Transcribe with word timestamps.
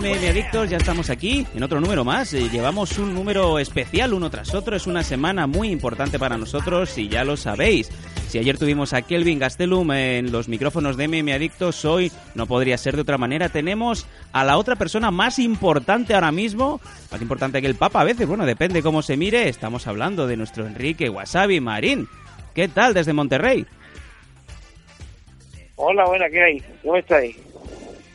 MM 0.00 0.28
Adictos, 0.28 0.70
ya 0.70 0.76
estamos 0.76 1.10
aquí 1.10 1.44
en 1.56 1.62
otro 1.64 1.80
número 1.80 2.04
más. 2.04 2.30
Llevamos 2.30 2.96
un 2.98 3.14
número 3.14 3.58
especial 3.58 4.14
uno 4.14 4.30
tras 4.30 4.54
otro. 4.54 4.76
Es 4.76 4.86
una 4.86 5.02
semana 5.02 5.48
muy 5.48 5.70
importante 5.70 6.20
para 6.20 6.38
nosotros 6.38 6.96
y 6.98 7.08
ya 7.08 7.24
lo 7.24 7.36
sabéis. 7.36 7.90
Si 8.28 8.38
ayer 8.38 8.56
tuvimos 8.58 8.92
a 8.92 9.02
Kelvin 9.02 9.40
Gastelum 9.40 9.90
en 9.90 10.30
los 10.30 10.48
micrófonos 10.48 10.96
de 10.96 11.08
MM 11.08 11.32
Adictos, 11.32 11.84
hoy 11.84 12.12
no 12.36 12.46
podría 12.46 12.78
ser 12.78 12.94
de 12.94 13.02
otra 13.02 13.18
manera. 13.18 13.48
Tenemos 13.48 14.06
a 14.30 14.44
la 14.44 14.56
otra 14.56 14.76
persona 14.76 15.10
más 15.10 15.40
importante 15.40 16.14
ahora 16.14 16.30
mismo, 16.30 16.80
más 17.10 17.20
importante 17.20 17.60
que 17.60 17.66
el 17.66 17.74
Papa 17.74 18.02
a 18.02 18.04
veces, 18.04 18.28
bueno, 18.28 18.46
depende 18.46 18.82
cómo 18.82 19.02
se 19.02 19.16
mire. 19.16 19.48
Estamos 19.48 19.88
hablando 19.88 20.28
de 20.28 20.36
nuestro 20.36 20.64
Enrique 20.64 21.08
Wasabi 21.08 21.60
Marín. 21.60 22.06
¿Qué 22.54 22.68
tal 22.68 22.94
desde 22.94 23.12
Monterrey? 23.12 23.66
Hola, 25.74 26.04
buena, 26.06 26.28
¿qué 26.28 26.42
hay? 26.42 26.62
¿Cómo 26.82 26.96
estáis? 26.96 27.36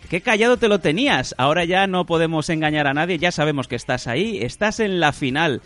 Qué 0.09 0.21
callado 0.21 0.57
te 0.57 0.67
lo 0.67 0.79
tenías. 0.79 1.33
Ahora 1.37 1.65
ya 1.65 1.87
no 1.87 2.05
podemos 2.05 2.49
engañar 2.49 2.87
a 2.87 2.93
nadie, 2.93 3.17
ya 3.17 3.31
sabemos 3.31 3.67
que 3.67 3.75
estás 3.75 4.07
ahí, 4.07 4.39
estás 4.41 4.79
en 4.79 4.99
la 4.99 5.11
final. 5.11 5.61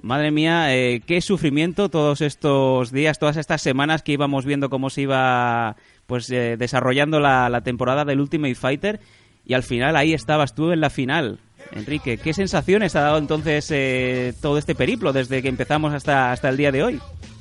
Madre 0.00 0.30
mía, 0.30 0.74
eh, 0.74 1.00
qué 1.04 1.20
sufrimiento 1.20 1.88
todos 1.88 2.20
estos 2.20 2.92
días, 2.92 3.18
todas 3.18 3.36
estas 3.36 3.62
semanas 3.62 4.02
que 4.02 4.12
íbamos 4.12 4.44
viendo 4.44 4.70
cómo 4.70 4.90
se 4.90 5.02
iba 5.02 5.76
pues 6.06 6.30
eh, 6.30 6.56
desarrollando 6.56 7.20
la, 7.20 7.60
temporada 7.62 8.04
del 8.04 8.20
Ultimate 8.20 8.54
Fighter 8.54 9.00
y 9.44 9.54
al 9.54 9.62
final 9.62 9.96
ahí 9.96 10.14
estabas 10.14 10.54
tú 10.54 10.70
en 10.72 10.80
la 10.80 10.90
final. 10.90 11.40
Enrique, 11.72 12.16
¿qué 12.16 12.32
sensaciones 12.32 12.96
ha 12.96 13.02
dado 13.02 13.18
entonces 13.18 13.70
eh, 13.70 14.32
todo 14.40 14.56
este 14.56 14.74
periplo 14.74 15.12
desde 15.12 15.42
que 15.42 15.48
empezamos 15.48 15.92
hasta, 15.92 16.32
hasta 16.32 16.48
el 16.48 16.56
día 16.56 16.72
de 16.72 16.82
hoy? 16.82 17.00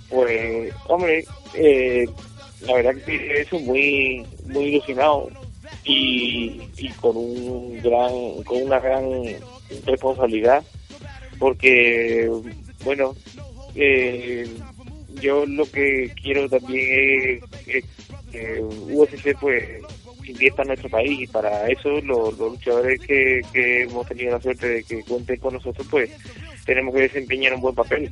Pues, 0.10 0.74
hombre, 0.88 1.24
eh, 1.54 2.06
la 2.66 2.74
verdad 2.74 2.96
que 3.06 3.42
eso 3.42 3.60
muy, 3.60 4.26
muy 4.48 4.64
ilusionado 4.66 5.30
y, 5.84 6.62
y 6.78 6.90
con 7.00 7.16
un 7.16 7.82
gran, 7.82 8.44
con 8.44 8.64
una 8.64 8.80
gran 8.80 9.06
responsabilidad, 9.86 10.64
porque, 11.40 12.30
bueno, 12.84 13.16
eh, 13.76 14.48
yo 15.22 15.46
lo 15.46 15.70
que 15.70 16.12
quiero 16.22 16.50
también 16.50 17.42
es, 17.68 17.84
que 18.32 18.62
UFC 18.62 19.38
pues 19.40 19.64
invierta 20.26 20.64
en 20.64 20.68
nuestro 20.70 20.90
país 20.90 21.22
y 21.22 21.28
para 21.28 21.68
eso 21.70 21.90
los, 22.02 22.38
los 22.38 22.52
luchadores 22.52 23.00
que, 23.00 23.42
que 23.54 23.84
hemos 23.84 24.06
tenido 24.08 24.32
la 24.32 24.42
suerte 24.42 24.68
de 24.68 24.84
que 24.84 25.02
cuenten 25.04 25.40
con 25.40 25.54
nosotros 25.54 25.88
pues 25.90 26.10
tenemos 26.66 26.94
que 26.94 27.02
desempeñar 27.02 27.54
un 27.54 27.62
buen 27.62 27.76
papel. 27.76 28.12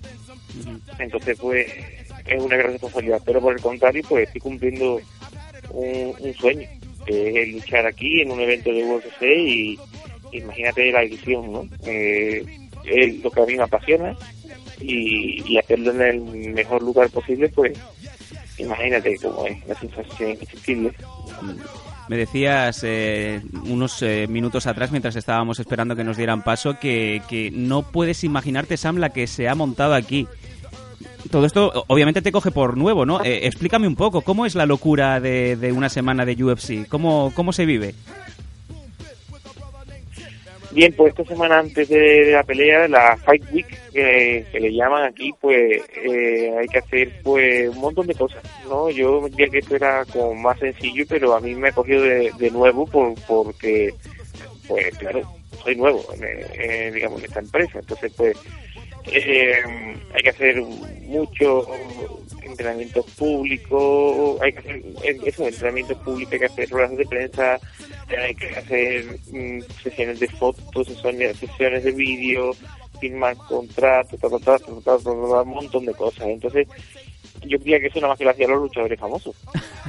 Entonces 0.98 1.38
pues 1.40 1.68
es 2.26 2.42
una 2.42 2.56
gran 2.56 2.72
responsabilidad 2.72 3.22
pero 3.26 3.42
por 3.42 3.54
el 3.54 3.62
contrario 3.62 4.02
pues 4.08 4.28
estoy 4.28 4.42
cumpliendo 4.42 5.02
un, 5.72 6.16
un 6.18 6.34
sueño 6.36 6.68
que 7.06 7.44
es 7.44 7.54
luchar 7.54 7.86
aquí 7.86 8.22
en 8.22 8.32
un 8.32 8.40
evento 8.40 8.72
de 8.72 8.84
UFC 8.84 9.22
y 9.24 9.80
imagínate 10.32 10.92
la 10.92 11.04
ilusión 11.04 11.52
¿no? 11.52 11.68
Eh, 11.86 12.44
es 12.86 13.24
lo 13.24 13.32
que 13.32 13.42
a 13.42 13.46
mí 13.46 13.56
me 13.56 13.64
apasiona 13.64 14.16
y, 14.82 15.58
hacerlo 15.58 15.92
en 15.92 16.02
el 16.02 16.54
mejor 16.54 16.84
lugar 16.84 17.10
posible 17.10 17.50
pues 17.50 17.78
imagínate 18.58 19.18
cómo 19.22 19.46
es 19.48 19.66
la 19.68 19.76
sensación 19.76 20.32
indescriptible 20.32 20.92
Me 22.10 22.18
decías 22.18 22.84
eh, 22.84 23.42
unos 23.66 24.02
eh, 24.02 24.28
minutos 24.28 24.68
atrás, 24.68 24.92
mientras 24.92 25.16
estábamos 25.16 25.60
esperando 25.60 25.96
que 25.96 26.04
nos 26.04 26.18
dieran 26.18 26.44
paso, 26.44 26.78
que, 26.80 27.22
que 27.28 27.50
no 27.52 27.84
puedes 27.84 28.24
imaginarte, 28.24 28.78
Sam, 28.78 28.98
la 28.98 29.10
que 29.10 29.28
se 29.28 29.48
ha 29.48 29.56
montado 29.56 29.94
aquí. 29.96 30.28
Todo 31.36 31.48
esto 31.48 31.84
obviamente 31.88 32.22
te 32.22 32.32
coge 32.32 32.50
por 32.50 32.78
nuevo, 32.78 33.06
¿no? 33.06 33.22
Eh, 33.22 33.42
explícame 33.46 33.90
un 33.90 33.98
poco, 33.98 34.22
¿cómo 34.22 34.46
es 34.46 34.56
la 34.56 34.66
locura 34.66 35.20
de, 35.20 35.58
de 35.58 35.74
una 35.74 35.90
semana 35.90 36.24
de 36.24 36.42
UFC? 36.42 36.88
¿Cómo, 36.88 37.34
¿Cómo 37.36 37.52
se 37.52 37.66
vive? 37.66 37.94
Bien, 40.72 40.94
pues 40.94 41.10
esta 41.10 41.26
semana 41.26 41.60
antes 41.60 41.90
de, 41.90 41.98
de 41.98 42.32
la 42.32 42.44
pelea, 42.44 42.88
la 42.88 43.18
Fight 43.18 43.44
Week, 43.52 43.68
que, 43.92 44.46
que 44.50 44.60
le 44.62 44.74
llaman 44.74 45.04
aquí, 45.04 45.34
pues 45.42 45.84
eh, 46.06 46.56
hay 46.58 46.68
que 46.70 46.78
hacer 46.78 47.12
pues 47.22 47.68
un 47.68 47.82
montón 47.82 48.08
de 48.08 48.16
cosas, 48.16 48.42
¿no? 48.70 48.90
Yo 48.90 49.28
diría 49.28 49.50
que 49.50 49.58
esto 49.58 49.76
era 49.76 50.06
como 50.06 50.36
más 50.36 50.58
sencillo, 50.60 51.04
pero 51.10 51.36
a 51.36 51.42
mí 51.42 51.54
me 51.54 51.68
ha 51.68 51.74
cogido 51.74 52.02
de, 52.02 52.32
de 52.40 52.50
nuevo 52.50 52.86
por, 52.86 53.14
porque, 53.28 53.94
pues 54.70 54.98
claro, 55.00 55.22
soy 55.62 55.76
nuevo, 55.76 56.02
en, 56.14 56.24
eh, 56.24 56.92
digamos, 56.94 57.20
en 57.20 57.26
esta 57.26 57.42
empresa. 57.42 57.80
Entonces, 57.80 58.14
pues, 58.16 58.38
eh, 59.08 59.22
eh, 59.26 59.96
hay 60.14 60.22
que 60.24 60.30
hacer 60.30 60.62
mucho 60.62 61.68
entrenamiento 62.42 63.04
público, 63.18 64.38
hay 64.42 64.54
que 64.54 64.60
hacer 64.60 65.18
eso, 65.26 65.48
entrenamiento 65.48 65.98
público, 66.00 66.32
hay 66.34 66.40
que 66.40 66.46
hacer 66.46 66.70
ruedas 66.70 66.98
de 66.98 67.06
prensa, 67.06 67.60
hay 68.18 68.36
que 68.36 68.50
hacer 68.56 69.20
mm, 69.32 69.62
sesiones 69.84 70.20
de 70.20 70.28
fotos, 70.30 70.88
sesiones, 70.88 71.38
sesiones 71.38 71.84
de 71.84 71.92
vídeo, 71.92 72.52
firmar 73.00 73.36
contratos, 73.38 74.20
ta, 74.20 74.30
ta, 74.30 74.58
ta, 74.98 75.12
un 75.12 75.50
montón 75.50 75.86
de 75.86 75.94
cosas. 75.94 76.28
Entonces, 76.28 76.68
yo 77.46 77.60
creía 77.60 77.80
que 77.80 77.88
eso 77.88 78.00
nada 78.00 78.10
más 78.10 78.18
que 78.18 78.24
lo 78.24 78.32
hacían 78.32 78.52
los 78.52 78.62
luchadores 78.62 79.00
famosos. 79.00 79.36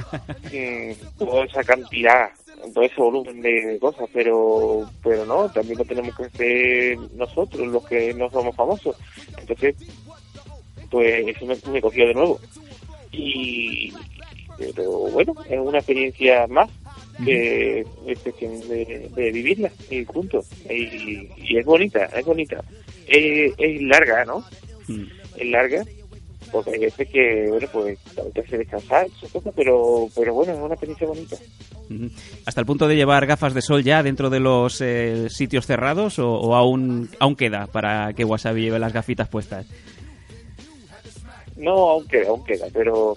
mm, 0.51 1.17
toda 1.17 1.45
esa 1.45 1.63
cantidad 1.63 2.29
todo 2.73 2.83
ese 2.83 3.01
volumen 3.01 3.41
de, 3.41 3.77
cosas, 3.79 4.09
pero 4.13 4.89
pero 5.03 5.25
no, 5.25 5.49
también 5.51 5.77
lo 5.77 5.85
tenemos 5.85 6.15
que 6.15 6.23
hacer 6.23 6.97
nosotros, 7.15 7.67
los 7.67 7.85
que 7.85 8.13
no 8.13 8.29
somos 8.29 8.55
famosos. 8.55 8.95
Entonces, 9.37 9.75
pues 10.89 11.27
eso 11.27 11.45
me, 11.45 11.55
me 11.71 11.81
cogió 11.81 12.07
de 12.07 12.13
nuevo. 12.13 12.39
Y, 13.11 13.93
pero 14.57 14.91
bueno, 15.11 15.33
es 15.49 15.59
una 15.59 15.79
experiencia 15.79 16.47
más 16.47 16.69
que 17.25 17.85
es 18.05 18.19
cuestión 18.19 18.59
de, 18.67 19.09
de 19.15 19.31
vivirla 19.31 19.71
y 19.89 20.05
juntos. 20.05 20.47
Y, 20.69 21.29
y 21.37 21.57
es 21.57 21.65
bonita, 21.65 22.05
es 22.05 22.25
bonita. 22.25 22.63
Es, 23.07 23.53
es 23.57 23.81
larga, 23.81 24.25
¿no? 24.25 24.43
Es 25.37 25.47
larga, 25.47 25.83
porque 26.51 26.71
hay 26.71 26.79
veces 26.79 27.07
que, 27.09 27.47
bueno, 27.49 27.67
pues 27.71 27.99
que 28.33 28.41
hacer 28.41 28.59
descansar, 28.59 29.07
cosas, 29.31 29.53
pero, 29.55 30.07
pero 30.15 30.33
bueno, 30.33 30.53
es 30.53 30.59
una 30.59 30.73
experiencia 30.73 31.07
bonita. 31.07 31.37
¿Hasta 32.45 32.61
el 32.61 32.67
punto 32.67 32.87
de 32.87 32.95
llevar 32.95 33.25
gafas 33.25 33.53
de 33.53 33.61
sol 33.61 33.83
ya 33.83 34.03
dentro 34.03 34.29
de 34.29 34.39
los 34.39 34.81
eh, 34.81 35.29
sitios 35.29 35.65
cerrados 35.65 36.19
o, 36.19 36.29
o 36.31 36.55
aún, 36.55 37.09
aún 37.19 37.35
queda 37.35 37.67
para 37.67 38.13
que 38.13 38.25
Wasabi 38.25 38.63
lleve 38.63 38.79
las 38.79 38.93
gafitas 38.93 39.29
puestas? 39.29 39.65
No, 41.55 41.71
aún 41.89 42.07
queda, 42.07 42.29
aún 42.29 42.43
queda, 42.43 42.67
pero 42.73 43.15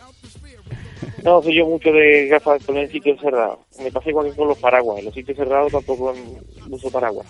no 1.23 1.43
soy 1.43 1.57
yo 1.57 1.67
mucho 1.67 1.93
de 1.93 2.29
gafas 2.29 2.65
con 2.65 2.77
el 2.77 2.91
sitio 2.91 3.19
cerrado. 3.19 3.61
Me 3.83 3.91
pasa 3.91 4.11
igual 4.11 4.31
que 4.31 4.37
con 4.37 4.49
los 4.49 4.59
paraguas. 4.59 4.99
En 4.99 5.05
los 5.07 5.15
sitios 5.15 5.37
cerrados 5.37 5.73
tampoco 5.73 6.15
uso 6.71 6.91
paraguas. 6.91 7.27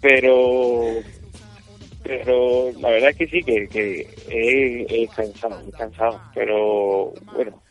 Pero 0.00 1.00
pero 2.02 2.72
la 2.80 2.90
verdad 2.90 3.10
es 3.10 3.16
que 3.16 3.26
sí, 3.28 3.42
que, 3.42 3.68
que 3.68 4.00
es, 4.28 4.86
es 4.90 5.10
cansado, 5.14 5.60
es 5.66 5.74
cansado. 5.74 6.20
Pero 6.34 7.12
bueno, 7.32 7.61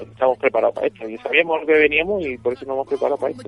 estamos 0.00 0.38
preparados 0.38 0.74
para 0.74 0.86
esto. 0.88 1.08
Y 1.08 1.16
sabíamos 1.18 1.60
que 1.66 1.72
veníamos 1.72 2.24
y 2.24 2.36
por 2.38 2.52
eso 2.52 2.64
nos 2.66 2.74
hemos 2.74 2.88
preparado 2.88 3.16
para 3.16 3.32
esto. 3.32 3.44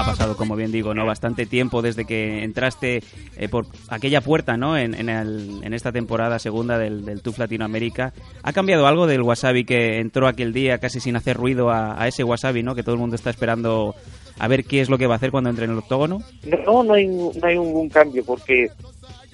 Ha 0.00 0.06
pasado, 0.06 0.36
como 0.36 0.56
bien 0.56 0.72
digo, 0.72 0.94
no 0.94 1.04
bastante 1.06 1.46
tiempo 1.46 1.82
desde 1.82 2.04
que 2.04 2.42
entraste 2.44 3.02
eh, 3.36 3.48
por 3.48 3.66
aquella 3.88 4.20
puerta, 4.20 4.56
¿no? 4.56 4.76
En, 4.76 4.94
en, 4.94 5.08
el- 5.08 5.60
en 5.62 5.74
esta 5.74 5.92
temporada 5.92 6.38
segunda 6.38 6.78
del, 6.78 7.04
del 7.04 7.22
TUF 7.22 7.38
Latinoamérica. 7.38 8.12
¿Ha 8.42 8.52
cambiado 8.52 8.86
algo 8.86 9.06
del 9.06 9.22
Wasabi 9.22 9.64
que 9.64 9.98
entró 9.98 10.26
aquel 10.28 10.52
día 10.52 10.78
casi 10.78 11.00
sin 11.00 11.16
hacer 11.16 11.36
ruido 11.36 11.70
a, 11.70 12.00
a 12.00 12.08
ese 12.08 12.24
Wasabi, 12.24 12.62
¿no? 12.62 12.74
Que 12.74 12.82
todo 12.82 12.94
el 12.94 13.00
mundo 13.00 13.16
está 13.16 13.30
esperando 13.30 13.94
a 14.38 14.48
ver 14.48 14.64
qué 14.64 14.80
es 14.80 14.90
lo 14.90 14.98
que 14.98 15.06
va 15.06 15.14
a 15.14 15.16
hacer 15.16 15.30
cuando 15.30 15.48
entre 15.50 15.64
en 15.64 15.72
el 15.72 15.78
octógono. 15.78 16.18
No, 16.66 16.82
no 16.84 16.94
hay, 16.94 17.06
no 17.06 17.30
hay 17.42 17.58
ningún 17.58 17.88
cambio 17.88 18.22
porque 18.24 18.68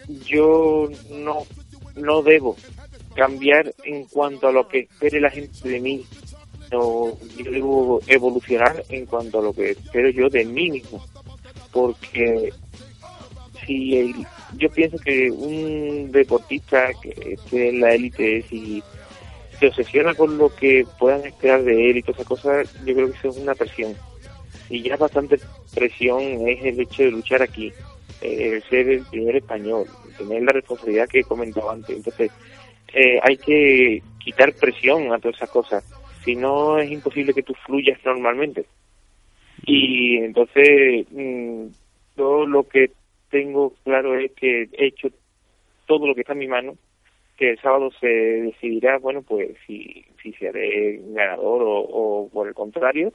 yo 0.09 0.89
no, 1.11 1.39
no 1.97 2.23
debo 2.23 2.57
cambiar 3.15 3.75
en 3.85 4.05
cuanto 4.07 4.49
a 4.49 4.53
lo 4.53 4.67
que 4.69 4.81
espere 4.81 5.21
la 5.21 5.31
gente 5.31 5.69
de 5.69 5.81
mí. 5.81 6.05
No, 6.71 7.19
yo 7.37 7.51
debo 7.51 8.01
evolucionar 8.07 8.83
en 8.89 9.05
cuanto 9.07 9.39
a 9.39 9.43
lo 9.43 9.53
que 9.53 9.71
espero 9.73 10.09
yo 10.11 10.29
de 10.31 10.45
mí 10.45 10.71
mismo. 10.71 11.05
Porque 11.71 12.53
si, 13.67 13.97
el- 13.99 14.27
yo 14.57 14.71
pienso 14.71 14.97
que 14.99 15.31
un 15.31 16.11
deportista 16.11 16.91
que 17.03 17.35
esté 17.35 17.69
en 17.71 17.81
la 17.81 17.95
élite 17.95 18.43
si 18.49 18.83
se 19.59 19.69
obsesiona 19.69 20.15
con 20.15 20.37
lo 20.39 20.55
que 20.55 20.85
puedan 20.99 21.25
esperar 21.27 21.63
de 21.63 21.91
él 21.91 21.99
y 21.99 22.03
todas 22.03 22.17
esas 22.21 22.27
cosas, 22.29 22.69
yo 22.85 22.95
creo 22.95 23.11
que 23.13 23.19
eso 23.19 23.29
es 23.29 23.37
una 23.37 23.55
presión. 23.55 23.95
Y 24.69 24.83
ya 24.83 24.97
bastante 24.97 25.39
presión 25.75 26.21
es 26.49 26.65
el 26.65 26.81
hecho 26.81 27.03
de 27.03 27.11
luchar 27.11 27.43
aquí, 27.43 27.73
eh, 28.23 28.61
ser 28.69 28.89
el 28.89 29.05
primer 29.11 29.37
español, 29.37 29.87
tener 30.17 30.43
la 30.43 30.53
responsabilidad 30.53 31.09
que 31.09 31.21
he 31.21 31.25
comentado 31.25 31.71
antes. 31.71 31.97
Entonces, 31.97 32.31
eh, 32.95 33.19
hay 33.23 33.37
que 33.37 34.03
quitar 34.23 34.53
presión 34.55 35.13
a 35.13 35.19
todas 35.19 35.37
esas 35.37 35.51
cosas. 35.51 35.85
Si 36.25 36.37
no, 36.37 36.79
es 36.79 36.91
imposible 36.91 37.35
que 37.35 37.43
tú 37.43 37.55
fluyas 37.67 37.99
normalmente. 38.05 38.65
Y 39.65 40.17
entonces, 40.19 41.07
mm, 41.11 41.67
todo 42.17 42.47
lo 42.47 42.69
que 42.69 42.91
tengo 43.31 43.75
claro 43.85 44.19
es 44.19 44.33
que 44.33 44.69
he 44.73 44.87
hecho 44.87 45.09
todo 45.87 46.07
lo 46.07 46.15
que 46.15 46.21
está 46.21 46.33
en 46.33 46.39
mi 46.41 46.49
mano, 46.49 46.77
que 47.37 47.51
el 47.51 47.61
sábado 47.61 47.91
se 47.99 48.07
decidirá, 48.07 48.99
bueno, 48.99 49.23
pues 49.23 49.57
si, 49.67 50.05
si 50.23 50.33
seré 50.35 51.01
ganador 51.09 51.63
o, 51.63 51.81
o 51.81 52.29
por 52.29 52.47
el 52.47 52.55
contrario, 52.55 53.13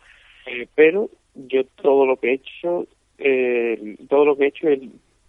eh, 0.48 0.68
pero 0.76 1.10
yo 1.36 1.66
todo 1.82 2.06
lo 2.06 2.18
que 2.18 2.32
he 2.32 2.34
hecho, 2.34 2.88
eh, 3.18 3.98
todo 4.10 4.26
lo 4.26 4.38
que 4.38 4.46
he 4.46 4.48
hecho 4.48 4.70
es 4.70 4.80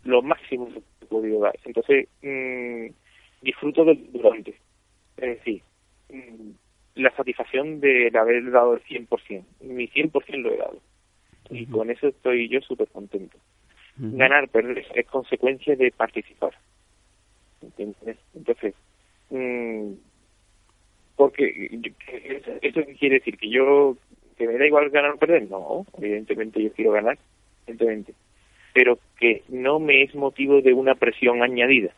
lo 0.05 0.23
máximo 0.23 0.69
que 0.69 0.79
he 1.02 1.06
podido 1.06 1.40
dar. 1.40 1.58
Entonces, 1.64 2.08
mm, 2.23 2.87
disfruto 3.43 3.85
del 3.85 4.12
durante. 4.12 4.50
Es 5.17 5.38
decir, 5.38 5.62
mm, 6.11 6.50
la 6.96 7.14
satisfacción 7.17 7.81
de 7.81 8.11
haber 8.14 8.50
dado 8.50 8.75
el 8.75 8.82
100%. 8.82 9.44
Mi 9.61 9.87
100% 9.88 10.43
lo 10.43 10.52
he 10.52 10.56
dado. 10.56 10.81
Y 11.50 11.67
con 11.67 11.90
eso 11.90 12.08
estoy 12.08 12.49
yo 12.49 12.61
súper 12.61 12.88
contento. 12.88 13.38
Ganar, 13.96 14.49
perder 14.49 14.85
es 14.94 15.06
consecuencia 15.06 15.75
de 15.75 15.90
participar. 15.90 16.52
¿Entiendes? 17.61 18.17
Entonces, 18.35 18.75
mm, 19.31 19.93
porque 21.17 21.81
eso, 22.06 22.50
¿eso 22.62 22.87
qué 22.87 22.94
quiere 22.94 23.17
decir? 23.17 23.37
¿Que 23.37 23.49
yo, 23.49 23.96
que 24.37 24.46
me 24.46 24.56
da 24.56 24.67
igual 24.67 24.90
ganar 24.90 25.12
o 25.12 25.17
perder? 25.17 25.50
No, 25.50 25.85
evidentemente 25.96 26.62
yo 26.62 26.73
quiero 26.73 26.93
ganar, 26.93 27.19
Pero 28.73 28.99
que 29.19 29.43
no 29.49 29.79
me 29.79 30.03
es 30.03 30.15
motivo 30.15 30.61
de 30.61 30.73
una 30.73 30.94
presión 30.94 31.43
añadida. 31.43 31.93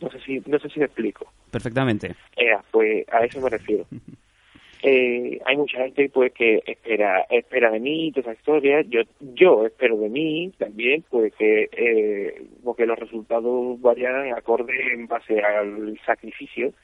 No 0.00 0.10
sé 0.10 0.20
si, 0.20 0.42
no 0.46 0.58
sé 0.58 0.68
si 0.68 0.78
me 0.78 0.86
explico. 0.86 1.26
Perfectamente. 1.50 2.14
Ea, 2.36 2.62
pues 2.70 3.06
a 3.10 3.24
eso 3.24 3.40
me 3.40 3.50
refiero. 3.50 3.86
Eh, 4.82 5.40
hay 5.46 5.56
mucha 5.56 5.78
gente 5.78 6.08
pues 6.10 6.32
que 6.32 6.62
espera 6.66 7.22
espera 7.30 7.70
de 7.70 7.80
mí 7.80 8.12
toda 8.12 8.30
esa 8.30 8.38
historia 8.38 8.82
yo 8.82 9.00
yo 9.20 9.64
espero 9.66 9.96
de 9.96 10.10
mí 10.10 10.52
también 10.58 11.02
pues 11.08 11.34
que 11.34 11.70
eh, 11.72 12.46
porque 12.62 12.84
los 12.84 12.98
resultados 12.98 13.80
vayan 13.80 14.34
acorde 14.34 14.74
en 14.92 15.06
base 15.06 15.40
al 15.40 15.98
sacrificio 16.04 16.74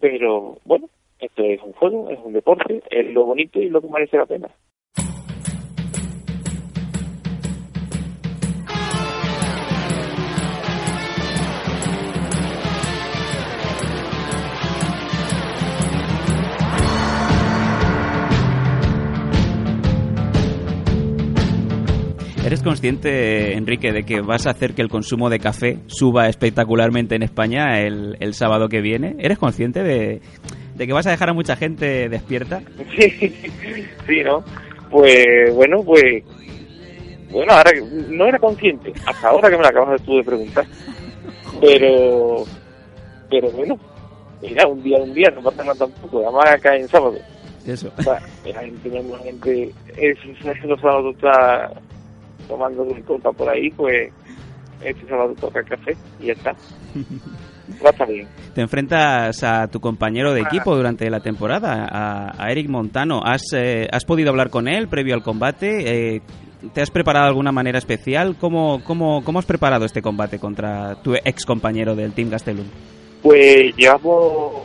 pero 0.00 0.58
bueno 0.64 0.90
esto 1.18 1.42
es 1.42 1.62
un 1.62 1.72
juego 1.72 2.10
es 2.10 2.18
un 2.22 2.34
deporte 2.34 2.82
es 2.90 3.06
lo 3.10 3.24
bonito 3.24 3.58
y 3.58 3.70
lo 3.70 3.80
que 3.80 3.88
merece 3.88 4.18
la 4.18 4.26
pena 4.26 4.50
¿Eres 22.62 22.70
consciente, 22.74 23.54
Enrique, 23.54 23.90
de 23.90 24.04
que 24.04 24.20
vas 24.20 24.46
a 24.46 24.50
hacer 24.50 24.72
que 24.74 24.82
el 24.82 24.88
consumo 24.88 25.28
de 25.28 25.40
café 25.40 25.78
suba 25.88 26.28
espectacularmente 26.28 27.16
en 27.16 27.24
España 27.24 27.80
el, 27.80 28.16
el 28.20 28.34
sábado 28.34 28.68
que 28.68 28.80
viene? 28.80 29.16
¿Eres 29.18 29.36
consciente 29.36 29.82
de, 29.82 30.20
de 30.76 30.86
que 30.86 30.92
vas 30.92 31.04
a 31.08 31.10
dejar 31.10 31.30
a 31.30 31.32
mucha 31.32 31.56
gente 31.56 32.08
despierta? 32.08 32.62
sí, 32.96 33.10
sí, 34.06 34.22
¿no? 34.24 34.44
Pues 34.92 35.52
bueno, 35.56 35.82
pues 35.82 36.22
bueno, 37.32 37.52
ahora 37.52 37.72
que- 37.72 37.82
no 38.10 38.26
era 38.26 38.38
consciente, 38.38 38.92
hasta 39.06 39.28
ahora 39.30 39.50
que 39.50 39.56
me 39.56 39.62
lo 39.64 39.68
acabas 39.68 40.00
de 40.00 40.06
tú 40.06 40.16
de 40.18 40.22
preguntar. 40.22 40.64
Pero 41.60 42.44
pero 43.28 43.50
bueno, 43.50 43.76
mira, 44.40 44.68
un 44.68 44.80
día 44.84 44.98
un 44.98 45.12
día, 45.12 45.30
no 45.34 45.42
pasa 45.42 45.64
nada 45.64 45.74
tampoco, 45.74 46.20
además 46.22 46.48
acá 46.52 46.76
en 46.76 46.86
sábado. 46.86 47.16
Eso. 47.66 47.90
O 47.98 48.02
sea, 48.02 48.20
la 48.46 48.60
gente, 48.60 48.88
tenemos 48.88 49.20
gente, 49.24 49.72
es, 49.96 50.16
es- 50.44 50.64
los 50.64 50.80
sábados 50.80 51.16
está 51.16 51.72
tomando 52.52 52.84
de 52.84 53.00
copa 53.02 53.32
por 53.32 53.48
ahí, 53.48 53.70
pues 53.70 54.12
este 54.84 55.06
sábado 55.08 55.34
toca 55.40 55.62
café 55.62 55.96
y 56.20 56.26
ya 56.26 56.32
está. 56.34 56.50
Va 57.84 57.88
a 57.88 57.92
estar 57.92 58.08
bien. 58.08 58.28
Te 58.54 58.60
enfrentas 58.60 59.42
a 59.44 59.66
tu 59.68 59.80
compañero 59.80 60.34
de 60.34 60.40
equipo 60.42 60.76
durante 60.76 61.08
la 61.08 61.20
temporada, 61.20 61.88
a, 61.90 62.44
a 62.44 62.50
Eric 62.50 62.68
Montano. 62.68 63.20
¿Has, 63.24 63.42
eh, 63.54 63.88
¿Has 63.90 64.04
podido 64.04 64.30
hablar 64.30 64.50
con 64.50 64.68
él 64.68 64.88
previo 64.88 65.14
al 65.14 65.22
combate? 65.22 66.16
Eh, 66.16 66.20
¿Te 66.74 66.82
has 66.82 66.90
preparado 66.90 67.24
de 67.26 67.30
alguna 67.30 67.52
manera 67.52 67.78
especial? 67.78 68.36
¿Cómo, 68.38 68.82
cómo, 68.84 69.24
¿Cómo 69.24 69.38
has 69.38 69.46
preparado 69.46 69.84
este 69.86 70.02
combate 70.02 70.38
contra 70.38 70.96
tu 71.02 71.14
ex 71.14 71.46
compañero 71.46 71.94
del 71.96 72.12
Team 72.12 72.28
Gastelum? 72.30 72.66
Pues 73.22 73.74
llevamos, 73.76 74.64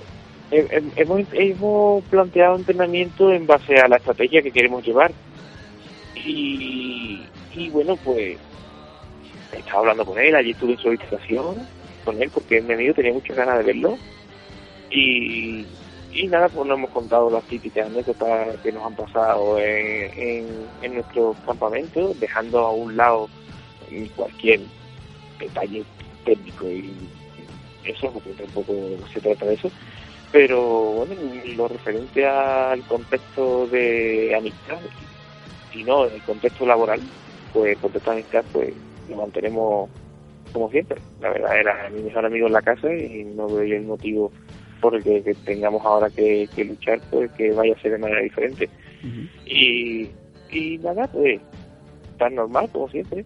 he- 0.51 0.67
he- 0.69 1.01
hemos, 1.01 1.21
hemos 1.33 2.03
planteado 2.05 2.57
entrenamiento 2.57 3.31
en 3.31 3.47
base 3.47 3.75
a 3.79 3.87
la 3.87 3.97
estrategia 3.97 4.41
que 4.41 4.51
queremos 4.51 4.85
llevar. 4.85 5.11
Y, 6.25 7.21
y 7.57 7.69
bueno, 7.69 7.95
pues 7.97 8.37
he 9.53 9.59
estado 9.59 9.79
hablando 9.79 10.05
con 10.05 10.19
él, 10.19 10.35
allí 10.35 10.51
estuve 10.51 10.73
en 10.73 10.79
su 10.79 10.87
habitación 10.89 11.67
con 12.05 12.21
él 12.21 12.29
porque 12.33 12.61
mi 12.61 12.73
amigo, 12.73 12.93
tenía 12.93 13.13
muchas 13.13 13.35
ganas 13.35 13.57
de 13.57 13.63
verlo. 13.63 13.97
Y, 14.89 15.65
y 16.13 16.27
nada, 16.27 16.47
pues 16.49 16.65
nos 16.67 16.77
hemos 16.77 16.91
contado 16.91 17.29
las 17.29 17.43
típicas 17.45 17.87
anécdotas 17.87 18.57
que 18.61 18.71
nos 18.71 18.85
han 18.85 18.95
pasado 18.95 19.59
en, 19.59 20.11
en, 20.17 20.47
en 20.81 20.93
nuestros 20.93 21.35
campamentos, 21.45 22.17
dejando 22.19 22.59
a 22.59 22.71
un 22.71 22.95
lado 22.95 23.27
cualquier 24.15 24.61
detalle 25.39 25.83
técnico 26.25 26.67
y 26.67 26.93
eso, 27.83 28.11
porque 28.11 28.31
tampoco 28.31 28.73
se 29.13 29.19
trata 29.19 29.45
de 29.45 29.53
eso. 29.55 29.71
Pero 30.31 30.61
bueno, 30.61 31.13
en 31.13 31.57
lo 31.57 31.67
referente 31.67 32.25
al 32.25 32.81
contexto 32.83 33.67
de 33.67 34.35
amistad 34.35 34.79
y 35.73 35.83
no 35.83 36.05
el 36.05 36.21
contexto 36.23 36.65
laboral, 36.65 37.01
pues 37.53 37.77
contexto 37.79 38.11
de 38.11 38.17
amistad, 38.17 38.45
pues 38.51 38.73
lo 39.09 39.17
mantenemos 39.17 39.89
como 40.53 40.69
siempre. 40.69 40.99
La 41.21 41.29
verdad, 41.29 41.59
era 41.59 41.89
mi 41.89 42.01
mejor 42.01 42.25
amigo 42.25 42.47
en 42.47 42.53
la 42.53 42.61
casa 42.61 42.93
y 42.93 43.23
no 43.23 43.47
veo 43.47 43.61
el 43.61 43.85
motivo 43.85 44.31
por 44.81 44.95
el 44.95 45.03
que, 45.03 45.23
que 45.23 45.33
tengamos 45.33 45.83
ahora 45.85 46.09
que, 46.09 46.47
que 46.55 46.65
luchar, 46.65 46.99
pues 47.09 47.31
que 47.31 47.51
vaya 47.51 47.73
a 47.73 47.81
ser 47.81 47.93
de 47.93 47.97
manera 47.97 48.21
diferente. 48.21 48.69
Y, 49.45 50.09
y 50.51 50.77
nada, 50.79 51.07
pues 51.07 51.41
tan 52.17 52.35
normal 52.35 52.69
como 52.71 52.89
siempre. 52.89 53.25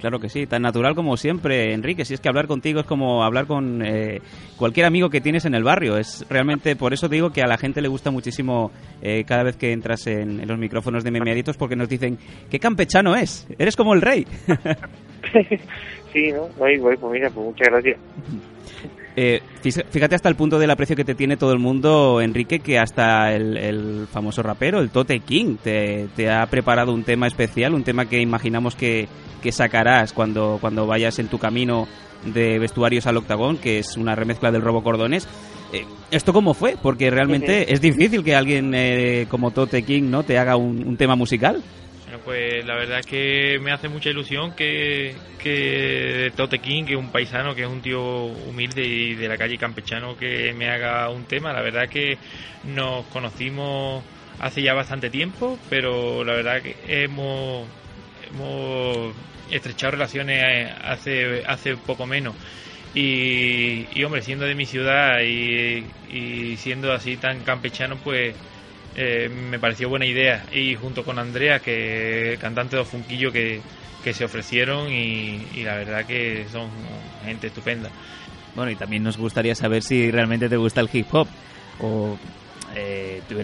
Claro 0.00 0.20
que 0.20 0.28
sí, 0.28 0.46
tan 0.46 0.62
natural 0.62 0.94
como 0.94 1.16
siempre, 1.16 1.72
Enrique. 1.72 2.04
Si 2.04 2.14
es 2.14 2.20
que 2.20 2.28
hablar 2.28 2.46
contigo 2.46 2.80
es 2.80 2.86
como 2.86 3.24
hablar 3.24 3.46
con 3.46 3.82
eh, 3.84 4.20
cualquier 4.56 4.86
amigo 4.86 5.08
que 5.08 5.20
tienes 5.20 5.44
en 5.46 5.54
el 5.54 5.64
barrio. 5.64 5.96
Es 5.96 6.26
realmente 6.28 6.76
por 6.76 6.92
eso 6.92 7.08
digo 7.08 7.30
que 7.30 7.42
a 7.42 7.46
la 7.46 7.56
gente 7.56 7.80
le 7.80 7.88
gusta 7.88 8.10
muchísimo 8.10 8.70
eh, 9.00 9.24
cada 9.26 9.42
vez 9.42 9.56
que 9.56 9.72
entras 9.72 10.06
en, 10.06 10.40
en 10.40 10.48
los 10.48 10.58
micrófonos 10.58 11.02
de 11.02 11.10
Memeditos 11.10 11.56
porque 11.56 11.76
nos 11.76 11.88
dicen 11.88 12.18
qué 12.50 12.58
campechano 12.58 13.16
es. 13.16 13.46
Eres 13.58 13.74
como 13.74 13.94
el 13.94 14.02
rey. 14.02 14.26
sí, 16.12 16.32
¿no? 16.32 16.48
No, 16.58 16.68
y 16.68 16.78
bueno, 16.78 16.98
pues 17.00 17.12
mira, 17.12 17.30
pues 17.30 17.46
muchas 17.46 17.68
gracias. 17.68 17.98
Eh, 19.18 19.40
fí- 19.62 19.84
fíjate 19.90 20.14
hasta 20.14 20.28
el 20.28 20.34
punto 20.36 20.58
del 20.58 20.70
aprecio 20.70 20.94
que 20.94 21.04
te 21.04 21.14
tiene 21.14 21.38
todo 21.38 21.52
el 21.52 21.58
mundo, 21.58 22.20
Enrique, 22.20 22.58
que 22.60 22.78
hasta 22.78 23.32
el, 23.34 23.56
el 23.56 24.06
famoso 24.12 24.42
rapero, 24.42 24.78
el 24.80 24.90
Tote 24.90 25.20
King, 25.20 25.56
te, 25.62 26.08
te 26.14 26.30
ha 26.30 26.44
preparado 26.46 26.92
un 26.92 27.02
tema 27.02 27.26
especial, 27.26 27.72
un 27.74 27.82
tema 27.82 28.04
que 28.06 28.20
imaginamos 28.20 28.76
que, 28.76 29.08
que 29.42 29.52
sacarás 29.52 30.12
cuando, 30.12 30.58
cuando 30.60 30.86
vayas 30.86 31.18
en 31.18 31.28
tu 31.28 31.38
camino 31.38 31.88
de 32.26 32.58
vestuarios 32.58 33.06
al 33.06 33.16
octagón, 33.16 33.56
que 33.56 33.78
es 33.78 33.96
una 33.96 34.14
remezcla 34.14 34.50
del 34.52 34.60
Robo 34.62 34.82
Cordones. 34.82 35.26
Eh, 35.72 35.84
¿Esto 36.10 36.32
cómo 36.34 36.52
fue? 36.54 36.76
Porque 36.80 37.10
realmente 37.10 37.72
es 37.72 37.80
difícil 37.80 38.22
que 38.22 38.34
alguien 38.36 38.72
eh, 38.74 39.26
como 39.30 39.50
Tote 39.50 39.82
King 39.82 40.04
no 40.10 40.24
te 40.24 40.38
haga 40.38 40.56
un, 40.56 40.86
un 40.86 40.96
tema 40.98 41.16
musical. 41.16 41.62
Pues 42.26 42.66
la 42.66 42.74
verdad 42.74 42.98
es 42.98 43.06
que 43.06 43.58
me 43.62 43.70
hace 43.70 43.88
mucha 43.88 44.10
ilusión 44.10 44.52
que, 44.56 45.14
que 45.38 46.32
Tote 46.34 46.58
King, 46.58 46.84
que 46.84 46.94
es 46.94 46.98
un 46.98 47.12
paisano, 47.12 47.54
que 47.54 47.62
es 47.62 47.68
un 47.68 47.80
tío 47.80 48.00
humilde 48.02 48.84
y 48.84 49.14
de 49.14 49.28
la 49.28 49.38
calle 49.38 49.56
campechano, 49.56 50.16
que 50.16 50.52
me 50.52 50.68
haga 50.68 51.08
un 51.08 51.24
tema. 51.26 51.52
La 51.52 51.62
verdad 51.62 51.88
que 51.88 52.18
nos 52.64 53.06
conocimos 53.06 54.02
hace 54.40 54.60
ya 54.60 54.74
bastante 54.74 55.08
tiempo, 55.08 55.56
pero 55.68 56.24
la 56.24 56.34
verdad 56.34 56.62
que 56.62 56.74
hemos, 57.04 57.68
hemos 58.28 59.14
estrechado 59.52 59.92
relaciones 59.92 60.72
hace, 60.82 61.44
hace 61.46 61.76
poco 61.76 62.06
menos. 62.06 62.34
Y, 62.92 63.86
y, 63.96 64.02
hombre, 64.02 64.22
siendo 64.22 64.46
de 64.46 64.56
mi 64.56 64.66
ciudad 64.66 65.20
y, 65.22 65.94
y 66.08 66.56
siendo 66.56 66.92
así 66.92 67.18
tan 67.18 67.44
campechano, 67.44 68.00
pues 68.02 68.34
eh, 68.96 69.28
me 69.28 69.58
pareció 69.58 69.88
buena 69.88 70.06
idea. 70.06 70.44
Y 70.52 70.74
junto 70.74 71.04
con 71.04 71.18
Andrea, 71.18 71.58
que 71.58 72.38
cantante 72.40 72.76
de 72.76 72.84
Funquillo, 72.84 73.30
que, 73.30 73.60
que 74.02 74.14
se 74.14 74.24
ofrecieron 74.24 74.90
y, 74.90 75.62
la 75.62 75.76
verdad 75.76 76.06
que 76.06 76.46
son 76.50 76.70
gente 77.24 77.48
estupenda. 77.48 77.90
Bueno, 78.54 78.70
y 78.70 78.76
también 78.76 79.02
nos 79.02 79.18
gustaría 79.18 79.54
saber 79.54 79.82
si 79.82 80.10
realmente 80.10 80.48
te 80.48 80.56
gusta 80.56 80.80
el 80.80 80.88
hip 80.90 81.06
hop 81.12 81.28
o 81.80 82.16
eh, 82.74 83.20
te 83.28 83.34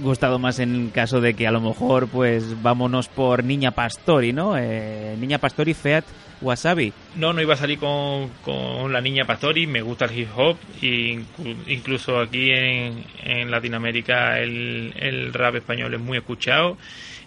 gustado 0.00 0.38
más 0.38 0.58
en 0.58 0.90
caso 0.90 1.20
de 1.20 1.34
que 1.34 1.46
a 1.46 1.50
lo 1.50 1.60
mejor 1.60 2.08
pues 2.08 2.60
vámonos 2.62 3.08
por 3.08 3.44
Niña 3.44 3.70
Pastori, 3.72 4.32
¿no? 4.32 4.56
Eh, 4.58 5.16
Niña 5.18 5.38
Pastori, 5.38 5.74
Feat, 5.74 6.04
Wasabi. 6.40 6.92
No, 7.16 7.32
no 7.32 7.40
iba 7.40 7.54
a 7.54 7.56
salir 7.56 7.78
con, 7.78 8.28
con 8.44 8.92
la 8.92 9.00
niña 9.00 9.24
Pastori, 9.24 9.66
me 9.66 9.80
gusta 9.82 10.06
el 10.06 10.18
hip 10.18 10.28
hop, 10.36 10.56
e 10.80 10.86
inclu- 11.14 11.56
incluso 11.68 12.18
aquí 12.18 12.50
en, 12.50 13.04
en 13.22 13.50
Latinoamérica 13.50 14.38
el, 14.40 14.92
el 14.98 15.32
rap 15.32 15.54
español 15.56 15.94
es 15.94 16.00
muy 16.00 16.18
escuchado 16.18 16.76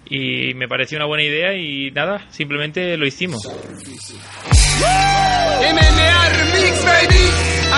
y 0.10 0.54
me 0.56 0.68
pareció 0.68 0.98
una 0.98 1.06
buena 1.06 1.24
idea 1.24 1.54
y 1.56 1.92
nada, 1.92 2.26
simplemente 2.30 2.98
lo 2.98 3.06
hicimos. 3.08 3.42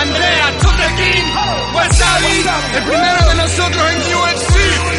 Andrea, 0.00 0.52
Tote 0.60 0.86
King, 0.96 1.74
Wasabi, 1.74 2.44
el 2.76 2.82
primero 2.84 3.28
de 3.28 3.34
nosotros 3.34 3.90
en 3.90 3.98
UFC. 4.14 4.98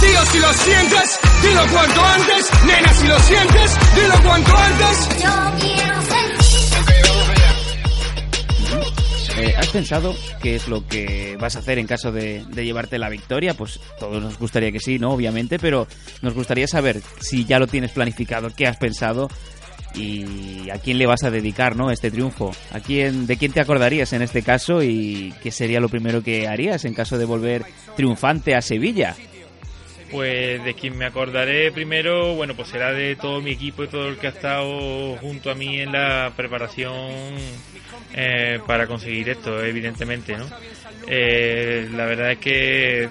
Tío, 0.00 0.26
si 0.26 0.38
lo 0.38 0.52
sientes, 0.52 1.18
dilo 1.42 1.66
cuanto 1.72 2.04
antes. 2.04 2.50
Nena, 2.64 2.92
si 2.94 3.06
lo 3.08 3.18
sientes, 3.18 3.76
dilo 3.96 4.22
cuanto 4.22 4.56
antes. 4.56 5.08
Eh, 9.38 9.54
¿Has 9.58 9.68
pensado 9.68 10.14
qué 10.40 10.54
es 10.54 10.68
lo 10.68 10.86
que 10.86 11.36
vas 11.40 11.56
a 11.56 11.58
hacer 11.58 11.78
en 11.78 11.86
caso 11.86 12.12
de, 12.12 12.44
de 12.48 12.64
llevarte 12.64 12.98
la 12.98 13.08
victoria? 13.08 13.54
Pues 13.54 13.80
todos 13.98 14.22
nos 14.22 14.38
gustaría 14.38 14.70
que 14.70 14.80
sí, 14.80 14.98
¿no? 14.98 15.10
Obviamente, 15.10 15.58
pero 15.58 15.88
nos 16.22 16.34
gustaría 16.34 16.68
saber 16.68 17.02
si 17.20 17.44
ya 17.44 17.58
lo 17.58 17.66
tienes 17.66 17.90
planificado, 17.90 18.48
qué 18.56 18.66
has 18.66 18.76
pensado 18.76 19.28
y 19.96 20.70
a 20.70 20.78
quién 20.78 20.98
le 20.98 21.06
vas 21.06 21.24
a 21.24 21.30
dedicar, 21.30 21.76
¿no? 21.76 21.90
Este 21.90 22.10
triunfo. 22.10 22.52
¿A 22.72 22.80
quién, 22.80 23.26
¿De 23.26 23.36
quién 23.36 23.52
te 23.52 23.60
acordarías 23.60 24.12
en 24.12 24.22
este 24.22 24.42
caso 24.42 24.82
y 24.82 25.34
qué 25.42 25.50
sería 25.50 25.80
lo 25.80 25.88
primero 25.88 26.22
que 26.22 26.46
harías 26.46 26.84
en 26.84 26.94
caso 26.94 27.18
de 27.18 27.24
volver 27.24 27.64
triunfante 27.96 28.54
a 28.54 28.60
Sevilla? 28.60 29.16
Pues 30.10 30.64
de 30.64 30.74
quien 30.74 30.96
me 30.96 31.06
acordaré 31.06 31.72
primero, 31.72 32.34
bueno, 32.34 32.54
pues 32.54 32.68
será 32.68 32.92
de 32.92 33.16
todo 33.16 33.40
mi 33.40 33.50
equipo 33.50 33.84
y 33.84 33.88
todo 33.88 34.08
el 34.08 34.16
que 34.18 34.28
ha 34.28 34.30
estado 34.30 35.16
junto 35.16 35.50
a 35.50 35.54
mí 35.54 35.80
en 35.80 35.92
la 35.92 36.32
preparación 36.36 37.34
eh, 38.14 38.60
para 38.66 38.86
conseguir 38.86 39.30
esto, 39.30 39.62
evidentemente, 39.64 40.36
¿no? 40.36 40.46
Eh, 41.08 41.88
la 41.92 42.04
verdad 42.06 42.32
es 42.32 42.38
que 42.38 43.08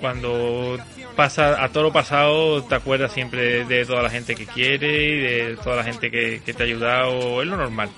cuando 0.00 0.78
pasa 1.14 1.62
a 1.62 1.70
todo 1.70 1.84
lo 1.84 1.92
pasado 1.92 2.62
te 2.64 2.74
acuerdas 2.74 3.12
siempre 3.12 3.64
de, 3.64 3.84
toda 3.84 4.02
la 4.02 4.10
gente 4.10 4.34
que 4.34 4.46
quiere 4.46 5.04
y 5.04 5.20
de 5.20 5.56
toda 5.56 5.76
la 5.76 5.84
gente 5.84 6.10
que, 6.10 6.40
te 6.40 6.62
ha 6.62 6.66
ayudado, 6.66 7.42
es 7.42 7.48
lo 7.48 7.56
normal. 7.56 7.88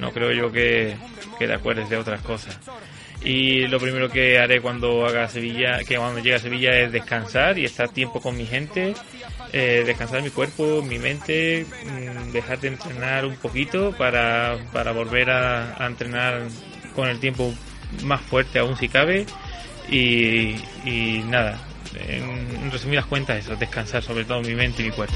No 0.00 0.12
creo 0.12 0.32
yo 0.32 0.52
que, 0.52 0.96
que 1.38 1.46
te 1.46 1.54
acuerdes 1.54 1.88
de 1.88 1.96
otras 1.96 2.20
cosas. 2.22 2.58
Y 3.22 3.66
lo 3.66 3.80
primero 3.80 4.08
que 4.08 4.38
haré 4.38 4.60
cuando 4.60 5.04
haga 5.04 5.28
Sevilla, 5.28 5.80
que 5.84 5.96
cuando 5.96 6.20
llegue 6.20 6.36
a 6.36 6.38
Sevilla 6.38 6.78
es 6.78 6.92
descansar 6.92 7.58
y 7.58 7.64
estar 7.64 7.88
tiempo 7.88 8.20
con 8.20 8.36
mi 8.36 8.46
gente, 8.46 8.94
eh, 9.52 9.82
descansar 9.84 10.22
mi 10.22 10.30
cuerpo, 10.30 10.82
mi 10.82 10.98
mente, 10.98 11.66
mm, 11.84 12.30
dejar 12.30 12.60
de 12.60 12.68
entrenar 12.68 13.24
un 13.24 13.36
poquito 13.36 13.92
para, 13.96 14.56
para 14.72 14.92
volver 14.92 15.30
a, 15.30 15.82
a 15.82 15.86
entrenar 15.86 16.42
con 16.94 17.08
el 17.08 17.18
tiempo 17.18 17.52
más 18.04 18.20
fuerte 18.20 18.58
aún 18.58 18.76
si 18.76 18.88
cabe 18.88 19.26
y, 19.90 21.22
nada, 21.26 21.58
en, 21.94 22.22
en 22.62 22.70
resumidas 22.70 23.06
cuentas 23.06 23.38
eso, 23.38 23.56
descansar 23.56 24.02
sobre 24.02 24.24
todo 24.24 24.40
mi 24.42 24.54
mente 24.54 24.82
y 24.82 24.86
mi 24.86 24.92
cuerpo. 24.92 25.14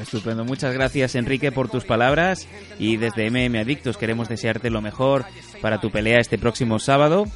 Estupendo, 0.00 0.44
muchas 0.44 0.72
gracias 0.72 1.14
Enrique 1.16 1.52
por 1.52 1.68
tus 1.68 1.84
palabras. 1.84 2.48
Y 2.78 2.96
desde 2.96 3.30
MM 3.30 3.58
Adictos 3.58 3.98
queremos 3.98 4.28
desearte 4.28 4.70
lo 4.70 4.80
mejor 4.80 5.26
para 5.60 5.80
tu 5.80 5.90
pelea 5.90 6.18
este 6.18 6.38
próximo 6.38 6.78
sábado 6.78 7.26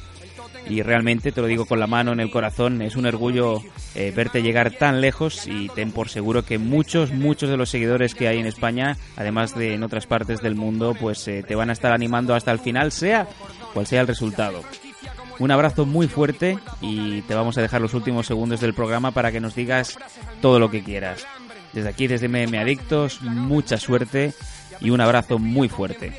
y 0.67 0.81
realmente 0.81 1.31
te 1.31 1.41
lo 1.41 1.47
digo 1.47 1.65
con 1.65 1.79
la 1.79 1.87
mano 1.87 2.11
en 2.11 2.19
el 2.19 2.31
corazón, 2.31 2.81
es 2.81 2.95
un 2.95 3.05
orgullo 3.05 3.61
eh, 3.95 4.13
verte 4.15 4.41
llegar 4.41 4.71
tan 4.71 5.01
lejos 5.01 5.47
y 5.47 5.69
ten 5.69 5.91
por 5.91 6.09
seguro 6.09 6.45
que 6.45 6.57
muchos, 6.57 7.11
muchos 7.11 7.49
de 7.49 7.57
los 7.57 7.69
seguidores 7.69 8.15
que 8.15 8.27
hay 8.27 8.39
en 8.39 8.45
España, 8.45 8.97
además 9.15 9.55
de 9.55 9.73
en 9.73 9.83
otras 9.83 10.07
partes 10.07 10.41
del 10.41 10.55
mundo, 10.55 10.95
pues 10.99 11.27
eh, 11.27 11.43
te 11.47 11.55
van 11.55 11.69
a 11.69 11.73
estar 11.73 11.91
animando 11.91 12.35
hasta 12.35 12.51
el 12.51 12.59
final, 12.59 12.91
sea 12.91 13.27
cual 13.73 13.87
sea 13.87 14.01
el 14.01 14.07
resultado. 14.07 14.61
Un 15.39 15.51
abrazo 15.51 15.85
muy 15.85 16.07
fuerte 16.07 16.59
y 16.79 17.21
te 17.23 17.33
vamos 17.33 17.57
a 17.57 17.61
dejar 17.61 17.81
los 17.81 17.93
últimos 17.93 18.27
segundos 18.27 18.61
del 18.61 18.73
programa 18.73 19.11
para 19.11 19.31
que 19.31 19.39
nos 19.39 19.55
digas 19.55 19.97
todo 20.41 20.59
lo 20.59 20.69
que 20.69 20.83
quieras. 20.83 21.25
Desde 21.73 21.89
aquí, 21.89 22.07
desde 22.07 22.27
MM 22.27 22.55
Adictos, 22.59 23.21
mucha 23.21 23.77
suerte 23.77 24.33
y 24.79 24.91
un 24.91 25.01
abrazo 25.01 25.39
muy 25.39 25.69
fuerte. 25.69 26.13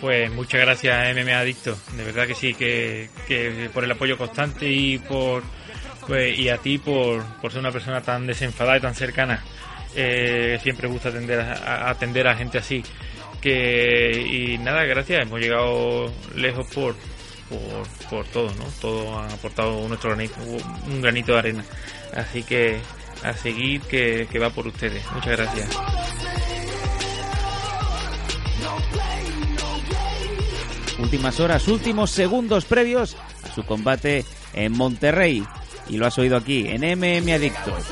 Pues 0.00 0.30
muchas 0.30 0.60
gracias 0.60 1.14
MM 1.14 1.32
Adicto, 1.32 1.76
de 1.96 2.04
verdad 2.04 2.26
que 2.26 2.34
sí, 2.34 2.54
que, 2.54 3.08
que 3.26 3.70
por 3.72 3.84
el 3.84 3.92
apoyo 3.92 4.18
constante 4.18 4.68
y 4.68 4.98
por 4.98 5.42
pues, 6.06 6.38
y 6.38 6.48
a 6.48 6.58
ti 6.58 6.78
por, 6.78 7.24
por 7.40 7.50
ser 7.50 7.60
una 7.60 7.72
persona 7.72 8.00
tan 8.02 8.26
desenfadada 8.26 8.78
y 8.78 8.80
tan 8.80 8.94
cercana. 8.94 9.42
Eh, 9.96 10.58
siempre 10.62 10.88
gusta 10.88 11.08
atender 11.10 11.40
a, 11.40 11.88
atender 11.88 12.26
a 12.26 12.36
gente 12.36 12.58
así. 12.58 12.82
Que 13.40 14.10
y 14.26 14.58
nada, 14.58 14.84
gracias, 14.84 15.22
hemos 15.22 15.40
llegado 15.40 16.12
lejos 16.34 16.66
por 16.74 16.96
por, 17.48 18.08
por 18.08 18.26
todo, 18.26 18.48
¿no? 18.54 18.64
Todo 18.80 19.18
ha 19.18 19.26
aportado 19.26 19.86
nuestro 19.86 20.10
granito, 20.10 20.34
un 20.86 21.02
granito 21.02 21.32
de 21.32 21.38
arena. 21.38 21.64
Así 22.14 22.42
que 22.42 22.78
a 23.22 23.32
seguir 23.34 23.82
que, 23.82 24.26
que 24.30 24.38
va 24.38 24.50
por 24.50 24.66
ustedes. 24.66 25.04
Muchas 25.12 25.36
gracias. 25.36 25.68
Últimas 30.98 31.40
horas, 31.40 31.66
últimos 31.68 32.10
segundos 32.10 32.64
previos 32.64 33.16
a 33.42 33.52
su 33.52 33.64
combate 33.64 34.24
en 34.52 34.72
Monterrey. 34.72 35.44
Y 35.88 35.96
lo 35.96 36.06
has 36.06 36.16
oído 36.18 36.36
aquí, 36.36 36.66
en 36.68 36.80
MM 36.82 37.32
Adictos. 37.32 37.84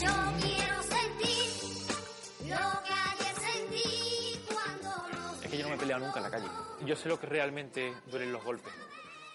Yo 0.00 0.69
Es 5.42 5.50
que 5.50 5.56
yo 5.56 5.62
no 5.64 5.70
me 5.70 5.74
he 5.76 5.78
peleado 5.78 6.04
nunca 6.04 6.18
en 6.18 6.24
la 6.24 6.30
calle. 6.30 6.46
Yo 6.84 6.96
sé 6.96 7.08
lo 7.08 7.18
que 7.18 7.26
realmente 7.26 7.92
duelen 8.10 8.32
los 8.32 8.44
golpes. 8.44 8.72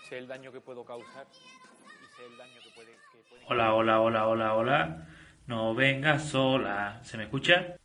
Sé 0.10 0.17
el 0.17 0.27
daño 0.27 0.51
que 0.51 0.62
puedo 0.62 0.84
causar 0.86 1.25
y 1.34 2.15
sé 2.15 2.25
el 2.25 2.38
daño 2.38 2.62
que 2.63 2.69
puede... 2.72 2.91
Que 3.12 3.17
puede... 3.29 3.43
Hola, 3.48 3.74
hola, 3.74 4.01
hola, 4.01 4.27
hola, 4.27 4.53
hola. 4.53 5.07
No 5.48 5.75
vengas 5.75 6.29
sola. 6.29 7.00
¿Se 7.03 7.17
me 7.17 7.24
escucha? 7.24 7.77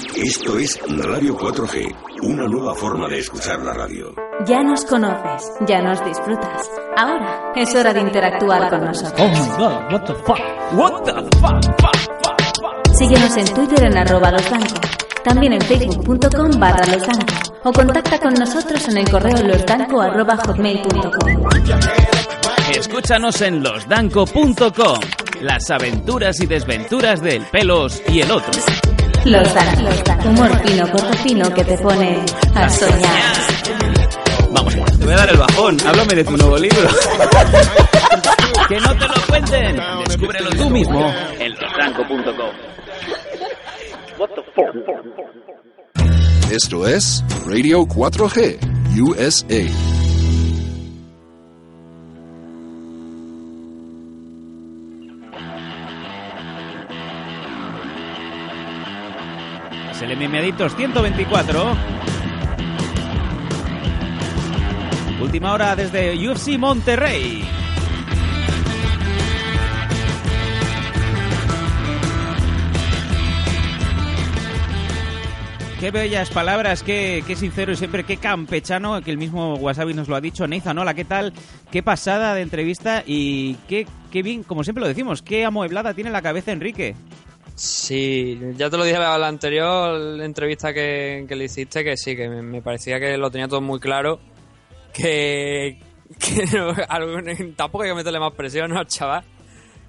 Esto 0.00 0.58
es 0.58 0.78
Radio 0.88 1.36
4G, 1.36 1.94
una 2.22 2.46
nueva 2.46 2.74
forma 2.74 3.06
de 3.06 3.18
escuchar 3.18 3.60
la 3.60 3.74
radio. 3.74 4.14
Ya 4.46 4.62
nos 4.62 4.84
conoces, 4.86 5.50
ya 5.66 5.82
nos 5.82 6.02
disfrutas. 6.04 6.70
Ahora 6.96 7.52
es 7.54 7.74
hora 7.74 7.92
de 7.92 8.00
interactuar 8.00 8.70
con 8.70 8.84
nosotros. 8.86 9.20
Oh 9.20 9.28
my 9.28 9.48
god, 9.58 9.92
what 9.92 10.04
the 10.04 10.14
fuck? 10.14 10.38
What 10.72 11.02
the 11.04 11.12
fuck? 11.38 12.94
Síguenos 12.94 13.36
en 13.36 13.44
Twitter 13.54 13.84
en 13.84 13.98
arroba 13.98 14.30
losdanco, 14.30 14.80
también 15.22 15.52
en 15.52 15.60
facebook.com 15.60 16.58
barra 16.58 16.86
losdanco 16.86 17.34
o 17.64 17.72
contacta 17.72 18.18
con 18.18 18.32
nosotros 18.34 18.88
en 18.88 18.96
el 18.98 19.10
correo 19.10 19.42
losdanco 19.42 20.00
arroba 20.00 20.36
hotmail.com. 20.38 21.46
Escúchanos 22.74 23.42
en 23.42 23.62
losdanco.com. 23.62 25.00
Las 25.42 25.70
aventuras 25.70 26.40
y 26.40 26.46
desventuras 26.46 27.20
del 27.20 27.42
pelos 27.44 28.02
y 28.08 28.20
el 28.20 28.30
otro. 28.30 28.52
Los 29.24 29.54
Danco, 29.54 30.28
humor 30.28 30.66
fino, 30.66 30.90
corto 30.90 31.12
fino 31.18 31.50
que 31.54 31.64
te 31.64 31.76
pone 31.78 32.24
a 32.54 32.68
soñar. 32.68 33.34
Vamos, 34.50 34.74
te 34.74 35.04
voy 35.04 35.12
a 35.12 35.16
dar 35.16 35.30
el 35.30 35.36
bajón. 35.36 35.76
Háblame 35.86 36.14
de 36.14 36.24
tu 36.24 36.36
nuevo 36.36 36.56
libro. 36.56 36.88
que 38.68 38.80
no 38.80 38.96
te 38.96 39.08
lo 39.08 39.14
cuenten. 39.28 39.80
Descúbrelo 40.06 40.50
tú 40.50 40.70
mismo 40.70 41.12
en 41.38 41.52
losdanco.com. 41.52 42.50
Esto 46.50 46.86
es 46.86 47.24
Radio 47.46 47.86
4G 47.86 48.58
USA. 49.00 50.09
El 60.02 60.16
MM 60.16 60.38
Adictos 60.38 60.74
124. 60.76 61.76
Última 65.20 65.52
hora 65.52 65.76
desde 65.76 66.16
UFC 66.16 66.58
Monterrey. 66.58 67.44
Qué 75.78 75.90
bellas 75.90 76.30
palabras, 76.30 76.82
qué, 76.82 77.24
qué 77.26 77.36
sincero 77.36 77.72
y 77.72 77.76
siempre 77.76 78.04
qué 78.04 78.18
campechano, 78.18 79.00
que 79.00 79.10
el 79.10 79.16
mismo 79.18 79.54
Wasabi 79.54 79.94
nos 79.94 80.08
lo 80.08 80.16
ha 80.16 80.20
dicho. 80.20 80.46
Nathan, 80.46 80.78
hola, 80.78 80.94
¿qué 80.94 81.04
tal? 81.04 81.32
Qué 81.70 81.82
pasada 81.82 82.34
de 82.34 82.42
entrevista 82.42 83.02
y 83.06 83.54
qué, 83.66 83.86
qué 84.10 84.22
bien, 84.22 84.42
como 84.42 84.62
siempre 84.62 84.82
lo 84.82 84.88
decimos, 84.88 85.22
qué 85.22 85.44
amueblada 85.44 85.94
tiene 85.94 86.10
la 86.10 86.20
cabeza 86.20 86.52
Enrique. 86.52 86.96
Sí, 87.62 88.40
ya 88.56 88.70
te 88.70 88.78
lo 88.78 88.84
dije 88.84 88.96
en 88.96 89.02
la 89.02 89.28
anterior 89.28 90.18
entrevista 90.22 90.72
que, 90.72 91.26
que 91.28 91.36
le 91.36 91.44
hiciste, 91.44 91.84
que 91.84 91.94
sí, 91.94 92.16
que 92.16 92.26
me, 92.26 92.62
parecía 92.62 92.98
que 92.98 93.18
lo 93.18 93.30
tenía 93.30 93.48
todo 93.48 93.60
muy 93.60 93.78
claro, 93.78 94.18
que, 94.94 95.78
algún- 96.88 97.54
tampoco 97.56 97.84
hay 97.84 97.90
que 97.90 97.96
meterle 97.96 98.18
más 98.18 98.32
presión 98.32 98.70
¿no, 98.70 98.78
al 98.78 98.86
chaval. 98.86 99.24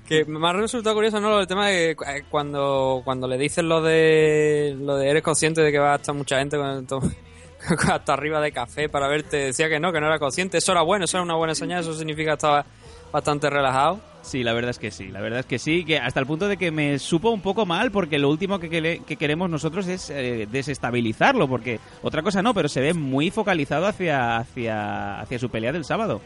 Que 0.05 0.25
me 0.25 0.45
ha 0.45 0.51
resultado 0.51 0.93
curioso, 0.95 1.21
¿no? 1.21 1.39
El 1.39 1.47
tema 1.47 1.69
de 1.69 1.95
que, 1.95 2.11
eh, 2.17 2.23
cuando, 2.29 3.01
cuando 3.05 3.25
le 3.25 3.37
dicen 3.37 3.69
lo 3.69 3.81
de, 3.81 4.75
lo 4.77 4.97
de 4.97 5.09
eres 5.09 5.23
consciente 5.23 5.61
de 5.61 5.71
que 5.71 5.79
va 5.79 5.93
a 5.93 5.95
estar 5.95 6.13
mucha 6.13 6.39
gente 6.39 6.57
con 6.57 6.85
hasta 7.89 8.11
arriba 8.13 8.41
de 8.41 8.51
café 8.51 8.89
para 8.89 9.07
verte, 9.07 9.37
decía 9.37 9.69
que 9.69 9.79
no, 9.79 9.93
que 9.93 10.01
no 10.01 10.07
era 10.07 10.19
consciente. 10.19 10.57
Eso 10.57 10.73
era 10.73 10.81
bueno, 10.81 11.05
eso 11.05 11.15
era 11.15 11.23
una 11.23 11.35
buena 11.35 11.55
señal, 11.55 11.79
eso 11.79 11.93
significa 11.93 12.31
que 12.31 12.35
estaba 12.35 12.65
bastante 13.11 13.49
relajado. 13.49 13.99
Sí, 14.21 14.43
la 14.43 14.53
verdad 14.53 14.69
es 14.69 14.77
que 14.77 14.91
sí, 14.91 15.07
la 15.07 15.19
verdad 15.19 15.39
es 15.39 15.45
que 15.47 15.57
sí, 15.57 15.83
que 15.83 15.97
hasta 15.97 16.19
el 16.19 16.27
punto 16.27 16.47
de 16.47 16.55
que 16.57 16.69
me 16.69 16.99
supo 16.99 17.31
un 17.31 17.41
poco 17.41 17.65
mal 17.65 17.91
porque 17.91 18.19
lo 18.19 18.29
último 18.29 18.59
que, 18.59 19.01
queremos 19.17 19.49
nosotros 19.49 19.87
es 19.87 20.11
eh, 20.11 20.47
desestabilizarlo, 20.51 21.47
porque 21.47 21.79
otra 22.03 22.21
cosa 22.21 22.41
no, 22.43 22.53
pero 22.53 22.69
se 22.69 22.81
ve 22.81 22.93
muy 22.93 23.31
focalizado 23.31 23.87
hacia, 23.87 24.37
hacia, 24.37 25.19
hacia 25.21 25.39
su 25.39 25.49
pelea 25.49 25.71
del 25.71 25.85
sábado. 25.85 26.21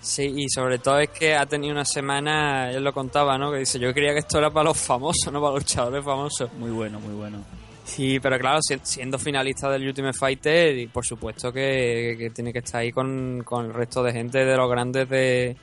Sí, 0.00 0.32
y 0.36 0.48
sobre 0.48 0.78
todo 0.78 0.98
es 1.00 1.08
que 1.10 1.34
ha 1.34 1.46
tenido 1.46 1.72
una 1.72 1.84
semana, 1.84 2.70
él 2.70 2.84
lo 2.84 2.92
contaba, 2.92 3.38
¿no? 3.38 3.50
Que 3.50 3.60
dice, 3.60 3.78
yo 3.78 3.92
creía 3.92 4.12
que 4.12 4.18
esto 4.18 4.38
era 4.38 4.50
para 4.50 4.64
los 4.64 4.76
famosos, 4.78 5.32
no 5.32 5.40
para 5.40 5.54
los 5.54 5.62
luchadores 5.62 6.04
famosos. 6.04 6.52
Muy 6.52 6.70
bueno, 6.70 7.00
muy 7.00 7.14
bueno. 7.14 7.38
Sí, 7.84 8.20
pero 8.20 8.38
claro, 8.38 8.58
si- 8.62 8.78
siendo 8.82 9.18
finalista 9.18 9.70
del 9.70 9.86
Ultimate 9.88 10.16
Fighter, 10.16 10.76
y 10.78 10.86
por 10.88 11.04
supuesto 11.06 11.50
que, 11.52 12.16
que 12.18 12.30
tiene 12.30 12.52
que 12.52 12.58
estar 12.60 12.82
ahí 12.82 12.92
con, 12.92 13.42
con 13.44 13.64
el 13.66 13.74
resto 13.74 14.02
de 14.02 14.12
gente 14.12 14.44
de 14.44 14.56
los 14.56 14.70
grandes 14.70 15.08
de, 15.08 15.56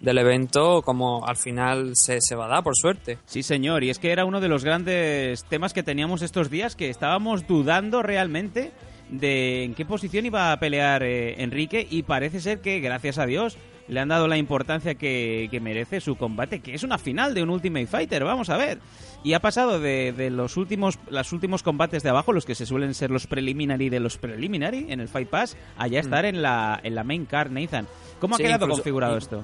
del 0.00 0.18
evento, 0.18 0.82
como 0.82 1.26
al 1.26 1.36
final 1.36 1.92
se, 1.94 2.20
se 2.20 2.34
va 2.36 2.44
a 2.46 2.48
dar, 2.48 2.62
por 2.62 2.76
suerte. 2.76 3.18
Sí, 3.26 3.42
señor, 3.42 3.82
y 3.84 3.90
es 3.90 3.98
que 3.98 4.12
era 4.12 4.24
uno 4.24 4.40
de 4.40 4.48
los 4.48 4.64
grandes 4.64 5.44
temas 5.44 5.72
que 5.72 5.82
teníamos 5.82 6.22
estos 6.22 6.50
días, 6.50 6.76
que 6.76 6.88
estábamos 6.90 7.46
dudando 7.46 8.02
realmente 8.02 8.72
de 9.10 9.64
en 9.64 9.74
qué 9.74 9.84
posición 9.86 10.26
iba 10.26 10.52
a 10.52 10.60
pelear 10.60 11.02
eh, 11.02 11.42
Enrique 11.42 11.86
y 11.90 12.02
parece 12.02 12.40
ser 12.40 12.60
que, 12.60 12.78
gracias 12.80 13.18
a 13.18 13.26
Dios, 13.26 13.56
le 13.88 14.00
han 14.00 14.08
dado 14.08 14.28
la 14.28 14.36
importancia 14.36 14.96
que, 14.96 15.48
que 15.50 15.60
merece 15.60 16.00
su 16.02 16.16
combate, 16.16 16.60
que 16.60 16.74
es 16.74 16.82
una 16.82 16.98
final 16.98 17.32
de 17.32 17.42
un 17.42 17.48
Ultimate 17.48 17.86
Fighter, 17.86 18.22
vamos 18.22 18.50
a 18.50 18.58
ver. 18.58 18.78
Y 19.24 19.32
ha 19.32 19.40
pasado 19.40 19.80
de, 19.80 20.12
de 20.12 20.28
los 20.30 20.58
últimos 20.58 20.98
los 21.10 21.32
últimos 21.32 21.62
combates 21.62 22.02
de 22.02 22.10
abajo, 22.10 22.32
los 22.34 22.44
que 22.44 22.54
se 22.54 22.66
suelen 22.66 22.92
ser 22.94 23.10
los 23.10 23.26
preliminary 23.26 23.88
de 23.88 23.98
los 23.98 24.18
preliminary 24.18 24.86
en 24.90 25.00
el 25.00 25.08
Fight 25.08 25.28
Pass, 25.30 25.56
a 25.78 25.88
ya 25.88 26.00
estar 26.00 26.26
en 26.26 26.42
la, 26.42 26.78
en 26.84 26.94
la 26.94 27.02
main 27.02 27.24
card, 27.24 27.50
Nathan. 27.50 27.86
¿Cómo 28.20 28.36
Sí, 28.36 28.42
ha 28.42 28.46
quedado 28.46 28.66
incluso- 28.66 28.82
configurado 28.82 29.16
esto? 29.16 29.42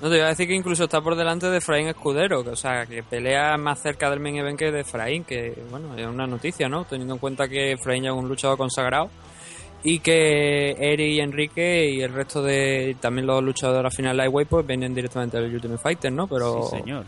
No, 0.00 0.08
te 0.08 0.16
iba 0.16 0.26
a 0.26 0.28
decir 0.28 0.46
que 0.46 0.54
incluso 0.54 0.84
está 0.84 1.00
por 1.00 1.16
delante 1.16 1.50
de 1.50 1.58
Efraín 1.58 1.88
Escudero, 1.88 2.44
que, 2.44 2.50
o 2.50 2.56
sea, 2.56 2.86
que 2.86 3.02
pelea 3.02 3.56
más 3.56 3.80
cerca 3.80 4.08
del 4.10 4.20
main 4.20 4.36
event 4.36 4.58
que 4.58 4.70
de 4.70 4.80
Efraín, 4.80 5.24
que, 5.24 5.60
bueno, 5.70 5.96
es 5.96 6.06
una 6.06 6.26
noticia, 6.26 6.68
¿no? 6.68 6.84
Teniendo 6.84 7.14
en 7.14 7.20
cuenta 7.20 7.48
que 7.48 7.72
Efraín 7.72 8.04
ya 8.04 8.10
es 8.10 8.16
un 8.16 8.28
luchador 8.28 8.56
consagrado 8.56 9.10
y 9.82 10.00
que 10.00 10.70
Eri 10.72 11.16
y 11.16 11.20
Enrique 11.20 11.90
y 11.90 12.02
el 12.02 12.12
resto 12.12 12.42
de 12.42 12.96
también 13.00 13.26
los 13.26 13.42
luchadores 13.42 13.82
la 13.82 13.90
final 13.90 14.16
Lightweight 14.16 14.48
pues 14.48 14.66
vienen 14.66 14.94
directamente 14.94 15.40
del 15.40 15.54
Ultimate 15.54 15.80
Fighter, 15.80 16.12
¿no? 16.12 16.26
Pero 16.26 16.64
Sí, 16.64 16.76
señor. 16.78 17.04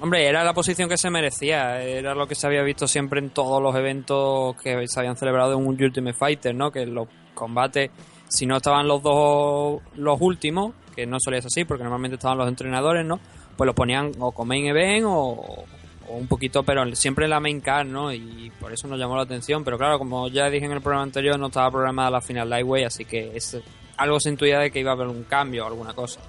Hombre, 0.00 0.26
era 0.26 0.44
la 0.44 0.52
posición 0.52 0.90
que 0.90 0.98
se 0.98 1.08
merecía, 1.08 1.82
era 1.82 2.14
lo 2.14 2.26
que 2.26 2.34
se 2.34 2.46
había 2.46 2.62
visto 2.62 2.86
siempre 2.86 3.18
en 3.18 3.30
todos 3.30 3.62
los 3.62 3.74
eventos 3.74 4.54
que 4.62 4.86
se 4.86 5.00
habían 5.00 5.16
celebrado 5.16 5.54
en 5.54 5.66
un 5.66 5.82
Ultimate 5.82 6.16
Fighter, 6.16 6.54
¿no? 6.54 6.70
Que 6.70 6.84
los 6.84 7.08
combates, 7.32 7.90
si 8.28 8.46
no 8.46 8.56
estaban 8.56 8.88
los 8.88 9.02
dos, 9.02 9.80
los 9.94 10.20
últimos, 10.20 10.74
que 10.94 11.06
no 11.06 11.18
solía 11.20 11.40
ser 11.40 11.48
así, 11.48 11.64
porque 11.64 11.84
normalmente 11.84 12.16
estaban 12.16 12.38
los 12.38 12.48
entrenadores, 12.48 13.04
¿no? 13.04 13.20
Pues 13.56 13.66
los 13.66 13.74
ponían 13.74 14.12
o 14.18 14.32
con 14.32 14.48
main 14.48 14.66
event 14.66 15.04
o, 15.06 15.64
un 16.08 16.26
poquito, 16.28 16.62
pero 16.62 16.94
siempre 16.94 17.26
la 17.26 17.40
main 17.40 17.60
card, 17.60 17.86
¿no? 17.86 18.12
Y 18.12 18.52
por 18.60 18.72
eso 18.72 18.86
nos 18.86 18.98
llamó 18.98 19.16
la 19.16 19.22
atención, 19.22 19.64
pero 19.64 19.76
claro, 19.76 19.98
como 19.98 20.28
ya 20.28 20.48
dije 20.48 20.66
en 20.66 20.72
el 20.72 20.80
programa 20.80 21.02
anterior, 21.02 21.38
no 21.38 21.48
estaba 21.48 21.70
programada 21.70 22.10
la 22.10 22.20
final 22.20 22.48
Lightweight, 22.48 22.86
así 22.86 23.04
que 23.04 23.36
es 23.36 23.58
algo 23.96 24.20
se 24.20 24.30
intuía 24.30 24.60
de 24.60 24.70
que 24.70 24.80
iba 24.80 24.90
a 24.90 24.94
haber 24.94 25.08
un 25.08 25.24
cambio 25.24 25.64
o 25.64 25.68
alguna 25.68 25.94
cosa. 25.94 26.20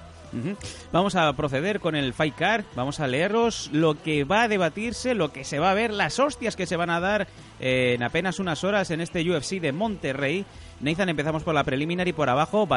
Vamos 0.91 1.15
a 1.15 1.31
proceder 1.33 1.79
con 1.79 1.95
el 1.95 2.13
Fight 2.13 2.35
Card, 2.35 2.65
vamos 2.75 2.99
a 2.99 3.07
leeros 3.07 3.69
lo 3.71 4.01
que 4.01 4.23
va 4.23 4.43
a 4.43 4.47
debatirse, 4.47 5.15
lo 5.15 5.31
que 5.31 5.43
se 5.43 5.59
va 5.59 5.71
a 5.71 5.73
ver, 5.73 5.91
las 5.91 6.19
hostias 6.19 6.55
que 6.55 6.65
se 6.65 6.75
van 6.75 6.89
a 6.89 6.99
dar 6.99 7.27
en 7.59 8.03
apenas 8.03 8.39
unas 8.39 8.63
horas 8.63 8.91
en 8.91 9.01
este 9.01 9.21
UFC 9.29 9.59
de 9.61 9.71
Monterrey. 9.71 10.45
Nathan, 10.81 11.09
empezamos 11.09 11.43
por 11.43 11.55
la 11.55 11.63
preliminar 11.63 12.07
y 12.07 12.13
por 12.13 12.29
abajo, 12.29 12.67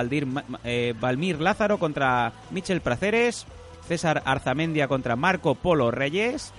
eh, 0.65 0.95
Valmir 1.01 1.41
Lázaro 1.41 1.79
contra 1.79 2.33
Michel 2.51 2.81
Praceres, 2.81 3.47
César 3.87 4.23
Arzamendia 4.25 4.89
contra 4.89 5.17
Marco 5.17 5.55
Polo 5.55 5.91
Reyes, 5.91 6.53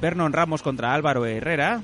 Vernon 0.00 0.32
Ramos 0.32 0.62
contra 0.62 0.94
Álvaro 0.94 1.26
Herrera, 1.26 1.82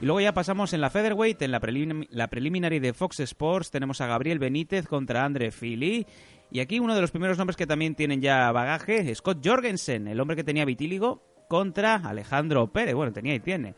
y 0.00 0.04
luego 0.04 0.20
ya 0.20 0.32
pasamos 0.32 0.72
en 0.74 0.80
la 0.80 0.90
Featherweight, 0.90 1.42
en 1.42 1.50
la, 1.50 1.60
prelim- 1.60 2.06
la 2.10 2.28
preliminary 2.28 2.78
de 2.78 2.92
Fox 2.92 3.18
Sports, 3.20 3.70
tenemos 3.72 4.00
a 4.00 4.06
Gabriel 4.06 4.38
Benítez 4.38 4.86
contra 4.86 5.24
Andre 5.24 5.50
Fili. 5.50 6.06
Y 6.50 6.60
aquí 6.60 6.78
uno 6.80 6.94
de 6.94 7.00
los 7.00 7.10
primeros 7.10 7.36
nombres 7.38 7.56
que 7.56 7.66
también 7.66 7.94
tienen 7.94 8.20
ya 8.22 8.50
bagaje, 8.52 9.14
Scott 9.14 9.38
Jorgensen, 9.44 10.08
el 10.08 10.18
hombre 10.20 10.36
que 10.36 10.44
tenía 10.44 10.64
vitíligo, 10.64 11.22
contra 11.48 11.96
Alejandro 11.96 12.66
Pérez. 12.68 12.94
Bueno, 12.94 13.12
tenía 13.12 13.34
y 13.34 13.40
tiene. 13.40 13.74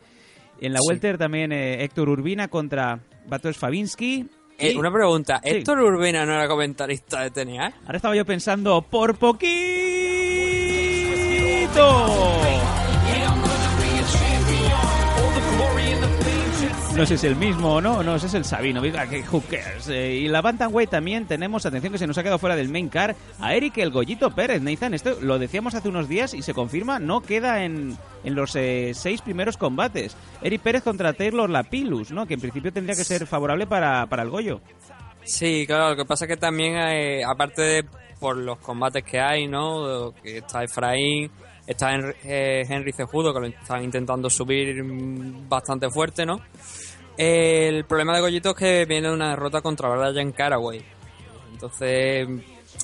En 0.59 0.73
la 0.73 0.79
Sí. 0.79 0.87
Welter 0.89 1.17
también 1.17 1.51
eh, 1.51 1.83
Héctor 1.83 2.09
Urbina 2.09 2.47
contra 2.47 2.99
Batos 3.27 3.57
Fabinsky. 3.57 4.27
Eh, 4.57 4.77
una 4.77 4.91
pregunta, 4.91 5.41
Sí. 5.43 5.49
¿Héctor 5.49 5.79
Urbina 5.81 6.25
no 6.25 6.33
era 6.33 6.47
comentarista 6.47 7.21
de 7.23 7.31
TNA? 7.31 7.73
Ahora 7.85 7.95
estaba 7.95 8.15
yo 8.15 8.25
pensando, 8.25 8.81
por 8.83 9.17
poquito. 9.17 9.51
No 16.95 17.05
sé 17.05 17.05
si 17.05 17.13
es 17.13 17.23
el 17.23 17.35
mismo 17.37 17.75
o 17.75 17.81
no, 17.81 18.03
no, 18.03 18.15
ese 18.15 18.27
es 18.27 18.33
el 18.33 18.45
Sabino, 18.45 18.81
que 18.81 19.23
who 19.31 19.41
cares. 19.49 19.87
Eh, 19.87 20.15
y 20.17 20.27
la 20.27 20.41
Bantamweight 20.41 20.89
también 20.89 21.25
tenemos, 21.25 21.65
atención 21.65 21.93
que 21.93 21.97
se 21.97 22.05
nos 22.05 22.17
ha 22.17 22.21
quedado 22.21 22.37
fuera 22.37 22.55
del 22.55 22.69
main 22.69 22.89
car, 22.89 23.15
a 23.39 23.55
Eric 23.55 23.77
el 23.77 23.91
Gollito 23.91 24.29
Pérez. 24.31 24.61
Nathan, 24.61 24.93
esto 24.93 25.17
lo 25.21 25.39
decíamos 25.39 25.73
hace 25.73 25.87
unos 25.89 26.09
días 26.09 26.33
y 26.33 26.41
se 26.41 26.53
confirma, 26.53 26.99
no 26.99 27.21
queda 27.21 27.63
en, 27.63 27.97
en 28.23 28.35
los 28.35 28.55
eh, 28.55 28.91
seis 28.93 29.21
primeros 29.21 29.57
combates. 29.57 30.15
Eric 30.41 30.61
Pérez 30.61 30.83
contra 30.83 31.13
Taylor 31.13 31.49
Lapillus, 31.49 32.11
¿no? 32.11 32.27
Que 32.27 32.35
en 32.35 32.41
principio 32.41 32.73
tendría 32.73 32.95
que 32.95 33.05
ser 33.05 33.25
favorable 33.25 33.65
para, 33.67 34.05
para 34.07 34.23
el 34.23 34.29
Goyo. 34.29 34.61
Sí, 35.23 35.65
claro, 35.65 35.91
lo 35.91 35.95
que 35.95 36.05
pasa 36.05 36.25
es 36.25 36.29
que 36.29 36.37
también, 36.37 36.75
eh, 36.75 37.23
aparte 37.23 37.61
de 37.61 37.85
por 38.19 38.37
los 38.37 38.57
combates 38.59 39.03
que 39.03 39.19
hay, 39.19 39.47
¿no? 39.47 40.13
Que 40.21 40.39
está 40.39 40.63
Efraín, 40.63 41.31
está 41.67 41.93
Henry, 41.93 42.13
eh, 42.23 42.65
Henry 42.67 42.91
Cejudo, 42.91 43.33
que 43.33 43.39
lo 43.39 43.47
están 43.47 43.83
intentando 43.83 44.29
subir 44.29 44.83
bastante 45.47 45.89
fuerte, 45.89 46.25
¿no? 46.25 46.41
El 47.17 47.85
problema 47.85 48.15
de 48.15 48.21
Goyito 48.21 48.51
es 48.51 48.55
que 48.55 48.85
viene 48.85 49.11
una 49.11 49.29
derrota 49.29 49.61
contra 49.61 49.89
Brian 49.89 50.31
Caraway. 50.31 50.83
Entonces, 51.51 52.27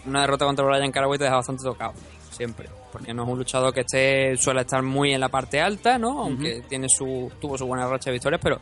una 0.06 0.22
derrota 0.22 0.46
contra 0.46 0.66
Brian 0.66 0.92
Caraway 0.92 1.18
te 1.18 1.24
deja 1.24 1.38
bastante 1.38 1.64
tocado, 1.64 1.94
siempre. 2.30 2.70
Porque 2.92 3.14
no 3.14 3.24
es 3.24 3.30
un 3.30 3.38
luchador 3.38 3.74
que 3.74 3.82
esté 3.82 4.38
suele 4.38 4.62
estar 4.62 4.82
muy 4.84 5.14
en 5.14 5.22
la 5.22 5.30
parte 5.30 5.60
alta, 5.60 5.98
¿no? 5.98 6.22
Aunque 6.22 6.64
tiene 6.68 6.88
su 6.90 7.32
tuvo 7.40 7.58
su 7.58 7.66
buena 7.66 7.88
racha 7.88 8.10
de 8.10 8.14
victorias, 8.14 8.42
pero 8.44 8.60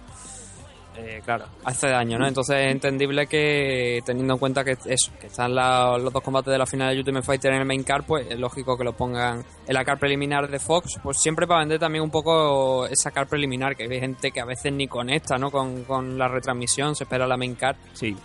eh, 0.98 1.22
claro, 1.24 1.46
hace 1.64 1.88
daño, 1.90 2.18
¿no? 2.18 2.28
Entonces 2.28 2.56
es 2.66 2.72
entendible 2.72 3.28
que 3.28 4.02
teniendo 4.06 4.34
en 4.34 4.40
cuenta 4.40 4.64
que 4.64 4.78
eso, 4.86 5.12
que 5.20 5.28
están 5.28 5.54
la- 5.54 5.98
los 5.98 6.12
dos 6.14 6.22
combates 6.24 6.52
de 6.52 6.58
la 6.58 6.66
final 6.66 6.94
de 6.94 7.00
Ultimate 7.00 7.26
Fighter 7.26 7.52
en 7.54 7.60
el 7.62 7.66
main 7.66 7.84
card, 7.84 8.04
pues 8.06 8.28
es 8.30 8.40
lógico 8.40 8.78
que 8.78 8.84
lo 8.84 8.94
pongan 8.94 9.44
en 9.68 9.74
la 9.74 9.84
card 9.84 10.00
preliminar 10.00 10.50
de 10.50 10.60
Fox, 10.60 11.00
pues 11.04 11.18
siempre 11.18 11.48
para 11.48 11.60
vender 11.62 11.80
también 11.80 12.04
un 12.04 12.12
poco 12.12 12.86
esa 12.88 13.12
card 13.12 13.28
preliminar, 13.28 13.76
que 13.76 13.84
hay 13.84 14.00
gente 14.00 14.32
que 14.32 14.40
a 14.42 14.46
veces 14.46 14.72
ni 14.74 14.88
conecta, 14.88 15.38
¿no? 15.38 15.52
Con, 15.52 15.84
con 15.84 16.18
la 16.18 16.28
retransmisión, 16.28 16.96
se 16.96 17.04
espera 17.04 17.28
la 17.28 17.38
main 17.38 17.56
card. 17.56 17.76
Sí. 17.94 18.16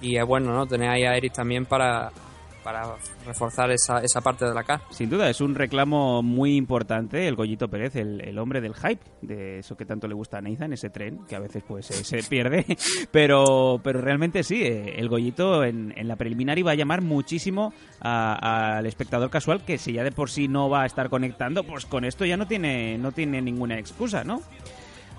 Y 0.00 0.16
es 0.16 0.24
bueno, 0.24 0.52
¿no? 0.52 0.66
Tener 0.66 0.88
ahí 0.90 1.04
a 1.04 1.16
Eric 1.16 1.32
también 1.32 1.66
para, 1.66 2.10
para 2.68 2.96
reforzar 3.24 3.70
esa, 3.70 4.00
esa 4.02 4.20
parte 4.20 4.44
de 4.44 4.52
la 4.52 4.62
card. 4.62 4.82
Sin 4.90 5.08
duda, 5.08 5.30
es 5.30 5.40
un 5.40 5.54
reclamo 5.54 6.22
muy 6.22 6.54
importante 6.54 7.26
el 7.26 7.34
Goyito 7.34 7.68
Pérez, 7.68 7.96
el, 7.96 8.20
el 8.20 8.38
hombre 8.38 8.60
del 8.60 8.74
hype, 8.74 9.00
de 9.22 9.60
eso 9.60 9.74
que 9.74 9.86
tanto 9.86 10.06
le 10.06 10.12
gusta 10.12 10.36
a 10.36 10.42
Nathan, 10.42 10.74
ese 10.74 10.90
tren, 10.90 11.20
que 11.26 11.34
a 11.34 11.38
veces 11.38 11.64
pues 11.66 11.90
eh, 11.90 12.04
se 12.04 12.22
pierde, 12.28 12.66
pero, 13.10 13.80
pero 13.82 14.02
realmente 14.02 14.42
sí, 14.42 14.64
eh, 14.64 14.96
el 14.98 15.08
Goyito 15.08 15.64
en, 15.64 15.94
en 15.96 16.08
la 16.08 16.16
preliminar 16.16 16.58
iba 16.58 16.72
a 16.72 16.74
llamar 16.74 17.00
muchísimo 17.00 17.72
al 18.00 18.84
espectador 18.84 19.30
casual, 19.30 19.64
que 19.64 19.78
si 19.78 19.94
ya 19.94 20.04
de 20.04 20.12
por 20.12 20.28
sí 20.28 20.46
no 20.46 20.68
va 20.68 20.82
a 20.82 20.86
estar 20.86 21.08
conectando, 21.08 21.64
pues 21.64 21.86
con 21.86 22.04
esto 22.04 22.26
ya 22.26 22.36
no 22.36 22.46
tiene, 22.46 22.98
no 22.98 23.12
tiene 23.12 23.40
ninguna 23.40 23.78
excusa, 23.78 24.24
¿no? 24.24 24.42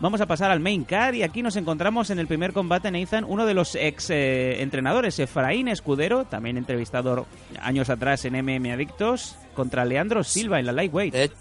Vamos 0.02 0.22
a 0.22 0.26
pasar 0.28 0.50
al 0.50 0.62
main 0.62 0.86
card 0.86 1.16
y 1.16 1.24
aquí 1.24 1.44
nos 1.44 1.58
encontramos 1.58 2.10
en 2.10 2.20
el 2.20 2.28
primer 2.28 2.54
combate, 2.54 2.90
Nathan, 2.90 3.26
uno 3.28 3.46
de 3.46 3.54
los 3.54 3.76
ex 3.76 4.10
eh, 4.10 4.62
entrenadores, 4.62 5.20
Efraín 5.20 5.68
Escudero, 5.68 6.24
también 6.24 6.58
entrevistado 6.58 7.28
años 7.62 7.90
atrás 7.90 8.24
en 8.24 8.34
MM 8.34 8.72
Adictos, 8.72 9.36
contra 9.54 9.84
Leandro 9.84 10.24
Silva 10.24 10.58
en 10.60 10.68
la 10.68 10.72
Lightweight. 10.72 11.14
De, 11.14 11.32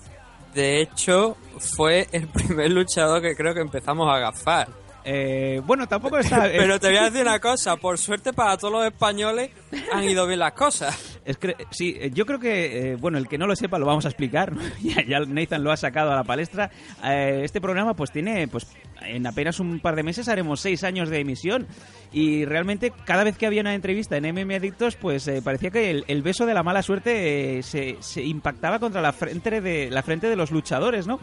de 0.55 0.81
hecho, 0.81 1.37
fue 1.77 2.09
el 2.11 2.27
primer 2.27 2.73
luchador 2.73 3.23
que 3.23 3.37
creo 3.37 3.55
que 3.55 3.61
empezamos 3.61 4.12
a 4.12 4.18
gafar. 4.18 4.66
Eh, 5.05 5.62
bueno, 5.64 5.87
tampoco 5.87 6.18
está... 6.18 6.42
Pero 6.53 6.81
te 6.81 6.88
voy 6.88 6.97
a 6.97 7.05
decir 7.05 7.23
una 7.23 7.38
cosa, 7.38 7.77
por 7.77 7.97
suerte 7.97 8.33
para 8.33 8.57
todos 8.57 8.73
los 8.73 8.85
españoles 8.85 9.51
han 9.92 10.05
ido 10.05 10.27
bien 10.27 10.40
las 10.40 10.53
cosas. 10.53 11.17
Es 11.28 11.36
que, 11.36 11.54
sí, 11.70 11.94
eh, 12.00 12.10
yo 12.10 12.24
creo 12.24 12.38
que, 12.38 12.92
eh, 12.92 12.96
bueno, 12.96 13.18
el 13.18 13.28
que 13.28 13.36
no 13.36 13.46
lo 13.46 13.54
sepa 13.54 13.78
lo 13.78 13.84
vamos 13.84 14.06
a 14.06 14.08
explicar. 14.08 14.54
ya, 14.80 15.20
Nathan 15.20 15.62
lo 15.62 15.70
ha 15.70 15.76
sacado 15.76 16.10
a 16.10 16.16
la 16.16 16.24
palestra. 16.24 16.70
Eh, 17.04 17.42
este 17.44 17.60
programa, 17.60 17.92
pues 17.92 18.10
tiene, 18.10 18.48
pues 18.48 18.66
en 19.02 19.26
apenas 19.26 19.60
un 19.60 19.78
par 19.78 19.94
de 19.94 20.02
meses 20.02 20.30
haremos 20.30 20.60
seis 20.60 20.84
años 20.84 21.10
de 21.10 21.20
emisión. 21.20 21.66
Y 22.14 22.46
realmente, 22.46 22.94
cada 23.04 23.24
vez 23.24 23.36
que 23.36 23.44
había 23.44 23.60
una 23.60 23.74
entrevista 23.74 24.16
en 24.16 24.24
MM 24.24 24.54
Adictos, 24.54 24.96
pues 24.96 25.30
parecía 25.44 25.70
que 25.70 26.02
el, 26.06 26.22
beso 26.22 26.46
de 26.46 26.54
la 26.54 26.62
mala 26.62 26.82
suerte 26.82 27.62
se, 27.62 27.98
se 28.00 28.22
impactaba 28.22 28.78
contra 28.78 29.02
la 29.02 29.12
frente 29.12 29.60
de 29.60 29.90
la 29.90 30.02
frente 30.02 30.30
de 30.30 30.36
los 30.36 30.50
luchadores, 30.50 31.06
¿no? 31.06 31.20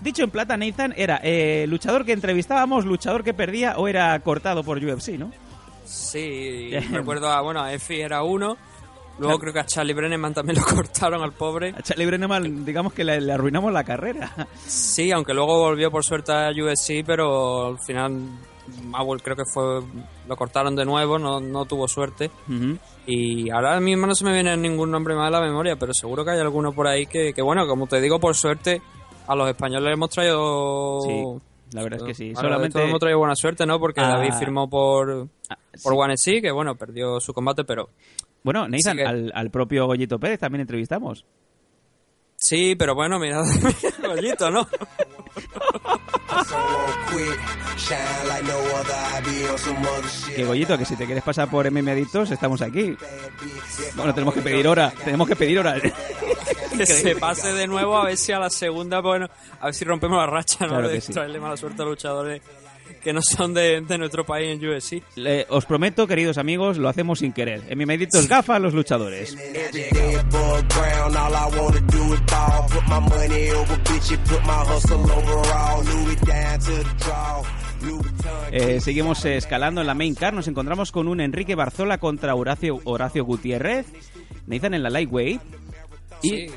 Dicho 0.00 0.24
en 0.24 0.30
plata, 0.30 0.56
Nathan 0.56 0.92
era 0.96 1.20
eh, 1.22 1.66
luchador 1.68 2.04
que 2.04 2.12
entrevistábamos, 2.12 2.84
luchador 2.84 3.24
que 3.24 3.32
perdía 3.32 3.76
o 3.76 3.88
era 3.88 4.18
cortado 4.20 4.64
por 4.64 4.78
UFC, 4.78 5.18
¿no? 5.18 5.30
Sí, 5.84 6.70
recuerdo 6.90 7.28
a, 7.28 7.40
bueno, 7.40 7.60
a 7.60 7.72
Effie 7.72 8.02
era 8.02 8.22
uno. 8.22 8.56
Luego 9.18 9.38
creo 9.38 9.52
que 9.52 9.60
a 9.60 9.66
Charlie 9.66 9.94
Brenneman 9.94 10.34
también 10.34 10.58
lo 10.60 10.64
cortaron 10.64 11.22
al 11.22 11.32
pobre. 11.32 11.72
A 11.76 11.82
Charlie 11.82 12.06
Brenneman, 12.06 12.64
digamos 12.64 12.92
que 12.92 13.04
le, 13.04 13.20
le 13.20 13.32
arruinamos 13.32 13.72
la 13.72 13.84
carrera. 13.84 14.48
Sí, 14.66 15.12
aunque 15.12 15.34
luego 15.34 15.58
volvió 15.58 15.90
por 15.90 16.04
suerte 16.04 16.32
a 16.32 16.50
UFC, 16.50 17.04
pero 17.06 17.68
al 17.68 17.78
final 17.78 18.28
Mawel 18.84 19.22
creo 19.22 19.36
que 19.36 19.44
fue 19.44 19.82
lo 20.26 20.36
cortaron 20.36 20.74
de 20.74 20.84
nuevo, 20.84 21.18
no, 21.18 21.38
no 21.40 21.64
tuvo 21.64 21.86
suerte. 21.86 22.30
Y 23.06 23.50
ahora 23.50 23.78
mismo 23.80 24.06
no 24.06 24.14
se 24.14 24.24
me 24.24 24.32
viene 24.32 24.56
ningún 24.56 24.90
nombre 24.90 25.14
más 25.14 25.28
a 25.28 25.30
la 25.30 25.40
memoria, 25.40 25.76
pero 25.76 25.92
seguro 25.92 26.24
que 26.24 26.32
hay 26.32 26.40
alguno 26.40 26.72
por 26.72 26.86
ahí 26.86 27.06
que, 27.06 27.32
que 27.32 27.42
bueno, 27.42 27.66
como 27.66 27.86
te 27.86 28.00
digo, 28.00 28.18
por 28.18 28.34
suerte 28.34 28.80
a 29.26 29.34
los 29.34 29.48
españoles 29.48 29.92
hemos 29.92 30.10
traído... 30.10 31.00
Sí, 31.02 31.22
la 31.74 31.82
verdad 31.82 32.00
es 32.00 32.06
que 32.06 32.14
sí. 32.14 32.32
A 32.36 32.40
Solamente 32.40 32.72
todos 32.74 32.88
hemos 32.88 33.00
traído 33.00 33.18
buena 33.18 33.36
suerte, 33.36 33.66
¿no? 33.66 33.78
Porque 33.78 34.00
Ah. 34.00 34.16
David 34.16 34.32
firmó 34.38 34.70
por, 34.70 35.28
por 35.82 35.92
sí. 35.92 35.98
One 35.98 36.16
C, 36.16 36.40
que 36.40 36.50
bueno, 36.50 36.74
perdió 36.76 37.20
su 37.20 37.34
combate, 37.34 37.64
pero... 37.64 37.90
Bueno, 38.42 38.68
Nathan, 38.68 38.92
Sí 38.92 38.96
que- 38.98 39.04
al, 39.06 39.32
al 39.34 39.50
propio 39.50 39.86
Goyito 39.86 40.18
Pérez 40.18 40.38
también 40.40 40.60
entrevistamos. 40.62 41.24
Sí, 42.36 42.74
pero 42.76 42.94
bueno, 42.94 43.18
mira, 43.18 43.42
Goyito, 44.02 44.50
¿no? 44.50 44.66
Que 50.34 50.44
Goyito, 50.44 50.76
que 50.76 50.84
si 50.84 50.96
te 50.96 51.04
quieres 51.06 51.22
pasar 51.22 51.48
por 51.50 51.70
MM 51.70 51.90
Adictos, 51.90 52.30
estamos 52.30 52.60
aquí. 52.62 52.96
Bueno, 53.96 54.12
tenemos 54.14 54.34
que 54.34 54.42
pedir 54.42 54.66
hora, 54.66 54.92
tenemos 55.04 55.28
que 55.28 55.36
pedir 55.36 55.58
hora. 55.58 55.76
Que 56.76 56.86
se 56.86 57.16
pase 57.16 57.52
de 57.52 57.66
nuevo 57.66 57.96
a 57.96 58.04
ver 58.06 58.16
si 58.16 58.32
a 58.32 58.38
la 58.38 58.50
segunda, 58.50 59.00
bueno, 59.00 59.28
a 59.60 59.66
ver 59.66 59.74
si 59.74 59.84
rompemos 59.84 60.18
la 60.18 60.26
racha, 60.26 60.64
¿no? 60.66 60.70
Claro 60.70 60.88
de 60.88 61.00
sí. 61.00 61.12
traerle 61.12 61.40
mala 61.40 61.56
suerte 61.56 61.82
a 61.82 61.84
luchadores 61.84 62.42
que 63.02 63.12
no 63.12 63.20
son 63.22 63.52
de, 63.52 63.82
de 63.82 63.98
nuestro 63.98 64.24
país 64.24 64.48
en 64.58 64.66
UFC. 64.66 65.02
Le- 65.16 65.46
os 65.50 65.66
prometo, 65.66 66.06
queridos 66.06 66.38
amigos, 66.38 66.78
lo 66.78 66.88
hacemos 66.88 67.18
sin 67.18 67.32
querer. 67.32 67.62
MM 67.76 67.90
Adictos 67.92 68.26
gafa 68.28 68.56
a 68.56 68.58
los 68.58 68.72
luchadores. 68.72 69.36
Eh, 78.52 78.80
seguimos 78.80 79.24
escalando 79.24 79.80
en 79.80 79.86
la 79.86 79.94
main 79.94 80.14
car. 80.14 80.32
Nos 80.32 80.48
encontramos 80.48 80.92
con 80.92 81.08
un 81.08 81.20
Enrique 81.20 81.54
Barzola 81.54 81.98
contra 81.98 82.34
Horacio, 82.34 82.80
Horacio 82.84 83.24
Gutiérrez. 83.24 83.86
Nathan 84.46 84.74
en 84.74 84.82
la 84.82 84.90
lightweight. 84.90 85.40
Y 86.24 86.48
Sí. 86.48 86.54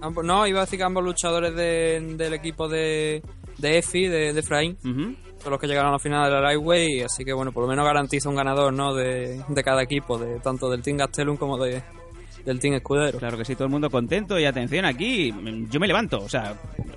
Ambos- 0.00 0.24
no, 0.24 0.46
iba 0.46 0.60
a 0.60 0.64
decir 0.64 0.78
que 0.78 0.84
ambos 0.84 1.02
luchadores 1.02 1.54
de- 1.54 2.14
del 2.16 2.34
equipo 2.34 2.68
de, 2.68 3.22
de 3.58 3.78
EFI, 3.78 4.08
de, 4.08 4.32
de 4.34 4.40
Efraín, 4.40 4.76
son 4.82 5.50
los 5.50 5.58
que 5.60 5.66
llegaron 5.66 5.88
a 5.88 5.92
la 5.92 5.98
final 5.98 6.24
de 6.28 6.34
la 6.36 6.40
Lightweight, 6.42 7.04
así 7.04 7.24
que 7.24 7.32
bueno, 7.32 7.50
por 7.52 7.62
lo 7.62 7.68
menos 7.68 7.84
garantiza 7.84 8.28
un 8.28 8.36
ganador, 8.36 8.72
¿no? 8.72 8.94
De, 8.94 9.42
de 9.48 9.62
cada 9.64 9.82
equipo, 9.82 10.18
de 10.18 10.38
tanto 10.40 10.68
del 10.70 10.82
Team 10.82 10.98
Gastelum 10.98 11.36
como 11.38 11.56
de, 11.56 11.82
del 12.44 12.60
Team 12.60 12.74
Escudero. 12.74 13.18
Claro 13.18 13.38
que 13.38 13.44
sí, 13.46 13.54
todo 13.54 13.64
el 13.64 13.70
mundo 13.70 13.88
contento 13.88 14.38
y 14.38 14.44
atención 14.44 14.84
aquí, 14.84 15.32
yo 15.70 15.80
me 15.80 15.86
levanto, 15.86 16.18
o 16.18 16.28
sea, 16.28 16.54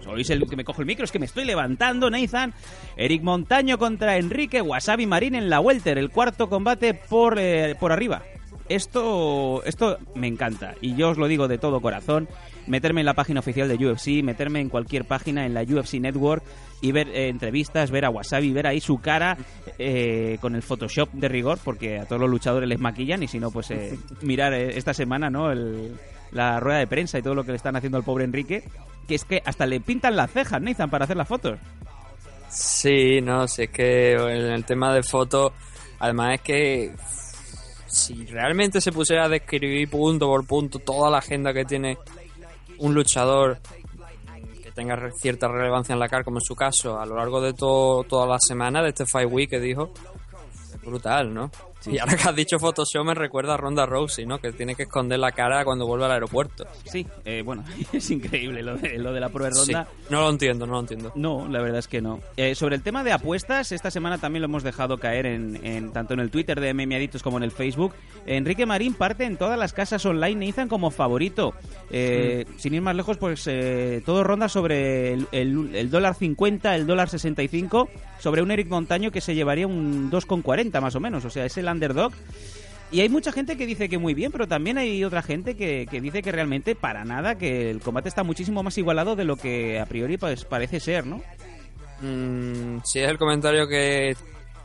oís 0.08 0.30
el 0.32 0.46
que 0.50 0.56
me 0.58 0.66
cojo 0.66 0.82
el 0.82 0.88
micro, 0.88 1.06
es 1.06 1.12
que 1.12 1.20
me 1.20 1.26
estoy 1.26 1.46
levantando, 1.46 2.10
Nathan. 2.10 2.54
Eric 2.98 3.22
Montaño 3.24 3.78
contra 3.78 4.18
Enrique 4.18 4.62
Wasabi 4.62 5.06
Marín 5.06 5.36
en 5.36 5.50
la 5.50 5.62
Welter, 5.62 5.98
el 5.98 6.10
cuarto 6.10 6.50
combate 6.50 6.94
por, 6.96 7.40
eh, 7.40 7.76
por 7.80 7.92
arriba. 7.94 8.24
Esto, 8.70 9.64
esto 9.66 9.98
me 10.16 10.28
encanta 10.28 10.76
y 10.80 10.96
yo 10.96 11.10
os 11.10 11.18
lo 11.18 11.28
digo 11.28 11.48
de 11.48 11.58
todo 11.58 11.82
corazón. 11.82 12.28
Meterme 12.68 13.02
en 13.02 13.06
la 13.08 13.16
página 13.16 13.40
oficial 13.40 13.68
de 13.68 13.84
UFC, 13.84 14.24
meterme 14.24 14.60
en 14.62 14.70
cualquier 14.70 15.06
página 15.06 15.46
en 15.48 15.56
la 15.56 15.64
UFC 15.64 15.96
Network 15.96 16.44
y 16.82 16.92
ver 16.92 17.08
eh, 17.10 17.30
entrevistas, 17.30 17.90
ver 17.90 18.06
a 18.06 18.12
Wasabi, 18.12 18.54
ver 18.54 18.68
ahí 18.68 18.80
su 18.80 19.00
cara 19.00 19.38
eh, 19.80 20.38
con 20.40 20.54
el 20.56 20.62
Photoshop 20.62 21.10
de 21.14 21.28
rigor, 21.28 21.58
porque 21.64 21.98
a 21.98 22.06
todos 22.06 22.22
los 22.22 22.30
luchadores 22.30 22.70
les 22.70 22.80
maquillan 22.80 23.24
y 23.24 23.28
si 23.28 23.40
no, 23.40 23.50
pues 23.50 23.72
eh, 23.72 23.98
mirar 24.22 24.54
eh, 24.54 24.78
esta 24.78 24.94
semana, 24.94 25.30
¿no? 25.32 25.52
El- 25.52 25.96
la 26.32 26.60
rueda 26.60 26.78
de 26.78 26.86
prensa 26.86 27.18
y 27.18 27.24
todo 27.24 27.34
lo 27.34 27.44
que 27.44 27.50
le 27.52 27.58
están 27.58 27.76
haciendo 27.76 27.98
al 27.98 28.04
pobre 28.04 28.24
Enrique, 28.24 28.64
que 29.08 29.16
es 29.16 29.26
que 29.26 29.42
hasta 29.44 29.66
le 29.66 29.80
pintan 29.80 30.16
las 30.16 30.30
cejas, 30.32 30.62
Nathan, 30.62 30.92
para 30.92 31.06
hacer 31.06 31.18
las 31.18 31.28
fotos. 31.28 31.58
Sí, 32.50 33.20
no, 33.22 33.48
si 33.48 33.64
es 33.64 33.70
que 33.72 34.12
en 34.14 34.52
el 34.52 34.64
tema 34.64 34.94
de 34.94 35.02
fotos, 35.02 35.54
además 35.98 36.36
es 36.36 36.42
que 36.42 36.92
si 37.90 38.26
realmente 38.26 38.80
se 38.80 38.92
pusiera 38.92 39.26
a 39.26 39.30
describir 39.30 39.90
punto 39.90 40.28
por 40.28 40.46
punto 40.46 40.80
toda 40.80 41.10
la 41.10 41.18
agenda 41.18 41.54
que 41.54 41.66
tiene 41.66 41.98
un 42.78 42.94
luchador 42.94 43.60
que 44.64 44.72
tenga 44.72 44.98
cierta 45.12 45.48
relevancia 45.48 45.94
en 45.94 46.00
la 46.00 46.08
car, 46.08 46.24
como 46.24 46.38
en 46.38 46.46
su 46.46 46.56
caso, 46.56 47.00
a 47.00 47.06
lo 47.06 47.16
largo 47.16 47.42
de 47.42 47.54
todo, 47.54 48.04
toda 48.04 48.28
la 48.28 48.40
semana 48.40 48.82
de 48.82 48.90
este 48.90 49.06
Fight 49.06 49.30
Week 49.32 49.50
que 49.50 49.60
dijo, 49.60 49.92
es 50.74 50.82
brutal, 50.82 51.34
¿no? 51.34 51.52
Y 51.86 51.98
ahora 51.98 52.16
que 52.16 52.28
has 52.28 52.36
dicho 52.36 52.60
Photoshop 52.60 53.06
me 53.06 53.14
recuerda 53.16 53.54
a 53.54 53.58
Ronda 53.58 53.86
Rousey, 53.86 54.26
¿no? 54.26 54.40
Que 54.40 54.52
tiene 54.52 54.76
que 54.76 54.84
esconder 54.84 55.18
la 55.20 55.32
cara 55.32 55.64
cuando 55.64 55.88
vuelve 55.88 56.06
al 56.06 56.12
aeropuerto. 56.12 56.66
Sí, 56.86 57.06
eh, 57.26 57.42
bueno, 57.44 57.64
es 57.94 58.12
increíble 58.12 58.62
lo 58.64 58.76
de, 58.78 58.98
lo 58.98 59.14
de 59.14 59.20
la 59.20 59.30
prueba 59.30 59.50
de 59.50 59.56
Sí, 59.56 59.72
ronda. 59.74 59.88
no 60.10 60.22
lo 60.22 60.30
entiendo, 60.30 60.66
no 60.68 60.74
lo 60.74 60.80
entiendo. 60.82 61.12
No, 61.16 61.48
la 61.48 61.62
verdad 61.62 61.80
es 61.80 61.88
que 61.88 62.02
no. 62.02 62.20
Eh, 62.38 62.56
sobre 62.56 62.76
el 62.76 62.84
tema 62.84 63.04
de 63.04 63.12
apuestas, 63.14 63.72
esta 63.72 63.92
semana 63.92 64.18
también 64.18 64.42
lo 64.42 64.48
hemos 64.48 64.64
dejado 64.64 64.98
caer 64.98 65.26
en, 65.26 65.66
en- 65.66 65.92
tanto 65.94 66.14
en 66.14 66.20
el 66.20 66.30
Twitter 66.32 66.60
de 66.60 66.74
Memiaditos 66.74 67.24
como 67.24 67.38
en 67.38 67.44
el 67.44 67.52
Facebook. 67.52 67.94
Enrique 68.26 68.66
Marín 68.66 68.94
parte 68.94 69.24
en 69.24 69.38
todas 69.38 69.58
las 69.58 69.72
casas 69.74 70.06
online 70.06 70.48
Nathan 70.48 70.68
como 70.68 70.92
favorito. 70.92 71.54
Eh, 71.92 72.46
Sin 72.58 72.74
ir 72.74 72.82
más 72.82 72.96
lejos, 72.96 73.18
pues 73.18 73.46
eh, 73.48 74.02
todo 74.06 74.24
ronda 74.24 74.50
sobre 74.50 75.14
el, 75.14 75.28
el- 75.32 75.76
el 75.76 75.90
dólar 75.90 76.16
50, 76.16 76.76
el 76.76 76.86
dólar 76.86 77.10
65, 77.10 77.90
sobre 78.20 78.42
un 78.42 78.52
Eric 78.52 78.68
Montaño 78.68 79.12
que 79.12 79.22
se 79.22 79.34
llevaría 79.34 79.66
un 79.66 80.12
2,40 80.12 80.82
más 80.82 80.96
o 80.96 81.00
menos. 81.00 81.24
O 81.26 81.30
sea, 81.30 81.46
es 81.46 81.58
el 81.58 81.69
underdog. 81.72 82.14
Y 82.92 83.02
hay 83.02 83.10
mucha 83.10 83.32
gente 83.32 83.56
que 83.56 83.68
dice 83.68 83.88
que 83.88 84.00
muy 84.00 84.14
bien, 84.16 84.32
pero 84.32 84.48
también 84.48 84.80
hay 84.80 85.04
otra 85.04 85.22
gente 85.22 85.56
que, 85.56 85.86
que 85.90 86.02
dice 86.02 86.24
que 86.24 86.32
realmente 86.32 86.76
para 86.76 87.06
nada, 87.06 87.36
que 87.36 87.70
el 87.70 87.82
combate 87.82 88.10
está 88.10 88.24
muchísimo 88.24 88.64
más 88.64 88.78
igualado 88.80 89.16
de 89.16 89.26
lo 89.26 89.36
que 89.36 89.80
a 89.80 89.86
priori 89.86 90.18
pues, 90.18 90.44
parece 90.46 90.80
ser, 90.80 91.06
¿no? 91.06 91.22
Mm, 92.02 92.80
sí, 92.84 93.00
es 93.00 93.10
el 93.10 93.18
comentario 93.18 93.68
que 93.68 94.16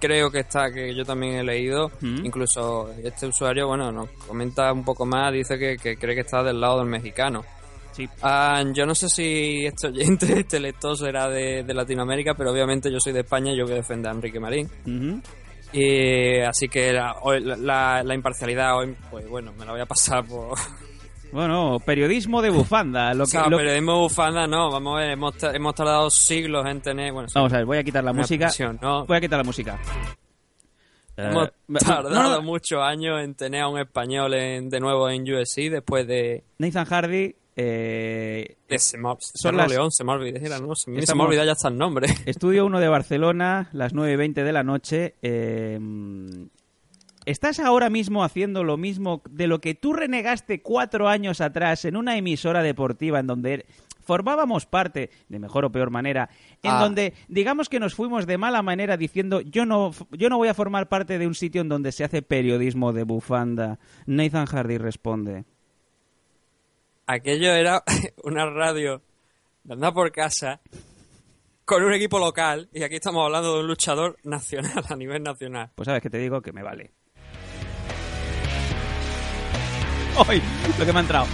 creo 0.00 0.30
que 0.30 0.40
está, 0.40 0.70
que 0.70 0.94
yo 0.94 1.04
también 1.04 1.34
he 1.34 1.44
leído. 1.44 1.90
Incluso 2.00 2.90
este 3.02 3.26
usuario, 3.26 3.68
bueno, 3.68 3.90
nos 3.92 4.10
comenta 4.26 4.72
un 4.72 4.84
poco 4.84 5.06
más, 5.06 5.32
dice 5.32 5.58
que, 5.58 5.76
que 5.76 5.96
cree 5.96 6.14
que 6.14 6.22
está 6.22 6.42
del 6.42 6.60
lado 6.60 6.78
del 6.78 6.88
mexicano. 6.88 7.44
Sí. 7.92 8.08
Ah, 8.22 8.62
yo 8.74 8.86
no 8.86 8.94
sé 8.94 9.08
si 9.08 9.64
este 9.64 9.86
oyente, 9.88 10.26
este 10.40 10.60
lector 10.60 10.96
será 10.96 11.28
de, 11.28 11.62
de 11.62 11.74
Latinoamérica, 11.74 12.34
pero 12.34 12.50
obviamente 12.50 12.90
yo 12.90 12.98
soy 13.00 13.12
de 13.12 13.20
España 13.20 13.52
y 13.52 13.56
yo 13.56 13.64
voy 13.64 13.74
a 13.74 13.76
defender 13.76 14.10
a 14.10 14.14
Enrique 14.14 14.40
Marín. 14.40 14.68
Y 15.74 16.38
así 16.40 16.68
que 16.68 16.92
la, 16.92 17.16
la, 17.58 18.02
la 18.04 18.14
imparcialidad 18.14 18.76
hoy, 18.78 18.96
pues 19.10 19.28
bueno, 19.28 19.52
me 19.58 19.64
la 19.66 19.72
voy 19.72 19.80
a 19.80 19.86
pasar 19.86 20.24
por... 20.24 20.56
Bueno, 21.32 21.78
periodismo 21.84 22.40
de 22.40 22.50
bufanda. 22.50 23.12
Lo 23.12 23.24
que, 23.24 23.30
sea, 23.32 23.48
lo- 23.48 23.56
periodismo 23.56 23.98
bufanda, 24.02 24.46
no, 24.46 24.70
vamos 24.70 24.96
a 24.96 25.00
ver, 25.00 25.10
hemos, 25.10 25.34
hemos 25.42 25.74
tardado 25.74 26.08
siglos 26.10 26.64
en 26.66 26.80
tener... 26.80 27.12
Bueno, 27.12 27.28
Vamos 27.34 27.52
a 27.52 27.56
ver, 27.56 27.66
voy 27.66 27.78
a 27.78 27.82
quitar 27.82 28.04
la 28.04 28.12
música. 28.12 28.50
¿no? 28.80 29.04
Voy 29.04 29.16
a 29.16 29.20
quitar 29.20 29.38
la 29.38 29.44
música. 29.44 29.76
Hemos 31.16 31.48
Eh, 31.48 31.52
no, 31.68 31.78
tardado 31.80 32.10
no, 32.14 32.30
no. 32.36 32.42
muchos 32.42 32.80
años 32.80 33.20
en 33.20 33.34
tener 33.34 33.62
a 33.62 33.68
un 33.68 33.78
español 33.80 34.34
en- 34.34 34.68
de 34.70 34.78
nuevo 34.80 35.08
en 35.10 35.22
USC 35.22 35.70
después 35.70 36.06
de... 36.06 36.44
Nathan 36.58 36.84
Hardy. 36.84 37.34
Eh, 37.56 38.56
se 38.76 38.98
me, 38.98 39.14
son 39.20 39.56
las- 39.56 39.70
León, 39.70 39.90
se 39.92 40.02
me 40.04 40.12
olvidó, 40.12 40.38
¿no? 40.40 40.46
Se 40.48 40.58
me, 40.60 40.74
se 40.74 40.90
me 40.90 40.98
Estamos- 41.00 41.26
olvida 41.26 41.44
ya 41.44 41.52
hasta 41.52 41.68
el 41.68 41.78
nombre. 41.78 42.06
Estudio 42.26 42.66
1 42.66 42.80
de 42.80 42.88
Barcelona, 42.88 43.68
las 43.72 43.92
9 43.94 44.12
y 44.12 44.16
20 44.16 44.42
de 44.44 44.52
la 44.52 44.62
noche. 44.64 45.14
eh, 45.22 45.78
¿Estás 47.26 47.58
ahora 47.58 47.88
mismo 47.88 48.22
haciendo 48.22 48.64
lo 48.64 48.76
mismo 48.76 49.22
de 49.30 49.46
lo 49.46 49.60
que 49.62 49.74
tú 49.74 49.94
renegaste 49.94 50.60
cuatro 50.60 51.08
años 51.08 51.40
atrás 51.40 51.86
en 51.86 51.96
una 51.96 52.18
emisora 52.18 52.62
deportiva 52.62 53.18
en 53.18 53.26
donde 53.26 53.64
formábamos 54.02 54.66
parte, 54.66 55.08
de 55.30 55.38
mejor 55.38 55.64
o 55.64 55.72
peor 55.72 55.88
manera, 55.88 56.28
en 56.62 56.72
Ah. 56.72 56.80
donde 56.82 57.14
digamos 57.28 57.70
que 57.70 57.80
nos 57.80 57.94
fuimos 57.94 58.26
de 58.26 58.36
mala 58.36 58.60
manera 58.60 58.98
diciendo 58.98 59.40
yo 59.40 59.64
no, 59.64 59.92
yo 60.10 60.28
no 60.28 60.36
voy 60.36 60.48
a 60.48 60.54
formar 60.54 60.90
parte 60.90 61.18
de 61.18 61.26
un 61.26 61.34
sitio 61.34 61.62
en 61.62 61.70
donde 61.70 61.92
se 61.92 62.04
hace 62.04 62.20
periodismo 62.20 62.92
de 62.92 63.04
bufanda. 63.04 63.78
Nathan 64.04 64.44
Hardy 64.44 64.76
responde. 64.76 65.46
Aquello 67.06 67.52
era 67.52 67.82
una 68.24 68.46
radio 68.46 69.02
de 69.62 69.74
andar 69.74 69.92
por 69.92 70.10
casa 70.10 70.60
con 71.64 71.82
un 71.82 71.92
equipo 71.92 72.18
local 72.18 72.68
y 72.72 72.82
aquí 72.82 72.96
estamos 72.96 73.24
hablando 73.24 73.54
de 73.54 73.60
un 73.60 73.66
luchador 73.66 74.16
nacional 74.24 74.84
a 74.88 74.96
nivel 74.96 75.22
nacional. 75.22 75.70
Pues 75.74 75.86
sabes 75.86 76.02
que 76.02 76.10
te 76.10 76.18
digo 76.18 76.40
que 76.40 76.52
me 76.52 76.62
vale. 76.62 76.92
¡Ay! 80.28 80.40
Lo 80.78 80.86
que 80.86 80.92
me 80.92 80.98
ha 80.98 81.02
entrado. 81.02 81.26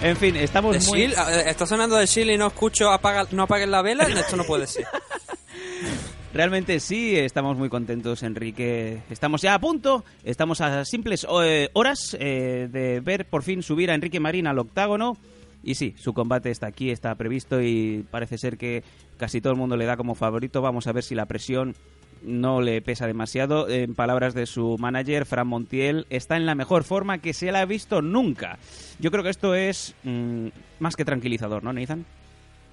En 0.00 0.16
fin, 0.16 0.36
estamos 0.36 0.78
¿De 0.78 0.86
muy... 0.86 1.00
Shield? 1.00 1.14
¿Está 1.46 1.66
sonando 1.66 1.96
de 1.96 2.06
Shield 2.06 2.30
y 2.30 2.38
no 2.38 2.46
escucho 2.46 2.90
apaga, 2.90 3.26
no 3.32 3.44
apaguen 3.44 3.70
la 3.70 3.82
vela? 3.82 4.04
Esto 4.04 4.36
no 4.36 4.44
puede 4.44 4.66
ser. 4.66 4.86
Realmente 6.34 6.80
sí, 6.80 7.16
estamos 7.16 7.56
muy 7.56 7.68
contentos, 7.68 8.24
Enrique. 8.24 9.02
Estamos 9.08 9.40
ya 9.40 9.54
a 9.54 9.60
punto, 9.60 10.04
estamos 10.24 10.60
a 10.60 10.84
simples 10.84 11.24
eh, 11.44 11.70
horas 11.74 12.16
eh, 12.18 12.68
de 12.72 12.98
ver 12.98 13.26
por 13.26 13.44
fin 13.44 13.62
subir 13.62 13.88
a 13.88 13.94
Enrique 13.94 14.18
Marín 14.18 14.48
al 14.48 14.58
octágono. 14.58 15.16
Y 15.62 15.76
sí, 15.76 15.94
su 15.96 16.12
combate 16.12 16.50
está 16.50 16.66
aquí, 16.66 16.90
está 16.90 17.14
previsto 17.14 17.62
y 17.62 18.04
parece 18.10 18.36
ser 18.36 18.58
que 18.58 18.82
casi 19.16 19.40
todo 19.40 19.52
el 19.52 19.60
mundo 19.60 19.76
le 19.76 19.84
da 19.84 19.96
como 19.96 20.16
favorito. 20.16 20.60
Vamos 20.60 20.88
a 20.88 20.92
ver 20.92 21.04
si 21.04 21.14
la 21.14 21.26
presión 21.26 21.76
no 22.24 22.60
le 22.60 22.82
pesa 22.82 23.06
demasiado. 23.06 23.68
En 23.68 23.94
palabras 23.94 24.34
de 24.34 24.46
su 24.46 24.76
manager, 24.76 25.26
Fran 25.26 25.46
Montiel, 25.46 26.04
está 26.10 26.36
en 26.36 26.46
la 26.46 26.56
mejor 26.56 26.82
forma 26.82 27.18
que 27.18 27.32
se 27.32 27.52
la 27.52 27.60
ha 27.60 27.64
visto 27.64 28.02
nunca. 28.02 28.58
Yo 28.98 29.12
creo 29.12 29.22
que 29.22 29.30
esto 29.30 29.54
es 29.54 29.94
mm, 30.02 30.48
más 30.80 30.96
que 30.96 31.04
tranquilizador, 31.04 31.62
¿no, 31.62 31.72
Nathan? 31.72 32.04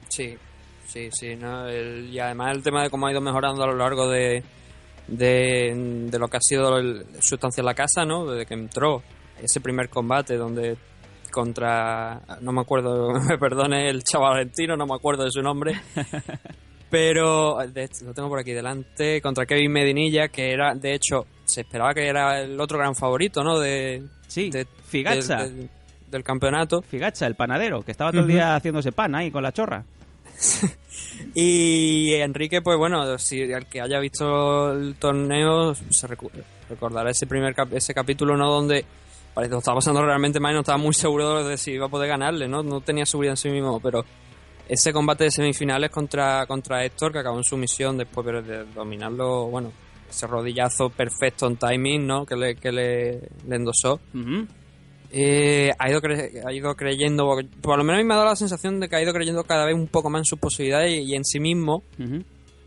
Sí, 0.10 0.36
sí, 0.88 1.10
sí. 1.12 1.36
¿no? 1.36 1.68
El- 1.68 2.10
y 2.12 2.20
además 2.20 2.56
el 2.56 2.64
tema 2.64 2.84
de 2.84 2.90
cómo 2.90 3.08
ha 3.08 3.12
ido 3.12 3.22
mejorando 3.22 3.64
a 3.64 3.68
lo 3.68 3.76
largo 3.76 4.10
de, 4.10 4.44
de, 5.08 5.74
de 6.10 6.20
lo 6.20 6.28
que 6.28 6.38
ha 6.38 6.42
sido 6.42 6.78
el- 6.78 7.06
su 7.22 7.36
estancia 7.36 7.62
en 7.62 7.66
la 7.66 7.74
casa, 7.74 8.06
¿no? 8.06 8.26
Desde 8.26 8.46
que 8.46 8.54
entró 8.54 9.02
ese 9.42 9.60
primer 9.62 9.90
combate 9.90 10.36
donde 10.38 10.78
contra, 11.32 12.22
no 12.42 12.52
me 12.52 12.62
acuerdo, 12.62 13.10
me 13.30 13.38
perdone 13.38 13.90
el 13.90 14.04
chaval 14.04 14.34
argentino, 14.34 14.76
no 14.76 14.86
me 14.86 14.96
acuerdo 14.96 15.24
de 15.24 15.32
su 15.32 15.42
nombre, 15.42 15.80
pero 16.90 17.58
de 17.68 17.90
lo 18.04 18.14
tengo 18.14 18.28
por 18.30 18.40
aquí 18.40 18.52
delante, 18.52 19.22
contra 19.22 19.46
Kevin 19.46 19.72
Medinilla, 19.72 20.28
que 20.28 20.52
era, 20.52 20.74
de 20.76 20.94
hecho, 20.94 21.26
se 21.46 21.62
esperaba 21.62 21.94
que 21.94 22.06
era 22.08 22.42
el 22.42 22.60
otro 22.60 22.78
gran 22.78 22.96
favorito, 22.96 23.44
¿no? 23.44 23.60
De, 23.60 24.04
sí, 24.28 24.50
de- 24.50 24.66
Figacha. 24.86 25.44
de- 25.44 25.52
de- 25.52 25.70
del 26.10 26.24
campeonato. 26.24 26.82
Figacha, 26.82 27.26
el 27.26 27.36
panadero, 27.36 27.82
que 27.84 27.92
estaba 27.92 28.12
todo 28.12 28.22
el 28.24 28.28
día 28.28 28.56
haciéndose 28.58 28.92
pan 28.92 29.16
ahí 29.16 29.32
con 29.32 29.42
la 29.44 29.54
chorra. 29.54 29.86
Y 31.34 32.14
Enrique, 32.16 32.62
pues 32.62 32.78
bueno, 32.78 33.18
si 33.18 33.42
el 33.42 33.66
que 33.68 33.80
haya 33.80 34.00
visto 34.00 34.72
el 34.74 34.96
torneo 34.96 35.74
se 35.76 36.08
recordará 36.08 37.10
ese 37.12 37.26
primer 37.28 37.54
cap- 37.56 37.74
ese 37.74 37.94
capítulo, 37.94 38.36
¿no? 38.36 38.50
Donde 38.52 38.84
parece 39.34 39.52
que 39.52 39.58
estaba 39.60 39.76
pasando 39.78 40.04
realmente 40.04 40.40
mal 40.40 40.54
no 40.54 40.60
estaba 40.62 40.78
muy 40.78 40.94
seguro 40.94 41.44
de 41.46 41.58
si 41.58 41.72
iba 41.72 41.86
a 41.86 41.90
poder 41.90 42.10
ganarle, 42.10 42.48
¿no? 42.48 42.64
No 42.64 42.82
tenía 42.82 43.06
seguridad 43.06 43.34
en 43.34 43.38
sí 43.38 43.50
mismo, 43.50 43.80
pero 43.80 44.04
ese 44.68 44.92
combate 44.92 45.26
de 45.26 45.32
semifinales 45.32 45.90
contra, 45.90 46.46
contra 46.48 46.84
Héctor, 46.84 47.12
que 47.14 47.20
acabó 47.20 47.38
en 47.38 47.44
sumisión 47.44 47.98
después 47.98 48.26
de 48.46 48.66
dominarlo, 48.66 49.46
bueno, 49.48 49.72
ese 50.10 50.28
rodillazo 50.28 50.90
perfecto 50.90 51.48
en 51.48 51.56
timing, 51.58 52.08
¿no? 52.08 52.26
Que 52.26 52.36
le, 52.36 52.56
que 52.56 52.72
le, 52.72 53.12
le 53.48 53.56
endosó. 53.56 54.02
Eh, 55.14 55.72
ha, 55.78 55.90
ido 55.90 56.02
cre- 56.02 56.42
ha 56.46 56.54
ido 56.54 56.74
creyendo, 56.76 57.26
por 57.62 57.78
lo 57.78 57.84
menos 57.84 58.00
a 58.00 58.02
mí 58.02 58.08
me 58.08 58.14
ha 58.14 58.18
dado 58.18 58.30
la 58.30 58.36
sensación 58.36 58.80
de 58.80 58.88
que 58.88 58.96
ha 58.96 59.02
ido 59.04 59.12
creyendo 59.14 59.44
cada 59.44 59.66
vez 59.66 59.76
un 59.76 59.88
poco 59.88 60.10
más 60.10 60.22
en 60.22 60.26
sus 60.26 60.40
posibilidades 60.40 60.92
y, 60.94 61.02
y 61.12 61.16
en 61.16 61.26
sí 61.26 61.40
mismo. 61.40 61.84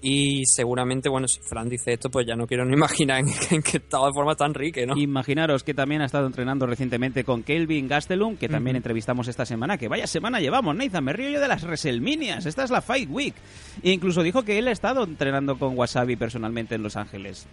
Y 0.07 0.45
seguramente, 0.45 1.09
bueno, 1.09 1.27
si 1.27 1.41
Fran 1.41 1.67
dice 1.67 1.95
esto, 1.95 2.11
pues 2.11 2.27
ya 2.27 2.37
no 2.37 2.47
quiero 2.47 2.67
ni 2.67 2.75
imaginar 2.77 3.21
en, 3.21 3.29
en 3.51 3.63
qué 3.63 3.79
estado 3.79 4.07
de 4.07 4.13
forma 4.13 4.35
tan 4.35 4.53
rique, 4.53 4.85
¿no? 4.87 4.95
Imaginaros 4.99 5.65
que 5.65 5.73
también 5.73 6.03
ha 6.03 6.05
estado 6.05 6.27
entrenando 6.27 6.67
recientemente 6.67 7.25
con 7.25 7.43
Kelvin 7.43 7.89
Gastelum, 7.89 8.37
que 8.37 8.49
también 8.49 8.77
entrevistamos 8.77 9.29
esta 9.29 9.47
semana. 9.47 9.79
Que 9.79 9.89
vaya 9.89 10.07
semana 10.07 10.41
llevamos, 10.41 10.77
Nathan. 10.77 11.05
Me 11.05 11.15
río 11.15 11.31
yo 11.31 11.41
de 11.41 11.49
las 11.49 11.65
WrestleManias. 11.65 12.45
Esta 12.45 12.65
es 12.65 12.71
la 12.71 12.83
Fight 12.83 13.09
Week. 13.11 13.35
E 13.83 13.91
incluso 13.93 14.23
dijo 14.23 14.43
que 14.43 14.59
él 14.59 14.69
ha 14.69 14.73
estado 14.73 15.05
entrenando 15.05 15.59
con 15.59 15.77
Wasabi 15.79 16.17
personalmente 16.17 16.75
en 16.75 16.83
Los 16.83 16.97
Ángeles. 16.97 17.47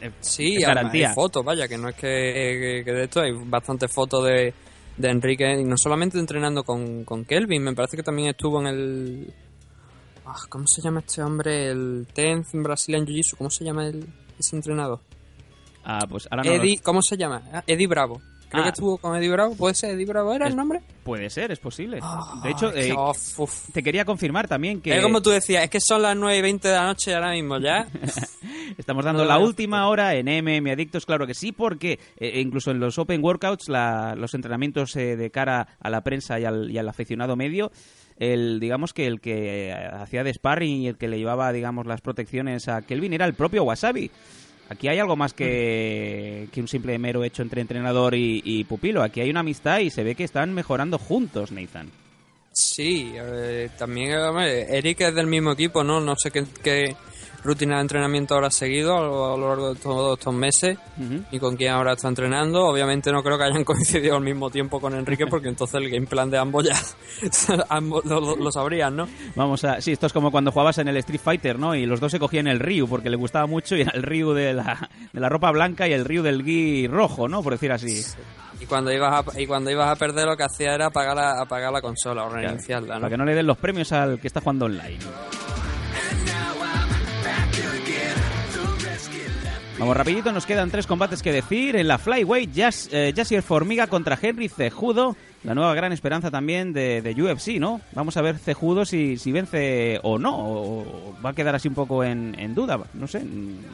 Eh, 0.00 0.10
Sí, 0.20 0.60
garantía. 0.60 1.08
hay 1.08 1.14
fotos, 1.16 1.44
vaya, 1.44 1.66
que 1.66 1.76
no 1.76 1.88
es 1.88 1.94
que, 1.96 2.00
que- 2.00 2.82
que 2.84 2.92
de 2.92 3.04
esto 3.04 3.20
hay 3.20 3.32
bastantes 3.32 3.92
fotos 3.92 4.24
de, 4.24 4.54
de 4.96 5.08
Enrique, 5.10 5.58
y 5.60 5.64
no 5.64 5.76
solamente 5.76 6.18
entrenando 6.20 6.62
con, 6.62 7.04
con 7.04 7.24
Kelvin, 7.24 7.62
me 7.64 7.72
parece 7.74 7.96
que 7.96 8.02
también 8.04 8.28
estuvo 8.28 8.60
en 8.60 8.66
el... 8.68 9.32
ah, 10.26 10.36
¿Cómo 10.48 10.66
se 10.66 10.80
llama 10.82 11.00
este 11.00 11.22
hombre? 11.22 11.70
El 11.70 12.06
Tenth 12.12 12.48
Brazilian 12.52 13.06
Jiu-Jitsu, 13.06 13.36
¿cómo 13.36 13.50
se 13.50 13.64
llama 13.64 13.86
el, 13.86 14.06
ese 14.38 14.56
entrenador? 14.56 15.00
Ah, 15.84 16.04
pues 16.08 16.26
ahora 16.30 16.42
no 16.44 16.50
Eddie, 16.52 16.78
¿Cómo 16.82 17.00
se 17.02 17.16
llama? 17.16 17.42
Ah, 17.52 17.62
Eddie 17.66 17.86
Bravo. 17.86 18.20
Creo 18.48 18.62
Ah. 18.62 18.66
que 18.66 18.70
estuvo 18.70 18.98
con 18.98 19.16
Eddie 19.16 19.30
Bravo. 19.30 19.56
¿Puede 19.56 19.74
ser 19.74 19.90
Eddie 19.94 20.06
Bravo? 20.06 20.32
¿Era 20.32 20.46
Es- 20.46 20.50
el 20.52 20.56
nombre? 20.56 20.80
Puede 21.02 21.30
ser, 21.30 21.50
es 21.52 21.58
posible. 21.58 22.00
de 22.42 22.50
hecho, 22.50 22.72
eh, 22.74 22.92
uf. 23.38 23.70
te 23.72 23.82
quería 23.82 24.04
confirmar 24.04 24.46
también 24.48 24.80
que 24.80 24.96
Es 24.96 25.02
como 25.02 25.20
tú 25.22 25.30
decías, 25.30 25.64
es 25.64 25.70
que 25.70 25.80
son 25.80 26.02
las 26.02 26.16
9 26.16 26.38
y 26.38 26.42
20 26.42 26.68
de 26.68 26.74
la 26.74 26.86
noche 26.86 27.14
ahora 27.14 27.32
mismo 27.32 27.58
ya. 27.58 27.86
estamos 28.78 29.04
dando 29.04 29.22
No, 29.22 29.28
la 29.28 29.38
no. 29.38 29.44
última 29.44 29.88
hora 29.88 30.14
en 30.14 30.26
MM 30.28 30.70
Adictos, 30.72 31.06
claro 31.06 31.26
que 31.26 31.34
sí, 31.34 31.52
porque 31.52 31.98
eh, 32.18 32.40
incluso 32.40 32.70
en 32.70 32.80
los 32.80 32.98
Open 32.98 33.22
Workouts, 33.22 33.68
la- 33.68 34.14
los 34.16 34.34
entrenamientos 34.34 34.94
eh, 34.96 35.16
de 35.16 35.30
cara 35.30 35.68
a 35.80 35.90
la 35.90 36.02
prensa 36.02 36.38
y 36.40 36.44
al, 36.44 36.70
y 36.70 36.78
al 36.78 36.88
aficionado 36.88 37.36
medio, 37.36 37.70
el 38.18 38.60
digamos 38.60 38.92
que 38.92 39.06
el 39.06 39.20
que 39.20 39.68
eh, 39.68 39.74
hacía 39.74 40.24
de 40.24 40.32
sparring 40.32 40.82
y 40.82 40.88
el 40.88 40.96
que 40.96 41.08
le 41.08 41.18
llevaba 41.18 41.52
digamos 41.52 41.86
las 41.86 42.00
protecciones 42.00 42.68
a 42.68 42.82
Kelvin 42.82 43.12
era 43.12 43.26
el 43.26 43.34
propio 43.34 43.64
Wasabi. 43.64 44.10
Aquí 44.68 44.88
hay 44.88 44.98
algo 44.98 45.14
más 45.14 45.32
que, 45.32 46.48
que 46.52 46.60
un 46.60 46.66
simple 46.66 46.98
mero 46.98 47.22
hecho 47.22 47.42
entre 47.42 47.60
entrenador 47.60 48.16
y, 48.16 48.42
y 48.44 48.64
pupilo. 48.64 49.02
Aquí 49.02 49.20
hay 49.20 49.30
una 49.30 49.40
amistad 49.40 49.78
y 49.78 49.90
se 49.90 50.02
ve 50.02 50.16
que 50.16 50.24
están 50.24 50.52
mejorando 50.54 50.98
juntos, 50.98 51.52
Nathan. 51.52 51.88
Sí, 52.58 53.12
eh, 53.14 53.68
también 53.78 54.16
hombre, 54.18 54.76
Eric 54.76 55.02
es 55.02 55.14
del 55.14 55.26
mismo 55.26 55.52
equipo, 55.52 55.84
¿no? 55.84 56.00
No 56.00 56.16
sé 56.16 56.30
qué, 56.30 56.44
qué 56.64 56.96
rutina 57.46 57.76
de 57.76 57.82
entrenamiento 57.82 58.34
habrá 58.34 58.50
seguido 58.50 58.96
a 58.96 59.00
lo, 59.00 59.34
a 59.34 59.38
lo 59.38 59.48
largo 59.48 59.74
de 59.74 59.80
todos 59.80 60.18
estos 60.18 60.34
meses 60.34 60.78
y 61.30 61.38
con 61.38 61.56
quién 61.56 61.72
ahora 61.72 61.92
está 61.92 62.08
entrenando. 62.08 62.66
Obviamente 62.66 63.10
no 63.10 63.22
creo 63.22 63.38
que 63.38 63.44
hayan 63.44 63.64
coincidido 63.64 64.16
al 64.16 64.22
mismo 64.22 64.50
tiempo 64.50 64.80
con 64.80 64.94
Enrique 64.94 65.26
porque 65.30 65.48
entonces 65.48 65.80
el 65.80 65.90
game 65.90 66.06
plan 66.06 66.30
de 66.30 66.38
ambos 66.38 66.64
ya 66.64 66.76
ambos 67.68 68.04
lo, 68.04 68.52
sabrían, 68.52 68.96
¿no? 68.96 69.08
Vamos 69.34 69.64
a... 69.64 69.80
Sí, 69.80 69.92
esto 69.92 70.06
es 70.06 70.12
como 70.12 70.30
cuando 70.30 70.52
jugabas 70.52 70.78
en 70.78 70.88
el 70.88 70.96
Street 70.98 71.20
Fighter, 71.22 71.58
¿no? 71.58 71.74
Y 71.74 71.86
los 71.86 72.00
dos 72.00 72.12
se 72.12 72.18
cogían 72.18 72.46
el 72.46 72.60
Ryu 72.60 72.88
porque 72.88 73.10
le 73.10 73.16
gustaba 73.16 73.46
mucho 73.46 73.76
y 73.76 73.82
era 73.82 73.92
el 73.92 74.02
Ryu 74.02 74.32
de 74.32 74.52
la, 74.52 74.90
de 75.12 75.20
la 75.20 75.28
ropa 75.28 75.50
blanca 75.50 75.88
y 75.88 75.92
el 75.92 76.04
Ryu 76.04 76.22
del 76.22 76.42
gui 76.42 76.86
rojo, 76.88 77.28
¿no? 77.28 77.42
Por 77.42 77.52
decir 77.52 77.72
así. 77.72 78.02
Y 78.60 78.66
cuando 78.66 78.92
ibas 78.92 79.26
a, 79.26 79.40
y 79.40 79.46
cuando 79.46 79.70
ibas 79.70 79.88
a 79.88 79.96
perder 79.96 80.26
lo 80.26 80.36
que 80.36 80.44
hacía 80.44 80.74
era 80.74 80.86
apagar 80.86 81.16
la, 81.16 81.42
apagar 81.42 81.72
la 81.72 81.80
consola 81.80 82.24
o 82.24 82.28
Claro, 82.28 82.48
reiniciarla, 82.48 82.94
¿no? 82.94 83.00
Para 83.02 83.10
que 83.10 83.16
no 83.16 83.24
le 83.24 83.34
den 83.34 83.46
los 83.46 83.58
premios 83.58 83.92
al 83.92 84.18
que 84.18 84.26
está 84.26 84.40
jugando 84.40 84.66
online. 84.66 84.98
Vamos 89.78 89.94
rapidito, 89.94 90.32
nos 90.32 90.46
quedan 90.46 90.70
tres 90.70 90.86
combates 90.86 91.22
que 91.22 91.32
decir. 91.32 91.76
En 91.76 91.86
la 91.86 91.98
Flyweight, 91.98 92.50
Jas, 92.56 92.88
eh, 92.92 93.12
Formiga 93.42 93.86
contra 93.88 94.18
Henry 94.20 94.48
Cejudo. 94.48 95.16
La 95.44 95.54
nueva 95.54 95.74
gran 95.74 95.92
esperanza 95.92 96.30
también 96.30 96.72
de, 96.72 97.02
de 97.02 97.22
UFC, 97.22 97.58
¿no? 97.60 97.82
Vamos 97.92 98.16
a 98.16 98.22
ver 98.22 98.38
Cejudo 98.38 98.86
si, 98.86 99.18
si 99.18 99.32
vence 99.32 100.00
o 100.02 100.18
no. 100.18 100.34
O, 100.34 100.80
o 100.80 101.16
va 101.24 101.30
a 101.30 101.32
quedar 101.34 101.54
así 101.54 101.68
un 101.68 101.74
poco 101.74 102.02
en, 102.02 102.34
en 102.38 102.54
duda. 102.54 102.80
No 102.94 103.06
sé. 103.06 103.22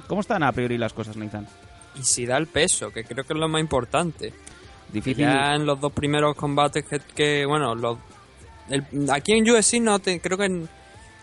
¿Cómo 0.09 0.21
están 0.23 0.43
a 0.43 0.51
priori 0.51 0.77
las 0.77 0.93
cosas, 0.93 1.17
Nathan? 1.17 1.47
Y 1.95 2.03
si 2.03 2.27
da 2.27 2.37
el 2.37 2.49
peso, 2.49 2.91
que 2.91 3.05
creo 3.05 3.25
que 3.25 3.33
es 3.33 3.39
lo 3.39 3.49
más 3.49 3.61
importante. 3.61 4.33
Difícil. 4.93 5.25
Ya 5.25 5.55
en 5.55 5.65
los 5.65 5.81
dos 5.81 5.93
primeros 5.93 6.35
combates 6.35 6.85
que, 6.85 6.99
que, 7.15 7.47
bueno, 7.47 7.77
los, 7.77 7.97
el- 8.69 8.85
aquí 9.11 9.33
en 9.33 9.49
UFC 9.49 9.75
no 9.81 10.01
te- 10.01 10.21
creo 10.21 10.37
que 10.37 10.47
en- 10.47 10.69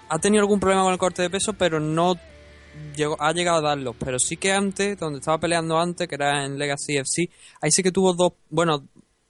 ha 0.07 0.19
tenido 0.19 0.41
algún 0.41 0.59
problema 0.61 0.83
con 0.83 0.93
el 0.93 0.99
corte 0.99 1.21
de 1.21 1.29
peso, 1.29 1.51
pero 1.53 1.79
no 1.81 2.15
llegó, 2.95 3.15
ha 3.19 3.31
llegado 3.33 3.59
a 3.59 3.69
darlos. 3.69 3.95
Pero 3.99 4.19
sí 4.19 4.37
que 4.37 4.51
antes, 4.51 4.97
donde 4.97 5.19
estaba 5.19 5.39
peleando 5.39 5.79
antes, 5.79 6.07
que 6.07 6.15
era 6.15 6.45
en 6.45 6.57
Legacy 6.57 6.97
FC, 6.97 7.29
ahí 7.61 7.71
sí 7.71 7.83
que 7.83 7.91
tuvo 7.91 8.13
dos, 8.13 8.33
bueno, 8.49 8.87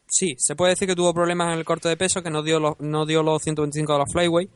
sí, 0.07 0.35
se 0.37 0.55
puede 0.55 0.71
decir 0.71 0.87
que 0.87 0.95
tuvo 0.95 1.13
problemas 1.13 1.53
en 1.53 1.59
el 1.59 1.65
corte 1.65 1.89
de 1.89 1.97
peso, 1.97 2.21
que 2.21 2.29
no 2.29 2.43
dio 2.43 2.59
los, 2.59 2.79
no 2.79 3.05
dio 3.05 3.23
los 3.23 3.41
125 3.41 3.93
de 3.93 3.99
la 3.99 4.05
Flyway. 4.05 4.49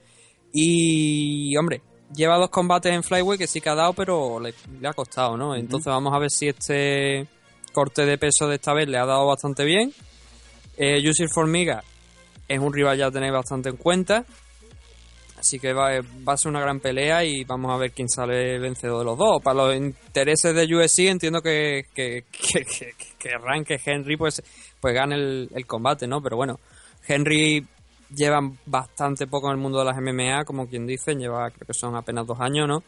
Y, 0.53 1.55
hombre, 1.57 1.81
lleva 2.15 2.37
dos 2.37 2.49
combates 2.49 2.93
en 2.93 3.03
Flyway 3.03 3.37
que 3.37 3.47
sí 3.47 3.61
que 3.61 3.69
ha 3.69 3.75
dado, 3.75 3.93
pero 3.93 4.39
le, 4.39 4.53
le 4.79 4.87
ha 4.87 4.93
costado, 4.93 5.37
¿no? 5.37 5.55
Entonces 5.55 5.87
vamos 5.87 6.13
a 6.13 6.19
ver 6.19 6.29
si 6.29 6.47
este 6.47 7.27
corte 7.71 8.05
de 8.05 8.17
peso 8.17 8.47
de 8.47 8.55
esta 8.55 8.73
vez 8.73 8.87
le 8.87 8.97
ha 8.97 9.05
dado 9.05 9.25
bastante 9.27 9.65
bien. 9.65 9.93
Eh, 10.77 11.01
Yusir 11.01 11.27
Formiga 11.29 11.83
es 12.47 12.59
un 12.59 12.73
rival 12.73 12.97
ya 12.97 13.07
a 13.07 13.11
tener 13.11 13.31
bastante 13.31 13.69
en 13.69 13.77
cuenta. 13.77 14.25
Así 15.43 15.59
que 15.59 15.73
va, 15.73 15.89
va 16.25 16.33
a 16.33 16.37
ser 16.37 16.51
una 16.51 16.61
gran 16.61 16.79
pelea 16.79 17.25
y 17.25 17.43
vamos 17.43 17.69
a 17.73 17.77
ver 17.77 17.91
quién 17.91 18.07
sale 18.07 18.57
vencedor 18.59 18.99
de 18.99 19.03
los 19.03 19.17
dos. 19.17 19.43
Para 19.43 19.65
los 19.65 19.75
intereses 19.75 20.55
de 20.55 20.73
UFC 20.73 20.99
entiendo 20.99 21.41
que, 21.41 21.87
que, 21.93 22.23
que, 22.31 22.63
que, 22.63 22.93
que 23.19 23.65
que 23.65 23.81
Henry 23.85 24.15
pues, 24.15 24.41
pues 24.79 24.93
gane 24.93 25.15
el, 25.15 25.49
el 25.53 25.65
combate, 25.65 26.07
¿no? 26.07 26.21
Pero 26.21 26.37
bueno, 26.37 26.61
Henry 27.05 27.67
llevan 28.15 28.57
bastante 28.65 29.27
poco 29.27 29.47
en 29.47 29.57
el 29.57 29.61
mundo 29.61 29.79
de 29.79 29.85
las 29.85 29.97
MMA, 29.97 30.45
como 30.45 30.65
quien 30.65 30.87
dice, 30.87 31.13
lleva 31.13 31.49
creo 31.49 31.67
que 31.67 31.73
son 31.73 31.93
apenas 31.97 32.25
dos 32.25 32.39
años, 32.39 32.65
¿no? 32.65 32.81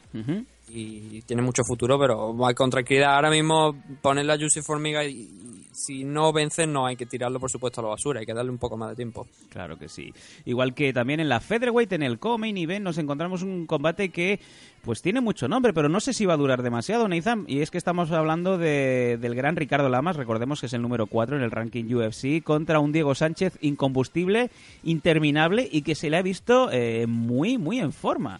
Y 0.70 1.24
tiene 1.24 1.42
mucho 1.42 1.62
futuro, 1.68 2.00
pero 2.00 2.34
hay 2.48 2.56
con 2.56 2.70
tranquilidad. 2.70 3.16
Ahora 3.16 3.32
mismo 3.32 3.76
ponerle 4.02 4.32
a 4.32 4.38
Juicy 4.38 4.62
Formiga 4.62 5.04
y 5.04 5.65
si 5.76 6.04
no 6.06 6.32
vence 6.32 6.66
no 6.66 6.86
hay 6.86 6.96
que 6.96 7.06
tirarlo 7.06 7.40
por 7.40 7.52
supuesto 7.52 7.82
a 7.82 7.84
la 7.84 7.90
basura, 7.90 8.20
hay 8.22 8.26
que 8.26 8.34
darle 8.34 8.52
un 8.52 8.58
poco 8.58 8.78
más 8.78 8.90
de 8.90 8.96
tiempo. 8.96 9.28
Claro 9.50 9.78
que 9.78 9.90
sí. 9.90 10.14
Igual 10.46 10.74
que 10.74 10.94
también 10.94 11.20
en 11.20 11.30
la 11.30 11.40
Featherweight, 11.42 11.92
en 11.94 12.04
el 12.04 12.18
co-main 12.20 12.58
event, 12.58 12.84
nos 12.84 12.98
encontramos 12.98 13.42
un 13.44 13.66
combate 13.66 14.10
que 14.10 14.40
pues 14.84 15.02
tiene 15.02 15.20
mucho 15.20 15.48
nombre, 15.48 15.74
pero 15.74 15.90
no 15.90 16.00
sé 16.00 16.14
si 16.14 16.26
va 16.28 16.36
a 16.36 16.38
durar 16.38 16.62
demasiado, 16.62 17.08
Nathan. 17.08 17.44
Y 17.48 17.62
es 17.62 17.72
que 17.72 17.78
estamos 17.80 18.12
hablando 18.12 18.58
de- 18.60 19.18
del 19.20 19.34
gran 19.36 19.56
Ricardo 19.56 19.90
Lamas, 19.90 20.16
recordemos 20.16 20.60
que 20.60 20.68
es 20.68 20.74
el 20.74 20.82
número 20.84 21.08
4 21.08 21.36
en 21.38 21.42
el 21.44 21.50
ranking 21.52 21.86
UFC, 21.92 22.44
contra 22.44 22.80
un 22.80 22.92
Diego 22.92 23.16
Sánchez 23.16 23.58
incombustible, 23.62 24.52
interminable 24.84 25.68
y 25.72 25.82
que 25.82 25.96
se 25.96 26.10
le 26.10 26.18
ha 26.18 26.22
visto 26.22 26.70
eh, 26.72 27.06
muy, 27.08 27.58
muy 27.58 27.80
en 27.80 27.92
forma. 27.92 28.40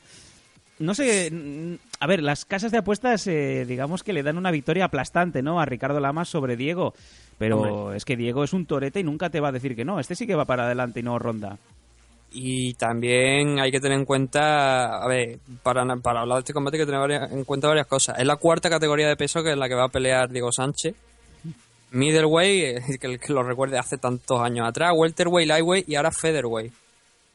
No 0.78 0.94
sé, 0.94 1.32
mm, 1.32 1.76
a 2.00 2.08
ver, 2.08 2.22
las 2.22 2.44
casas 2.46 2.72
de 2.72 2.78
apuestas, 2.80 3.26
eh, 3.28 3.66
digamos 3.66 4.04
que 4.04 4.14
le 4.14 4.24
dan 4.24 4.38
una 4.38 4.52
victoria 4.52 4.86
aplastante, 4.86 5.42
¿no? 5.42 5.60
A 5.60 5.66
Ricardo 5.66 6.00
Lamas 6.00 6.28
sobre 6.30 6.58
Diego. 6.58 6.94
Pero 7.38 7.60
Hombre. 7.60 7.98
es 7.98 8.06
que 8.06 8.16
Diego 8.16 8.44
es 8.44 8.54
un 8.54 8.66
torete 8.66 9.00
y 9.00 9.04
nunca 9.04 9.30
te 9.30 9.40
va 9.40 9.50
a 9.50 9.52
decir 9.52 9.76
que 9.76 9.84
no. 9.86 10.00
Este 10.00 10.16
sí 10.16 10.26
que 10.26 10.36
va 10.36 10.46
para 10.46 10.66
adelante 10.66 11.00
y 11.02 11.04
no 11.04 11.20
ronda. 11.20 11.58
Y 12.32 12.74
también 12.74 13.60
hay 13.60 13.72
que 13.72 13.80
tener 13.80 13.98
en 13.98 14.06
cuenta, 14.06 15.02
a 15.04 15.08
ver, 15.08 15.40
para, 15.64 15.86
para 15.98 16.22
hablar 16.22 16.38
de 16.38 16.40
este 16.42 16.54
combate 16.54 16.78
hay 16.78 16.82
que 16.82 16.86
tener 16.86 17.00
varias- 17.02 17.32
en 17.32 17.44
cuenta 17.46 17.68
varias 17.68 17.88
cosas. 17.88 18.20
Es 18.20 18.26
la 18.26 18.36
cuarta 18.38 18.70
categoría 18.70 19.08
de 19.08 19.16
peso 19.16 19.42
que 19.44 19.52
es 19.52 19.58
la 19.58 19.68
que 19.70 19.76
va 19.76 19.86
a 19.86 19.90
pelear 19.90 20.30
Diego 20.30 20.52
Sánchez. 20.52 20.96
Middleweight, 21.92 22.78
eh, 23.04 23.20
que, 23.20 23.34
lo 23.34 23.44
recuerde 23.44 23.78
hace 23.78 23.98
tantos 23.98 24.42
años 24.42 24.68
atrás, 24.68 24.92
Welterweight, 24.96 25.48
Lightweight 25.48 25.90
y 25.90 25.96
ahora 25.96 26.12
Featherweight. 26.12 26.74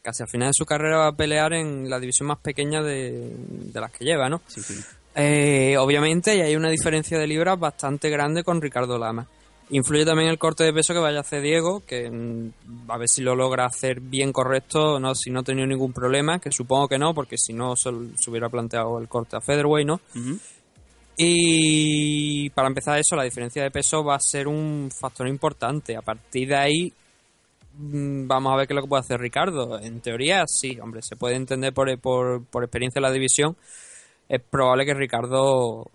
Casi 0.03 0.23
al 0.23 0.29
final 0.29 0.49
de 0.49 0.55
su 0.55 0.65
carrera 0.65 0.97
va 0.99 1.07
a 1.09 1.13
pelear 1.17 1.53
en 1.53 1.89
la 1.89 1.99
división 2.01 2.29
más 2.29 2.39
pequeña 2.39 2.83
de, 2.83 3.35
de 3.37 3.81
las 3.81 3.91
que 3.93 4.05
lleva, 4.05 4.29
¿no? 4.29 4.41
Sí, 4.47 4.61
sí. 4.63 4.75
Eh, 5.15 5.77
obviamente, 5.79 6.37
y 6.37 6.41
hay 6.41 6.57
una 6.57 6.71
diferencia 6.71 7.19
de 7.19 7.27
libras 7.27 7.59
bastante 7.59 8.09
grande 8.09 8.43
con 8.43 8.61
Ricardo 8.63 8.99
Lama. 8.99 9.27
Influye 9.73 10.05
también 10.05 10.29
el 10.29 10.39
corte 10.39 10.65
de 10.65 10.73
peso 10.73 10.93
que 10.93 10.99
vaya 10.99 11.19
a 11.19 11.21
hacer 11.21 11.43
Diego, 11.43 11.85
que 11.87 12.11
mm, 12.11 12.91
a 12.91 12.99
ver 12.99 13.09
si 13.09 13.23
lo 13.23 13.37
logra 13.37 13.67
hacer 13.67 14.01
bien 14.01 14.33
correcto, 14.33 14.99
no 14.99 15.15
si 15.15 15.31
no 15.31 15.41
ha 15.41 15.45
tenido 15.45 15.67
ningún 15.67 15.93
problema, 15.93 16.41
que 16.41 16.51
supongo 16.51 16.89
que 16.89 16.99
no, 16.99 17.15
porque 17.15 17.37
si 17.39 17.53
no 17.53 17.77
se, 17.77 17.91
se 18.17 18.31
hubiera 18.31 18.49
planteado 18.49 18.99
el 18.99 19.09
corte 19.09 19.37
a 19.37 19.41
Featherweight, 19.41 19.87
¿no? 19.87 20.01
Y 21.17 22.51
para 22.51 22.67
empezar 22.67 22.99
eso, 22.99 23.15
la 23.15 23.23
diferencia 23.23 23.63
de 23.63 23.71
peso 23.71 24.03
va 24.03 24.17
a 24.17 24.21
ser 24.21 24.49
un 24.49 24.91
factor 24.91 25.29
importante. 25.29 25.97
A 25.97 26.03
partir 26.03 26.49
de 26.49 26.57
ahí, 26.57 26.93
mm, 27.79 28.27
vamos 28.27 28.53
a 28.53 28.57
ver 28.57 28.67
qué 28.67 28.73
es 28.73 28.77
lo 28.77 28.83
que 28.83 28.89
puede 28.89 29.03
hacer 29.03 29.21
Ricardo. 29.21 29.79
En 29.79 30.01
teoría, 30.01 30.45
sí, 30.49 30.81
hombre, 30.81 31.03
se 31.03 31.15
puede 31.15 31.37
entender 31.37 31.73
por, 31.73 31.97
por, 32.01 32.45
por 32.47 32.65
experiencia 32.65 32.99
en 32.99 33.05
la 33.05 33.13
división. 33.13 33.57
Es 34.29 34.41
probable 34.43 34.85
que 34.85 34.95
Ricardo 34.95 35.91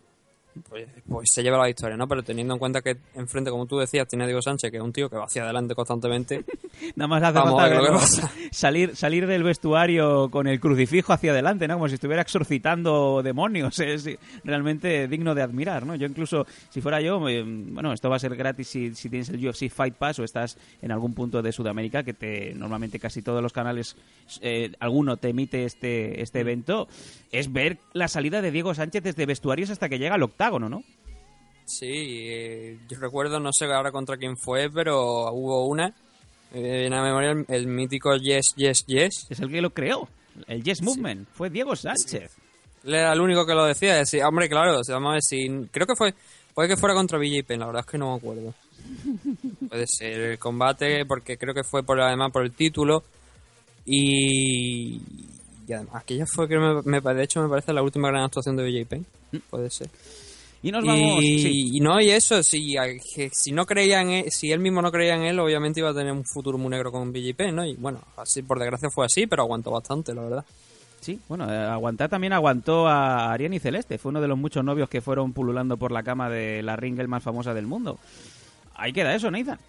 pues, 0.70 0.88
pues 1.08 1.30
se 1.32 1.44
lleve 1.44 1.58
la 1.58 1.66
victoria, 1.66 1.98
¿no? 1.98 2.08
Pero 2.08 2.24
teniendo 2.24 2.54
en 2.54 2.60
cuenta 2.60 2.82
que 2.82 2.98
enfrente, 3.16 3.52
como 3.52 3.66
tú 3.66 3.78
decías, 3.78 4.08
tiene 4.08 4.24
a 4.24 4.28
Diego 4.28 4.42
Sánchez, 4.42 4.72
que 4.72 4.78
es 4.78 4.84
un 4.84 4.94
tío 4.94 5.10
que 5.10 5.18
va 5.18 5.26
hacia 5.26 5.44
adelante 5.44 5.76
constantemente. 5.76 6.46
Nada 6.96 7.08
más 7.08 7.24
hace 7.24 7.34
Vamos 7.34 7.52
falta 7.52 7.66
a 7.66 7.70
ver 7.70 7.78
lo 7.78 7.84
que 7.84 7.92
verlo 7.92 8.00
pasa. 8.00 8.32
salir, 8.52 8.96
salir 8.96 9.28
del 9.28 9.44
vestuario 9.44 10.30
con 10.30 10.48
el 10.48 10.60
crucifijo 10.60 11.14
hacia 11.14 11.32
adelante, 11.32 11.68
¿no? 11.68 11.76
Como 11.76 11.90
si 11.90 11.96
estuviera 11.96 12.22
exorcitando 12.22 13.22
demonios. 13.24 13.80
Es 13.86 14.10
realmente 14.44 15.08
digno 15.08 15.36
de 15.36 15.44
admirar, 15.44 15.86
¿no? 15.86 15.96
Yo 15.96 16.08
incluso, 16.08 16.46
si 16.70 16.82
fuera 16.82 17.00
yo, 17.02 17.20
bueno, 17.20 17.94
esto 17.94 18.10
va 18.10 18.16
a 18.16 18.20
ser 18.20 18.36
gratis 18.36 18.68
si, 18.68 18.96
si 18.96 19.10
tienes 19.10 19.30
el 19.30 19.48
UFC 19.48 19.70
Fight 19.70 19.94
Pass 19.94 20.20
o 20.20 20.24
estás 20.24 20.58
en 20.82 20.92
algún 20.92 21.14
punto 21.14 21.42
de 21.42 21.52
Sudamérica, 21.52 22.04
que 22.04 22.14
te 22.14 22.54
normalmente 22.56 23.00
casi 23.00 23.22
todos 23.22 23.42
los 23.42 23.54
canales, 23.54 23.96
eh, 24.42 24.72
alguno 24.80 25.18
te 25.18 25.30
emite 25.30 25.66
este, 25.66 26.22
este 26.22 26.40
evento, 26.40 26.88
es 27.32 27.52
ver 27.54 27.78
la 27.94 28.08
salida 28.08 28.42
de 28.42 28.52
Diego 28.52 28.74
Sánchez 28.74 29.04
desde 29.04 29.26
vestuarios 29.26 29.70
hasta 29.70 29.90
que 29.90 30.00
llega 30.00 30.16
al 30.16 30.24
¿no? 30.70 30.84
Sí, 31.66 31.88
eh, 31.90 32.78
yo 32.88 33.00
recuerdo, 33.00 33.40
no 33.40 33.52
sé 33.52 33.66
ahora 33.66 33.92
contra 33.92 34.18
quién 34.18 34.38
fue, 34.38 34.70
pero 34.70 35.32
hubo 35.34 35.66
una. 35.66 35.94
Eh, 36.54 36.86
en 36.86 36.92
la 36.92 37.02
memoria, 37.02 37.32
el, 37.32 37.46
el 37.48 37.68
mítico 37.68 38.16
Yes, 38.18 38.54
Yes, 38.56 38.86
Yes. 38.86 39.26
Es 39.30 39.40
el 39.40 39.50
que 39.50 39.62
lo 39.62 39.72
creó. 39.72 40.08
El 40.48 40.64
Yes 40.64 40.82
Movement. 40.82 41.28
Fue 41.34 41.50
Diego 41.50 41.76
Sánchez. 41.76 42.32
Él 42.84 42.94
era 42.94 43.14
el 43.14 43.20
único 43.20 43.46
que 43.46 43.54
lo 43.56 43.66
decía. 43.66 43.96
Decía, 43.96 44.28
hombre, 44.28 44.48
claro, 44.48 44.80
vamos 44.88 45.10
a 45.10 45.14
ver 45.14 45.24
si. 45.24 45.50
Creo 45.72 45.88
que 45.88 45.96
fue. 45.96 46.14
Puede 46.54 46.70
que 46.70 46.78
fuera 46.78 46.94
contra 46.96 47.18
BJ 47.18 47.44
Penn, 47.44 47.60
la 47.60 47.66
verdad 47.66 47.84
es 47.86 47.92
que 47.92 47.98
no 47.98 48.12
me 48.12 48.18
acuerdo. 48.18 48.54
Puede 49.70 49.88
ser 49.88 50.20
el 50.22 50.40
combate, 50.40 51.06
porque 51.06 51.38
creo 51.38 51.54
que 51.54 51.64
fue 51.64 51.84
por 51.84 52.00
además 52.00 52.32
por 52.32 52.44
el 52.44 52.52
título. 52.52 53.04
Y. 53.86 55.02
Y 55.68 55.74
además, 55.74 55.96
aquella 55.96 56.26
fue, 56.28 56.48
que 56.48 56.58
me, 56.58 56.82
me- 56.84 57.02
de 57.02 57.24
hecho, 57.24 57.42
me 57.42 57.50
parece 57.50 57.74
la 57.74 57.82
última 57.82 58.10
gran 58.10 58.24
actuación 58.24 58.56
de 58.56 58.64
BJ 58.64 58.86
Penn. 58.88 59.06
Puede 59.50 59.70
ser. 59.72 59.90
Y 60.66 60.72
nos 60.72 60.84
vamos. 60.84 61.24
Y, 61.24 61.40
sí. 61.44 61.70
y 61.74 61.80
no, 61.80 62.02
y 62.02 62.10
eso, 62.10 62.42
si, 62.42 62.74
que 63.14 63.30
si 63.32 63.52
no 63.52 63.68
creía 63.68 64.02
en 64.02 64.10
él, 64.10 64.32
si 64.32 64.52
él 64.52 64.60
mismo 64.60 64.82
no 64.82 64.92
creía 64.92 65.14
en 65.14 65.22
él, 65.22 65.40
obviamente 65.40 65.80
iba 65.80 65.92
a 65.92 65.94
tener 65.94 66.12
un 66.12 66.26
futuro 66.26 66.58
muy 66.58 66.72
negro 66.72 66.92
con 66.92 67.14
BJP, 67.14 67.52
¿no? 67.54 67.64
Y 67.64 67.76
bueno, 67.76 68.00
así 68.18 68.42
por 68.42 68.58
desgracia 68.58 68.90
fue 68.90 69.06
así, 69.06 69.28
pero 69.28 69.44
aguantó 69.44 69.70
bastante, 69.70 70.16
la 70.16 70.24
verdad. 70.24 70.46
Sí, 71.02 71.20
bueno, 71.30 71.48
eh, 71.54 71.56
aguantar 71.56 72.10
también 72.10 72.34
aguantó 72.34 72.88
a 72.88 73.32
Ariane 73.32 73.58
y 73.58 73.60
Celeste. 73.60 74.00
Fue 74.00 74.10
uno 74.10 74.22
de 74.22 74.28
los 74.28 74.40
muchos 74.40 74.66
novios 74.66 74.90
que 74.90 75.02
fueron 75.02 75.34
pululando 75.34 75.78
por 75.78 75.92
la 75.92 76.02
cama 76.02 76.32
de 76.32 76.64
la 76.64 76.76
ringle 76.76 77.06
más 77.06 77.22
famosa 77.22 77.54
del 77.54 77.68
mundo. 77.68 78.00
Ahí 78.74 78.92
queda 78.92 79.14
eso, 79.14 79.30
Nathan. 79.30 79.60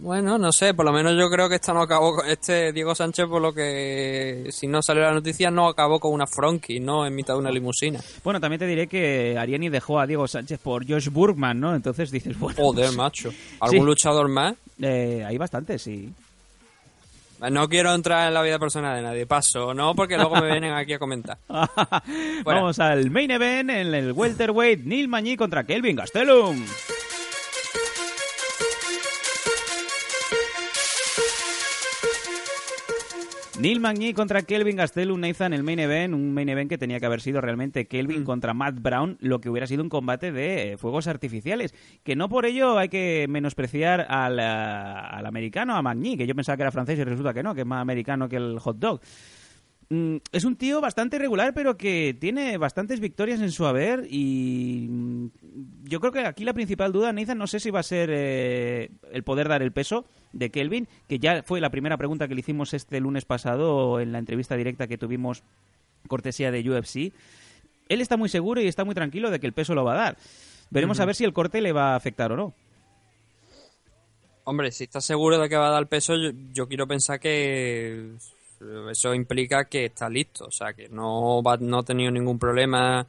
Bueno, 0.00 0.38
no 0.38 0.52
sé, 0.52 0.74
por 0.74 0.84
lo 0.86 0.92
menos 0.92 1.14
yo 1.18 1.28
creo 1.28 1.48
que 1.48 1.56
esta 1.56 1.72
no 1.74 1.80
acabó 1.82 2.14
con 2.14 2.28
este 2.28 2.72
Diego 2.72 2.94
Sánchez, 2.94 3.26
por 3.26 3.42
lo 3.42 3.52
que 3.52 4.46
si 4.50 4.68
no 4.68 4.80
salió 4.80 5.02
la 5.02 5.12
noticia, 5.12 5.50
no 5.50 5.66
acabó 5.66 5.98
con 5.98 6.12
una 6.12 6.26
fronky, 6.26 6.78
¿no? 6.78 7.04
En 7.04 7.16
mitad 7.16 7.34
de 7.34 7.40
una 7.40 7.50
limusina. 7.50 7.98
Bueno, 8.22 8.40
también 8.40 8.60
te 8.60 8.66
diré 8.68 8.86
que 8.86 9.36
Ariani 9.36 9.68
dejó 9.70 9.98
a 9.98 10.06
Diego 10.06 10.28
Sánchez 10.28 10.60
por 10.60 10.88
Josh 10.88 11.08
Burgman, 11.08 11.58
¿no? 11.58 11.74
Entonces 11.74 12.12
dices, 12.12 12.38
bueno. 12.38 12.56
Joder, 12.62 12.86
pues, 12.86 12.96
macho. 12.96 13.30
¿Algún 13.58 13.80
Sí. 13.80 13.86
luchador 13.86 14.28
más? 14.28 14.54
eh, 14.80 15.24
hay 15.26 15.36
bastante, 15.36 15.76
sí. 15.80 16.12
No 17.50 17.68
quiero 17.68 17.92
entrar 17.92 18.28
en 18.28 18.34
la 18.34 18.42
vida 18.42 18.58
personal 18.60 18.96
de 18.96 19.02
nadie, 19.02 19.26
paso, 19.26 19.74
¿no? 19.74 19.94
Porque 19.96 20.16
luego 20.16 20.36
me 20.36 20.46
vienen 20.50 20.74
aquí 20.74 20.92
a 20.92 20.98
comentar. 21.00 21.38
Vamos 22.44 22.78
al 22.78 23.10
main 23.10 23.30
event 23.32 23.70
en 23.70 23.94
el 23.94 24.12
welterweight 24.12 24.84
Neil 24.84 25.08
Mañí 25.08 25.36
contra 25.36 25.64
Kelvin 25.64 25.96
Gastelum. 25.96 26.64
Neil 33.60 33.80
Magny 33.80 34.14
contra 34.14 34.42
Kelvin 34.42 34.76
Gastelum 34.76 35.18
Nathan 35.18 35.52
el 35.52 35.64
main 35.64 35.80
event, 35.80 36.14
un 36.14 36.32
main 36.32 36.48
event 36.48 36.68
que 36.68 36.78
tenía 36.78 37.00
que 37.00 37.06
haber 37.06 37.20
sido 37.20 37.40
realmente 37.40 37.88
Kelvin 37.88 38.22
contra 38.22 38.54
Matt 38.54 38.80
Brown, 38.80 39.18
lo 39.20 39.40
que 39.40 39.50
hubiera 39.50 39.66
sido 39.66 39.82
un 39.82 39.88
combate 39.88 40.30
de 40.30 40.72
eh, 40.72 40.76
fuegos 40.78 41.08
artificiales, 41.08 41.74
que 42.04 42.14
no 42.14 42.28
por 42.28 42.46
ello 42.46 42.78
hay 42.78 42.88
que 42.88 43.26
menospreciar 43.28 44.06
al, 44.08 44.38
ah, 44.38 45.08
al 45.08 45.26
americano, 45.26 45.74
a 45.74 45.82
Magny, 45.82 46.16
que 46.16 46.28
yo 46.28 46.36
pensaba 46.36 46.56
que 46.56 46.62
era 46.62 46.70
francés 46.70 47.00
y 47.00 47.04
resulta 47.04 47.34
que 47.34 47.42
no, 47.42 47.52
que 47.52 47.62
es 47.62 47.66
más 47.66 47.82
americano 47.82 48.28
que 48.28 48.36
el 48.36 48.60
hot 48.60 48.78
dog. 48.78 49.00
Mm, 49.90 50.16
es 50.32 50.44
un 50.44 50.56
tío 50.56 50.80
bastante 50.80 51.16
irregular, 51.16 51.54
pero 51.54 51.78
que 51.78 52.14
tiene 52.18 52.58
bastantes 52.58 53.00
victorias 53.00 53.40
en 53.40 53.50
su 53.50 53.64
haber 53.66 54.06
y 54.10 54.86
mm, 54.88 55.28
yo 55.88 56.00
creo 56.00 56.12
que 56.12 56.20
aquí 56.20 56.44
la 56.44 56.52
principal 56.52 56.92
duda, 56.92 57.12
Nathan, 57.12 57.38
no 57.38 57.46
sé 57.46 57.60
si 57.60 57.70
va 57.70 57.80
a 57.80 57.84
ser 57.84 58.10
eh, 58.12 58.90
el 59.10 59.22
poder 59.24 59.48
dar 59.48 59.62
el 59.62 59.72
peso 59.72 60.04
de 60.32 60.50
Kelvin, 60.50 60.88
que 61.08 61.18
ya 61.18 61.42
fue 61.42 61.60
la 61.60 61.70
primera 61.70 61.96
pregunta 61.96 62.28
que 62.28 62.34
le 62.34 62.40
hicimos 62.40 62.74
este 62.74 63.00
lunes 63.00 63.24
pasado 63.24 63.98
en 64.00 64.12
la 64.12 64.18
entrevista 64.18 64.56
directa 64.56 64.86
que 64.86 64.98
tuvimos 64.98 65.42
cortesía 66.06 66.50
de 66.50 66.68
UFC. 66.68 67.12
Él 67.88 68.00
está 68.00 68.16
muy 68.16 68.28
seguro 68.28 68.60
y 68.60 68.68
está 68.68 68.84
muy 68.84 68.94
tranquilo 68.94 69.30
de 69.30 69.40
que 69.40 69.46
el 69.46 69.52
peso 69.52 69.74
lo 69.74 69.84
va 69.84 69.94
a 69.94 69.96
dar. 70.04 70.18
Veremos 70.70 71.00
a 71.00 71.06
ver 71.06 71.14
si 71.14 71.24
el 71.24 71.32
corte 71.32 71.60
le 71.60 71.72
va 71.72 71.92
a 71.92 71.96
afectar 71.96 72.30
o 72.32 72.36
no. 72.36 72.54
Hombre, 74.44 74.70
si 74.70 74.84
estás 74.84 75.04
seguro 75.04 75.38
de 75.38 75.48
que 75.48 75.56
va 75.56 75.68
a 75.68 75.72
dar 75.72 75.86
peso, 75.88 76.14
yo, 76.16 76.30
yo 76.52 76.68
quiero 76.68 76.86
pensar 76.86 77.18
que 77.18 78.14
eso 78.90 79.14
implica 79.14 79.66
que 79.66 79.86
está 79.86 80.08
listo, 80.08 80.46
o 80.46 80.50
sea, 80.50 80.72
que 80.72 80.88
no, 80.88 81.42
va, 81.42 81.56
no 81.58 81.78
ha 81.78 81.82
tenido 81.82 82.10
ningún 82.10 82.38
problema 82.38 83.06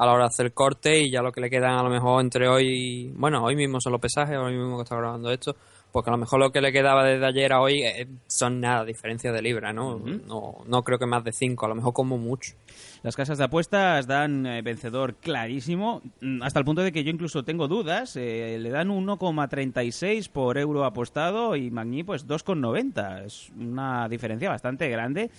a 0.00 0.06
la 0.06 0.12
hora 0.14 0.24
de 0.24 0.28
hacer 0.28 0.52
corte 0.54 0.98
y 0.98 1.10
ya 1.10 1.20
lo 1.20 1.30
que 1.30 1.42
le 1.42 1.50
quedan 1.50 1.78
a 1.78 1.82
lo 1.82 1.90
mejor 1.90 2.22
entre 2.22 2.48
hoy 2.48 2.66
y, 2.68 3.08
bueno, 3.10 3.44
hoy 3.44 3.54
mismo 3.54 3.82
son 3.82 3.92
los 3.92 4.00
pesajes, 4.00 4.34
hoy 4.34 4.56
mismo 4.56 4.78
que 4.78 4.84
está 4.84 4.96
grabando 4.96 5.30
esto, 5.30 5.54
porque 5.92 6.08
a 6.08 6.12
lo 6.12 6.16
mejor 6.16 6.40
lo 6.40 6.50
que 6.50 6.62
le 6.62 6.72
quedaba 6.72 7.04
desde 7.04 7.26
ayer 7.26 7.52
a 7.52 7.60
hoy 7.60 7.82
eh, 7.82 8.08
son 8.26 8.60
nada, 8.60 8.86
diferencias 8.86 9.34
de 9.34 9.42
libra, 9.42 9.74
¿no? 9.74 9.98
no, 9.98 10.64
no 10.66 10.82
creo 10.84 10.98
que 10.98 11.04
más 11.04 11.22
de 11.22 11.32
5, 11.32 11.66
a 11.66 11.68
lo 11.68 11.74
mejor 11.74 11.92
como 11.92 12.16
mucho. 12.16 12.54
Las 13.02 13.14
casas 13.14 13.36
de 13.36 13.44
apuestas 13.44 14.06
dan 14.06 14.46
eh, 14.46 14.62
vencedor 14.62 15.16
clarísimo, 15.16 16.00
mm, 16.22 16.44
hasta 16.44 16.60
el 16.60 16.64
punto 16.64 16.80
de 16.80 16.92
que 16.92 17.04
yo 17.04 17.10
incluso 17.10 17.42
tengo 17.42 17.68
dudas. 17.68 18.16
eh, 18.16 18.56
le 18.58 18.70
dan 18.70 18.88
1,36 18.88 20.30
por 20.30 20.56
euro 20.56 20.86
apostado 20.86 21.56
y 21.56 21.70
Magni 21.70 22.04
pues 22.04 22.26
2,90. 22.26 23.26
Es 23.26 23.50
una 23.54 24.08
diferencia 24.08 24.48
bastante 24.48 24.88
grande 24.88 25.30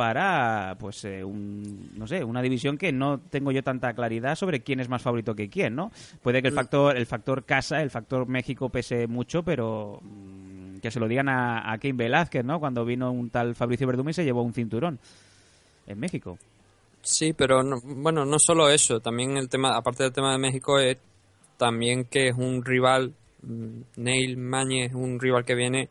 para 0.00 0.76
pues 0.80 1.04
eh, 1.04 1.22
un, 1.22 1.90
no 1.94 2.06
sé 2.06 2.24
una 2.24 2.40
división 2.40 2.78
que 2.78 2.90
no 2.90 3.20
tengo 3.20 3.52
yo 3.52 3.62
tanta 3.62 3.92
claridad 3.92 4.34
sobre 4.34 4.60
quién 4.62 4.80
es 4.80 4.88
más 4.88 5.02
favorito 5.02 5.34
que 5.34 5.50
quién 5.50 5.76
no 5.76 5.92
puede 6.22 6.40
que 6.40 6.48
el 6.48 6.54
factor 6.54 6.96
el 6.96 7.04
factor 7.04 7.44
casa 7.44 7.82
el 7.82 7.90
factor 7.90 8.26
México 8.26 8.70
pese 8.70 9.06
mucho 9.06 9.42
pero 9.42 10.00
mm, 10.00 10.78
que 10.78 10.90
se 10.90 10.98
lo 11.00 11.06
digan 11.06 11.28
a, 11.28 11.70
a 11.70 11.76
Cain 11.76 11.98
Velázquez, 11.98 12.46
¿no? 12.46 12.58
Cuando 12.60 12.86
vino 12.86 13.12
un 13.12 13.28
tal 13.28 13.54
Fabricio 13.54 13.86
Verdumi 13.86 14.12
y 14.12 14.14
se 14.14 14.24
llevó 14.24 14.40
un 14.42 14.54
cinturón 14.54 14.98
en 15.86 16.00
México. 16.00 16.38
Sí, 17.02 17.34
pero 17.34 17.62
no- 17.62 17.82
bueno, 17.82 18.24
no 18.24 18.38
solo 18.38 18.70
eso, 18.70 19.00
también 19.00 19.36
el 19.36 19.50
tema, 19.50 19.76
aparte 19.76 20.04
del 20.04 20.12
tema 20.14 20.32
de 20.32 20.38
México, 20.38 20.78
es 20.78 20.96
también 21.58 22.06
que 22.06 22.28
es 22.28 22.34
un 22.38 22.64
rival, 22.64 23.12
mm, 23.42 23.80
Neil 23.96 24.38
Mañez 24.38 24.92
es 24.92 24.94
un 24.94 25.20
rival 25.20 25.44
que 25.44 25.54
viene 25.54 25.90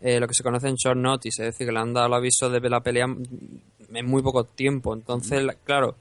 eh, 0.00 0.20
lo 0.20 0.26
que 0.28 0.34
se 0.34 0.42
conoce 0.42 0.68
en 0.68 0.74
short 0.76 0.98
notice, 0.98 1.42
es 1.42 1.48
decir, 1.54 1.66
que 1.66 1.72
le 1.72 1.78
han 1.78 1.92
dado 1.94 2.06
el 2.06 2.14
aviso 2.14 2.48
de 2.50 2.60
la 2.68 2.80
pelea 2.80 3.06
en 3.06 4.06
muy 4.06 4.22
poco 4.22 4.44
tiempo. 4.44 4.92
Entonces, 4.94 5.42
la- 5.42 5.54
claro, 5.54 5.94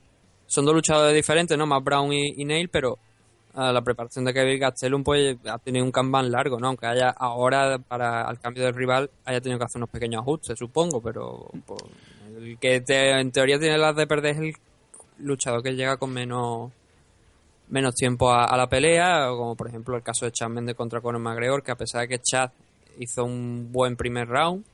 son 0.47 0.65
dos 0.65 0.75
luchadores 0.75 1.15
diferentes, 1.15 1.57
¿no? 1.57 1.65
Más 1.65 1.83
Brown 1.83 2.11
y, 2.13 2.33
y 2.37 2.45
Neil, 2.45 2.69
pero 2.69 2.97
ah, 3.55 3.71
la 3.71 3.81
preparación 3.81 4.25
de 4.25 4.33
Kevin 4.33 4.59
Gastelum 4.59 5.03
pues 5.03 5.37
ha 5.45 5.57
tenido 5.59 5.85
un 5.85 5.91
kanban 5.91 6.31
largo, 6.31 6.59
¿no? 6.59 6.67
Aunque 6.67 6.85
haya 6.87 7.09
ahora, 7.09 7.77
para 7.79 8.23
al 8.27 8.39
cambio 8.39 8.63
del 8.65 8.75
rival, 8.75 9.09
haya 9.23 9.39
tenido 9.41 9.59
que 9.59 9.65
hacer 9.65 9.79
unos 9.79 9.89
pequeños 9.89 10.21
ajustes, 10.21 10.57
supongo, 10.59 11.01
pero 11.01 11.49
pues, 11.65 11.81
el 12.37 12.57
que 12.59 12.81
te- 12.81 13.19
en 13.19 13.31
teoría 13.31 13.57
tiene 13.59 13.77
las 13.77 13.95
de 13.95 14.05
perder 14.07 14.31
es 14.35 14.37
el 14.41 14.53
luchador 15.19 15.63
que 15.63 15.73
llega 15.73 15.95
con 15.97 16.11
menos 16.11 16.71
menos 17.67 17.95
tiempo 17.95 18.29
a, 18.29 18.45
a 18.45 18.57
la 18.57 18.67
pelea, 18.67 19.27
como 19.29 19.55
por 19.55 19.67
ejemplo 19.67 19.95
el 19.95 20.03
caso 20.03 20.25
de 20.25 20.31
Chad 20.31 20.49
Mendes 20.49 20.75
contra 20.75 21.01
Conor 21.01 21.21
McGregor, 21.21 21.63
que 21.63 21.71
a 21.71 21.75
pesar 21.75 22.01
de 22.01 22.07
que 22.09 22.19
Chad 22.19 22.51
hizo 22.99 23.25
un 23.25 23.71
buen 23.71 23.95
primer 23.95 24.27
round, 24.27 24.65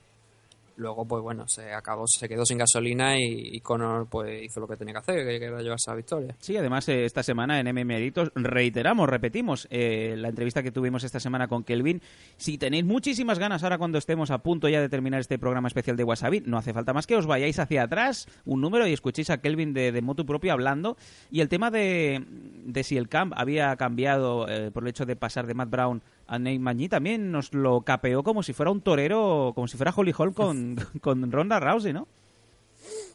luego 0.76 1.04
pues 1.06 1.22
bueno, 1.22 1.46
se 1.48 1.72
acabó, 1.72 2.06
se 2.06 2.28
quedó 2.28 2.44
sin 2.44 2.58
gasolina 2.58 3.18
y, 3.18 3.56
y 3.56 3.60
Conor 3.60 4.06
pues 4.08 4.42
hizo 4.42 4.60
lo 4.60 4.68
que 4.68 4.76
tenía 4.76 4.94
que 4.94 4.98
hacer, 4.98 5.26
que 5.26 5.44
era 5.44 5.62
llevarse 5.62 5.90
la 5.90 5.96
victoria. 5.96 6.34
Sí, 6.38 6.56
además 6.56 6.88
eh, 6.88 7.04
esta 7.04 7.22
semana 7.22 7.60
en 7.60 7.66
MM 7.68 7.90
Editos 7.92 8.30
reiteramos, 8.34 9.08
repetimos 9.08 9.66
eh, 9.70 10.14
la 10.16 10.28
entrevista 10.28 10.62
que 10.62 10.72
tuvimos 10.72 11.04
esta 11.04 11.20
semana 11.20 11.48
con 11.48 11.64
Kelvin. 11.64 12.02
Si 12.36 12.58
tenéis 12.58 12.84
muchísimas 12.84 13.38
ganas 13.38 13.62
ahora 13.62 13.78
cuando 13.78 13.98
estemos 13.98 14.30
a 14.30 14.38
punto 14.38 14.68
ya 14.68 14.80
de 14.80 14.88
terminar 14.88 15.20
este 15.20 15.38
programa 15.38 15.68
especial 15.68 15.96
de 15.96 16.04
Wasabi, 16.04 16.42
no 16.46 16.58
hace 16.58 16.72
falta 16.72 16.92
más 16.92 17.06
que 17.06 17.16
os 17.16 17.26
vayáis 17.26 17.58
hacia 17.58 17.84
atrás 17.84 18.26
un 18.44 18.60
número 18.60 18.86
y 18.86 18.92
escuchéis 18.92 19.30
a 19.30 19.38
Kelvin 19.38 19.72
de, 19.72 19.92
de 19.92 20.02
motu 20.02 20.26
propio 20.26 20.52
hablando. 20.52 20.96
Y 21.30 21.40
el 21.40 21.48
tema 21.48 21.70
de, 21.70 22.24
de 22.64 22.82
si 22.82 22.96
el 22.96 23.08
camp 23.08 23.32
había 23.36 23.74
cambiado 23.76 24.48
eh, 24.48 24.70
por 24.70 24.82
el 24.82 24.90
hecho 24.90 25.06
de 25.06 25.16
pasar 25.16 25.46
de 25.46 25.54
Matt 25.54 25.70
Brown 25.70 26.02
a 26.26 26.38
Nate 26.38 26.58
Magny 26.58 26.88
también 26.88 27.30
nos 27.30 27.52
lo 27.52 27.80
capeó 27.82 28.22
como 28.22 28.42
si 28.42 28.52
fuera 28.52 28.70
un 28.70 28.80
torero, 28.80 29.52
como 29.54 29.68
si 29.68 29.76
fuera 29.76 29.92
Holly 29.94 30.14
Hall 30.16 30.34
con, 30.34 30.76
con 31.00 31.30
Ronda 31.30 31.60
Rousey, 31.60 31.92
¿no? 31.92 32.06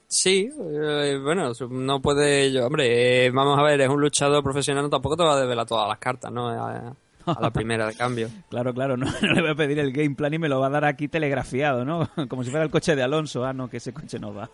Sí, 0.07 0.49
eh, 0.57 1.19
bueno, 1.21 1.51
no 1.69 2.01
puede 2.01 2.51
yo, 2.51 2.65
hombre, 2.65 3.25
eh, 3.25 3.29
vamos 3.29 3.59
a 3.59 3.63
ver, 3.63 3.81
es 3.81 3.89
un 3.89 3.99
luchador 3.99 4.41
profesional, 4.41 4.89
tampoco 4.89 5.17
te 5.17 5.23
va 5.23 5.33
a 5.33 5.39
desvelar 5.39 5.65
todas 5.65 5.87
las 5.87 5.97
cartas, 5.97 6.31
¿no? 6.31 6.47
A, 6.47 6.95
a 7.25 7.41
la 7.41 7.51
primera 7.51 7.87
de 7.87 7.95
cambio. 7.95 8.29
Claro, 8.49 8.73
claro, 8.73 8.95
no, 8.95 9.05
no 9.21 9.33
le 9.33 9.41
voy 9.41 9.51
a 9.51 9.55
pedir 9.55 9.79
el 9.79 9.91
game 9.91 10.15
plan 10.15 10.33
y 10.33 10.39
me 10.39 10.47
lo 10.49 10.59
va 10.59 10.67
a 10.67 10.71
dar 10.71 10.85
aquí 10.85 11.07
telegrafiado, 11.07 11.83
¿no? 11.83 12.09
Como 12.29 12.43
si 12.43 12.49
fuera 12.49 12.63
el 12.63 12.71
coche 12.71 12.95
de 12.95 13.03
Alonso. 13.03 13.43
Ah, 13.43 13.53
no, 13.53 13.69
que 13.69 13.77
ese 13.77 13.93
coche 13.93 14.19
no 14.19 14.33
va. 14.33 14.49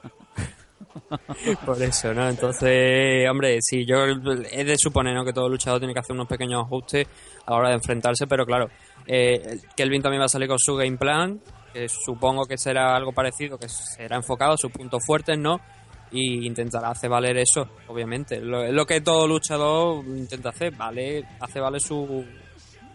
Por 1.66 1.82
eso, 1.82 2.14
¿no? 2.14 2.30
Entonces, 2.30 3.28
hombre, 3.30 3.58
sí, 3.62 3.86
yo 3.86 4.06
he 4.06 4.64
de 4.64 4.78
suponer 4.78 5.16
¿no? 5.16 5.26
que 5.26 5.34
todo 5.34 5.50
luchador 5.50 5.80
tiene 5.80 5.94
que 5.94 6.00
hacer 6.00 6.14
unos 6.14 6.28
pequeños 6.28 6.64
ajustes 6.66 7.08
a 7.46 7.52
la 7.52 7.58
hora 7.58 7.70
de 7.70 7.76
enfrentarse, 7.76 8.28
pero 8.28 8.46
claro, 8.46 8.68
eh, 9.08 9.60
Kelvin 9.76 10.02
también 10.02 10.22
va 10.22 10.26
a 10.26 10.30
salir 10.30 10.48
con 10.48 10.60
su 10.60 10.76
game 10.76 10.98
plan, 10.98 11.40
que 11.74 11.88
supongo 11.90 12.46
que 12.46 12.58
será 12.58 12.96
algo 12.96 13.12
parecido, 13.12 13.58
que 13.58 13.70
será 13.70 14.16
enfocado 14.16 14.54
a 14.54 14.58
sus 14.58 14.72
puntos 14.72 15.02
fuertes, 15.06 15.38
¿no? 15.38 15.60
Y 16.12 16.46
intentará 16.46 16.90
hacer 16.90 17.10
valer 17.10 17.38
eso, 17.38 17.68
obviamente. 17.88 18.36
Es 18.36 18.44
lo 18.44 18.86
que 18.86 19.02
todo 19.02 19.28
luchador 19.28 20.06
intenta 20.06 20.50
hacer, 20.50 20.76
vale, 20.76 21.24
hace 21.40 21.60
valer 21.60 21.82
su, 21.82 22.24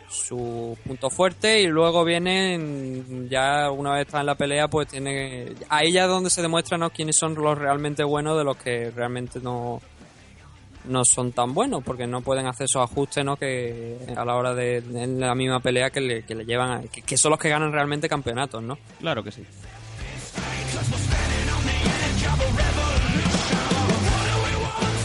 su 0.08 0.76
punto 0.86 1.10
fuerte 1.10 1.60
y 1.60 1.66
luego 1.66 2.04
viene 2.04 3.02
ya 3.28 3.70
una 3.70 3.92
vez 3.94 4.06
está 4.06 4.20
en 4.20 4.26
la 4.26 4.34
pelea 4.36 4.68
pues 4.68 4.88
tiene 4.88 5.52
ahí 5.68 5.92
ya 5.92 6.04
es 6.04 6.08
donde 6.08 6.30
se 6.30 6.40
demuestra 6.42 6.78
¿no? 6.78 6.90
quiénes 6.90 7.16
son 7.16 7.34
los 7.34 7.58
realmente 7.58 8.02
buenos 8.04 8.36
de 8.38 8.44
los 8.44 8.56
que 8.56 8.90
realmente 8.90 9.38
no 9.40 9.80
no 10.84 11.04
son 11.04 11.32
tan 11.32 11.52
buenos 11.52 11.82
porque 11.84 12.06
no 12.06 12.22
pueden 12.22 12.46
hacer 12.46 12.64
esos 12.64 12.82
ajustes 12.90 13.22
¿no? 13.24 13.36
que 13.36 13.98
a 14.16 14.24
la 14.24 14.34
hora 14.36 14.54
de 14.54 14.78
en 14.78 15.20
la 15.20 15.34
misma 15.34 15.60
pelea 15.60 15.90
que 15.90 16.00
le, 16.00 16.22
que 16.22 16.34
le 16.34 16.46
llevan 16.46 16.70
a- 16.70 16.82
que 16.88 17.16
son 17.18 17.30
los 17.32 17.38
que 17.38 17.50
ganan 17.50 17.70
realmente 17.72 18.08
campeonatos 18.08 18.62
¿no? 18.62 18.78
Claro 19.00 19.22
que 19.22 19.30
sí 19.30 19.44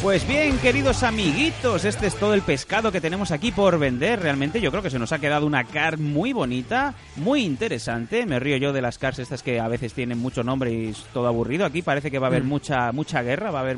Pues 0.03 0.27
bien, 0.27 0.57
queridos 0.57 1.01
amiguitos, 1.01 1.85
este 1.85 2.07
es 2.07 2.15
todo 2.15 2.33
el 2.33 2.41
pescado 2.41 2.91
que 2.91 2.99
tenemos 2.99 3.31
aquí 3.31 3.53
por 3.53 3.79
vender. 3.79 4.19
Realmente 4.19 4.59
yo 4.59 4.69
creo 4.69 4.83
que 4.83 4.89
se 4.89 4.99
nos 4.99 5.13
ha 5.13 5.19
quedado 5.19 5.45
una 5.45 5.63
car 5.63 5.97
muy 5.97 6.33
bonita, 6.33 6.93
muy 7.15 7.45
interesante. 7.45 8.25
Me 8.25 8.37
río 8.37 8.57
yo 8.57 8.73
de 8.73 8.81
las 8.81 8.97
cars 8.97 9.19
estas 9.19 9.41
que 9.41 9.61
a 9.61 9.67
veces 9.69 9.93
tienen 9.93 10.17
mucho 10.17 10.43
nombre 10.43 10.73
y 10.73 10.89
es 10.89 11.05
todo 11.13 11.27
aburrido. 11.27 11.65
Aquí 11.65 11.81
parece 11.81 12.11
que 12.11 12.19
va 12.19 12.27
a 12.27 12.31
haber 12.31 12.43
Mm. 12.43 12.47
mucha 12.47 12.91
mucha 12.91 13.21
guerra, 13.21 13.51
va 13.51 13.59
a 13.59 13.61
haber 13.61 13.77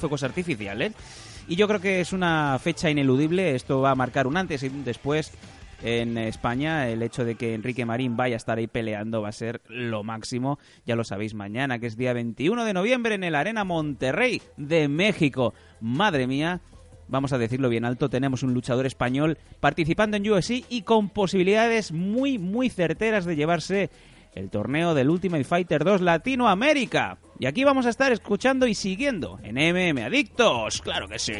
fuegos 0.00 0.24
artificiales. 0.24 0.92
Y 1.46 1.54
yo 1.54 1.68
creo 1.68 1.80
que 1.80 2.00
es 2.00 2.12
una 2.12 2.58
fecha 2.60 2.90
ineludible. 2.90 3.54
Esto 3.54 3.80
va 3.80 3.92
a 3.92 3.94
marcar 3.94 4.26
un 4.26 4.36
antes 4.36 4.64
y 4.64 4.66
un 4.66 4.82
después 4.82 5.30
en 5.82 6.18
España. 6.18 6.88
El 6.88 7.02
hecho 7.02 7.24
de 7.24 7.34
que 7.34 7.54
Enrique 7.54 7.86
Marín 7.86 8.16
vaya 8.16 8.36
a 8.36 8.38
estar 8.38 8.58
ahí 8.58 8.66
peleando 8.66 9.22
va 9.22 9.28
a 9.28 9.32
ser 9.32 9.60
lo 9.68 10.02
máximo. 10.02 10.58
Ya 10.86 10.96
lo 10.96 11.04
sabéis 11.04 11.34
mañana, 11.34 11.78
que 11.78 11.86
es 11.86 11.96
día 11.96 12.12
21 12.12 12.64
de 12.64 12.72
noviembre 12.72 13.14
en 13.14 13.24
el 13.24 13.34
Arena 13.34 13.64
Monterrey 13.64 14.42
de 14.56 14.88
México. 14.88 15.54
Madre 15.80 16.26
mía. 16.26 16.60
Vamos 17.08 17.32
a 17.32 17.38
decirlo 17.38 17.68
bien 17.68 17.84
alto, 17.84 18.08
tenemos 18.08 18.44
un 18.44 18.54
luchador 18.54 18.86
español 18.86 19.36
participando 19.58 20.16
en 20.16 20.30
UFC 20.30 20.64
y 20.68 20.82
con 20.82 21.08
posibilidades 21.08 21.90
muy, 21.90 22.38
muy 22.38 22.70
certeras 22.70 23.24
de 23.24 23.34
llevarse 23.34 23.90
el 24.32 24.48
torneo 24.48 24.94
del 24.94 25.10
Ultimate 25.10 25.42
Fighter 25.42 25.82
2 25.82 26.02
Latinoamérica. 26.02 27.18
Y 27.40 27.46
aquí 27.46 27.64
vamos 27.64 27.86
a 27.86 27.90
estar 27.90 28.12
escuchando 28.12 28.68
y 28.68 28.74
siguiendo 28.74 29.40
en 29.42 29.56
MM 29.56 30.04
Adictos. 30.04 30.82
Claro 30.82 31.08
que 31.08 31.18
sí. 31.18 31.32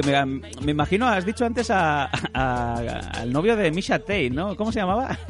Que 0.00 0.12
me, 0.24 0.40
me 0.62 0.70
imagino, 0.70 1.08
has 1.08 1.24
dicho 1.24 1.44
antes 1.44 1.70
a, 1.70 2.08
a- 2.32 3.00
al 3.20 3.32
novio 3.32 3.56
de 3.56 3.70
Misha 3.72 3.98
Tate, 3.98 4.30
¿no? 4.30 4.54
¿Cómo 4.56 4.70
se 4.70 4.78
llamaba? 4.80 5.18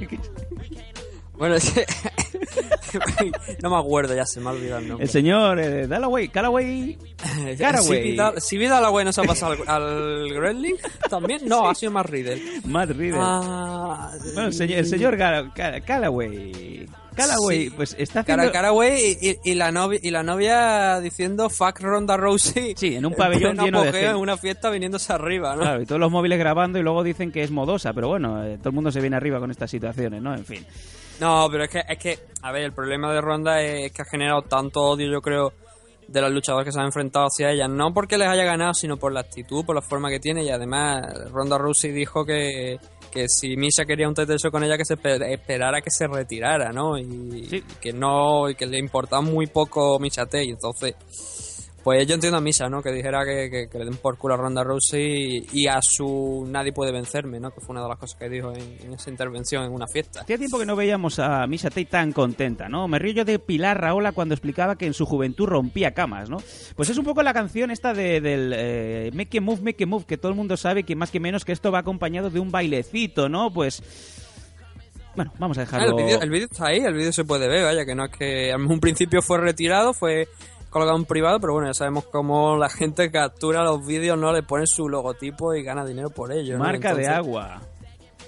bueno 1.39 1.55
es 1.55 1.71
que 1.71 1.87
no 3.63 3.71
me 3.71 3.77
acuerdo 3.79 4.15
ya 4.15 4.27
se 4.27 4.41
me 4.41 4.49
ha 4.49 4.53
olvidado 4.53 4.81
el 4.81 4.89
nombre 4.89 5.05
El 5.05 5.11
señor 5.11 5.61
eh, 5.61 5.87
Dalloway, 5.87 6.29
Callaway, 6.29 6.99
Caraway. 7.59 8.03
Si 8.03 8.11
Vidal, 8.11 8.41
si 8.41 8.59
Vidal 8.59 8.85
Agüey 8.85 9.05
no 9.05 9.13
se 9.13 9.21
ha 9.21 9.25
pasado 9.25 9.53
al, 9.53 9.69
al 9.69 10.33
Wrestling 10.37 10.75
también 11.09 11.43
no 11.47 11.69
ha 11.69 11.75
sido 11.75 11.93
más 11.93 12.07
Riddle 12.07 12.43
Matt 12.65 12.91
Riddle. 12.91 13.21
Ah, 13.23 14.11
Bueno, 14.35 14.49
el 14.49 14.53
señor, 14.55 14.79
el 14.79 14.87
señor 14.87 15.17
Callaway. 15.87 16.87
Callaway, 17.19 17.65
Sí. 17.65 17.71
pues 17.71 17.97
está 17.99 18.21
haciendo... 18.21 18.45
Y, 19.21 19.29
y- 19.31 19.39
y 19.45 19.55
la 19.55 19.71
novia, 19.73 19.99
y 20.03 20.11
la 20.11 20.23
novia 20.23 21.01
diciendo 21.01 21.51
fuck 21.51 21.81
Ronda 21.81 22.17
Rousey. 22.17 22.75
Sí, 22.77 22.95
en 22.97 23.07
un 23.07 23.15
pabellón 23.15 23.57
lleno 23.57 23.83
de 23.83 23.93
gente. 23.93 24.07
En 24.09 24.17
una 24.17 24.37
fiesta 24.37 24.71
viniéndose 24.71 25.13
arriba, 25.13 25.55
¿no? 25.55 25.63
Claro, 25.63 25.83
y 25.83 25.87
todos 25.87 26.01
los 26.01 26.11
móviles 26.11 26.39
grabando 26.39 26.79
y 26.79 26.83
luego 26.83 27.03
dicen 27.03 27.31
que 27.33 27.43
es 27.43 27.51
modosa, 27.51 27.93
pero 27.93 28.09
bueno, 28.09 28.45
eh, 28.45 28.57
todo 28.59 28.71
el 28.71 28.75
mundo 28.75 28.91
se 28.91 29.01
viene 29.01 29.17
arriba 29.17 29.39
con 29.41 29.51
estas 29.51 29.71
situaciones, 29.71 30.23
¿no? 30.23 30.35
En 30.35 30.45
fin. 30.45 30.65
No, 31.21 31.49
pero 31.51 31.65
es 31.65 31.71
que, 31.71 31.83
es 31.89 31.99
que, 31.99 32.19
a 32.43 32.53
ver, 32.53 32.63
el 32.63 32.73
problema 32.73 33.13
de 33.13 33.21
Ronda 33.21 33.61
es 33.61 33.91
que 33.93 34.03
ha 34.03 34.05
generado 34.05 34.43
tanto 34.43 34.83
odio, 34.83 35.11
yo 35.11 35.21
creo, 35.21 35.53
de 36.07 36.21
los 36.23 36.31
luchadores 36.31 36.65
que 36.67 36.73
se 36.73 36.79
han 36.79 36.87
enfrentado 36.87 37.27
hacia 37.27 37.51
ella. 37.51 37.67
No 37.69 37.93
porque 37.93 38.17
les 38.17 38.29
haya 38.29 38.45
ganado, 38.45 38.73
sino 38.73 38.97
por 38.97 39.13
la 39.13 39.21
actitud, 39.21 39.65
por 39.65 39.75
la 39.75 39.83
forma 39.83 40.11
que 40.11 40.21
tiene. 40.21 40.45
Y 40.45 40.51
además, 40.51 41.03
Ronda 41.33 41.59
Rousey 41.59 41.91
dijo 41.91 42.25
que, 42.25 42.79
que 43.11 43.27
si 43.29 43.57
Misha 43.57 43.85
quería 43.85 44.09
un 44.09 44.15
teteso 44.15 44.51
con 44.51 44.63
ella, 44.65 44.77
que 44.77 44.85
se 44.85 44.97
esper- 44.97 45.23
esperara 45.33 45.81
que 45.81 45.91
se 45.91 46.07
retirara, 46.07 46.73
¿no? 46.73 46.99
Y, 46.99 47.03
y 47.51 47.63
que 47.81 47.93
no, 47.93 48.49
y 48.51 48.55
que 48.55 48.67
le 48.67 48.79
importaba 48.79 49.23
muy 49.23 49.47
poco 49.47 49.99
Misha 49.99 50.25
Tate. 50.25 50.45
Entonces, 50.51 50.95
pues 51.85 52.07
yo 52.07 52.15
entiendo 52.15 52.37
a 52.37 52.41
Misha, 52.41 52.69
¿no? 52.69 52.83
Que 52.83 52.93
dijera 52.93 53.25
que, 53.25 53.49
que- 53.51 53.69
que 53.71 53.79
le 53.79 53.85
den 53.87 53.97
por 53.97 54.19
culo 54.19 54.35
a 54.35 54.37
Ronda 54.37 54.63
Rousey 54.65 55.47
y, 55.53 55.63
y 55.63 55.67
a 55.69 55.81
su 55.81 56.45
nadie 56.49 56.73
puede 56.73 56.93
vencerme, 56.93 57.41
¿no? 57.41 57.51
Que 57.51 57.61
fue 57.61 57.71
una 57.73 57.83
de 57.83 57.89
las 57.89 57.99
cosas 57.99 58.19
que 58.19 58.29
dijo 58.29 58.53
en, 58.53 58.79
en 58.85 58.93
esa 58.95 59.09
intervención 59.11 59.65
en 59.65 59.73
una 59.73 59.87
fiesta. 59.87 60.21
Hacía 60.21 60.37
tiempo 60.37 60.59
que 60.59 60.67
no 60.67 60.77
veíamos 60.77 61.19
a 61.19 61.47
Misha 61.47 61.71
Tate 61.71 61.87
tan 61.87 62.13
contenta, 62.13 62.69
¿no? 62.69 62.89
Me 62.89 62.99
río 62.99 63.13
yo 63.13 63.25
de 63.25 63.39
Pilar 63.39 63.81
Raola 63.81 64.13
cuando 64.13 64.35
explicaba 64.35 64.77
que 64.77 64.87
en 64.87 64.95
su 64.95 65.07
juventud 65.07 65.47
rompía 65.47 65.93
camas, 65.95 66.29
¿no? 66.29 66.39
Pues 66.77 66.91
es 66.91 66.99
un 66.99 67.05
poco 67.05 67.23
la 67.23 67.33
canción 67.33 67.71
esta 67.71 67.95
de, 67.95 68.21
del 68.21 68.53
eh, 68.55 69.11
Make 69.15 69.39
a 69.39 69.41
Move, 69.41 69.63
Make 69.63 69.85
a 69.85 69.87
Move, 69.87 70.05
que 70.05 70.19
todo 70.19 70.31
el 70.31 70.37
mundo 70.37 70.57
sabe 70.57 70.83
que 70.83 70.97
más 70.97 71.11
que 71.11 71.21
menos 71.21 71.45
que 71.45 71.53
esto 71.53 71.73
va 71.73 71.79
acompañado 71.79 72.29
de 72.31 72.41
un 72.41 72.51
bailecito, 72.51 73.29
¿no? 73.29 73.51
Pues... 73.53 73.83
Bueno, 75.17 75.33
vamos 75.39 75.59
a 75.59 75.63
Ah, 75.63 75.65
dejarlo... 75.65 75.99
el 75.99 76.31
vídeo 76.31 76.47
está 76.51 76.67
ahí, 76.69 76.79
el 76.79 76.95
vídeo 76.95 77.13
se 77.13 77.25
puede 77.25 77.49
ver, 77.49 77.65
vaya, 77.65 77.85
que 77.85 77.95
no 77.95 78.05
es 78.05 78.11
que 78.13 78.51
en 78.51 78.61
un 78.71 78.79
principio 78.79 79.21
fue 79.21 79.39
retirado, 79.39 79.93
fue 79.93 80.29
colgado 80.71 80.97
en 80.97 81.05
privado, 81.05 81.41
pero 81.41 81.55
bueno, 81.55 81.69
ya 81.69 81.75
sabemos 81.75 82.05
cómo 82.05 82.57
la 82.57 82.69
gente 82.69 83.11
captura 83.11 83.65
los 83.65 83.87
vídeos, 83.87 84.19
no 84.19 84.33
le 84.33 84.43
pone 84.43 84.67
su 84.67 84.89
logotipo 84.89 85.55
y 85.55 85.63
gana 85.63 85.85
dinero 85.85 86.11
por 86.11 86.33
ello. 86.33 86.59
¿no? 86.59 86.65
Marca 86.65 86.95
de 86.95 87.07
agua. 87.07 87.61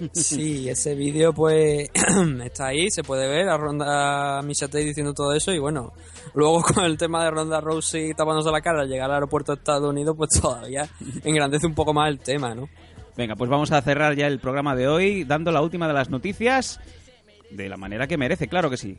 Sí, 0.13 0.67
ese 0.67 0.95
vídeo 0.95 1.33
pues 1.33 1.89
está 2.43 2.67
ahí, 2.67 2.89
se 2.89 3.03
puede 3.03 3.27
ver 3.27 3.47
a 3.49 3.57
Ronda 3.57 4.41
Mishatei 4.41 4.83
diciendo 4.83 5.13
todo 5.13 5.33
eso 5.33 5.51
y 5.51 5.59
bueno, 5.59 5.93
luego 6.33 6.61
con 6.73 6.85
el 6.85 6.97
tema 6.97 7.23
de 7.23 7.29
Ronda 7.29 7.61
Rousey 7.61 8.13
tapándose 8.13 8.49
la 8.51 8.61
cara 8.61 8.81
al 8.81 8.89
llegar 8.89 9.09
al 9.09 9.15
aeropuerto 9.15 9.53
de 9.53 9.59
Estados 9.59 9.87
Unidos 9.87 10.15
pues 10.17 10.31
todavía 10.41 10.89
engrandece 11.23 11.67
un 11.67 11.75
poco 11.75 11.93
más 11.93 12.09
el 12.09 12.19
tema, 12.19 12.55
¿no? 12.55 12.67
Venga, 13.15 13.35
pues 13.35 13.49
vamos 13.49 13.71
a 13.71 13.81
cerrar 13.81 14.15
ya 14.15 14.25
el 14.27 14.39
programa 14.39 14.75
de 14.75 14.87
hoy 14.87 15.23
dando 15.23 15.51
la 15.51 15.61
última 15.61 15.87
de 15.87 15.93
las 15.93 16.09
noticias 16.09 16.79
de 17.51 17.67
la 17.67 17.77
manera 17.77 18.07
que 18.07 18.17
merece, 18.17 18.47
claro 18.47 18.69
que 18.69 18.77
sí. 18.77 18.97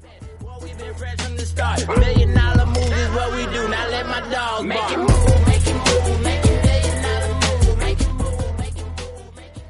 What 3.15 3.31
we 3.33 3.45
do, 3.45 3.69
now 3.69 3.89
let 3.91 4.07
my 4.07 4.21
dog 4.31 4.67
bark. 4.69 4.73
Make 4.73 4.91
it 4.91 4.99
move, 4.99 5.47
make 5.47 5.67
it 5.67 5.75
move, 5.75 6.23
make 6.23 6.45
it 6.47 6.63
million 6.65 7.03
dollar 7.03 7.29
move, 7.35 7.77
make 7.79 8.01
it 8.01 8.09
move, 8.09 8.57
make 8.57 8.79
it 8.79 8.87
move, 8.89 9.37
make 9.37 9.57
it 9.57 9.63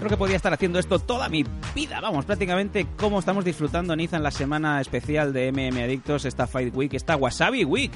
Creo 0.00 0.10
que 0.10 0.16
podía 0.16 0.34
estar 0.34 0.52
haciendo 0.52 0.80
esto 0.80 0.98
toda 0.98 1.28
mi 1.28 1.44
vida. 1.76 2.00
Vamos, 2.00 2.24
prácticamente 2.24 2.88
cómo 2.96 3.20
estamos 3.20 3.44
disfrutando 3.44 3.94
Niza 3.94 4.16
en 4.16 4.24
la 4.24 4.32
semana 4.32 4.80
especial 4.80 5.32
de 5.32 5.52
MM 5.52 5.80
Adictos, 5.80 6.24
esta 6.24 6.48
Fight 6.48 6.74
Week, 6.74 6.92
esta 6.94 7.14
Wasabi 7.14 7.64
Week. 7.64 7.92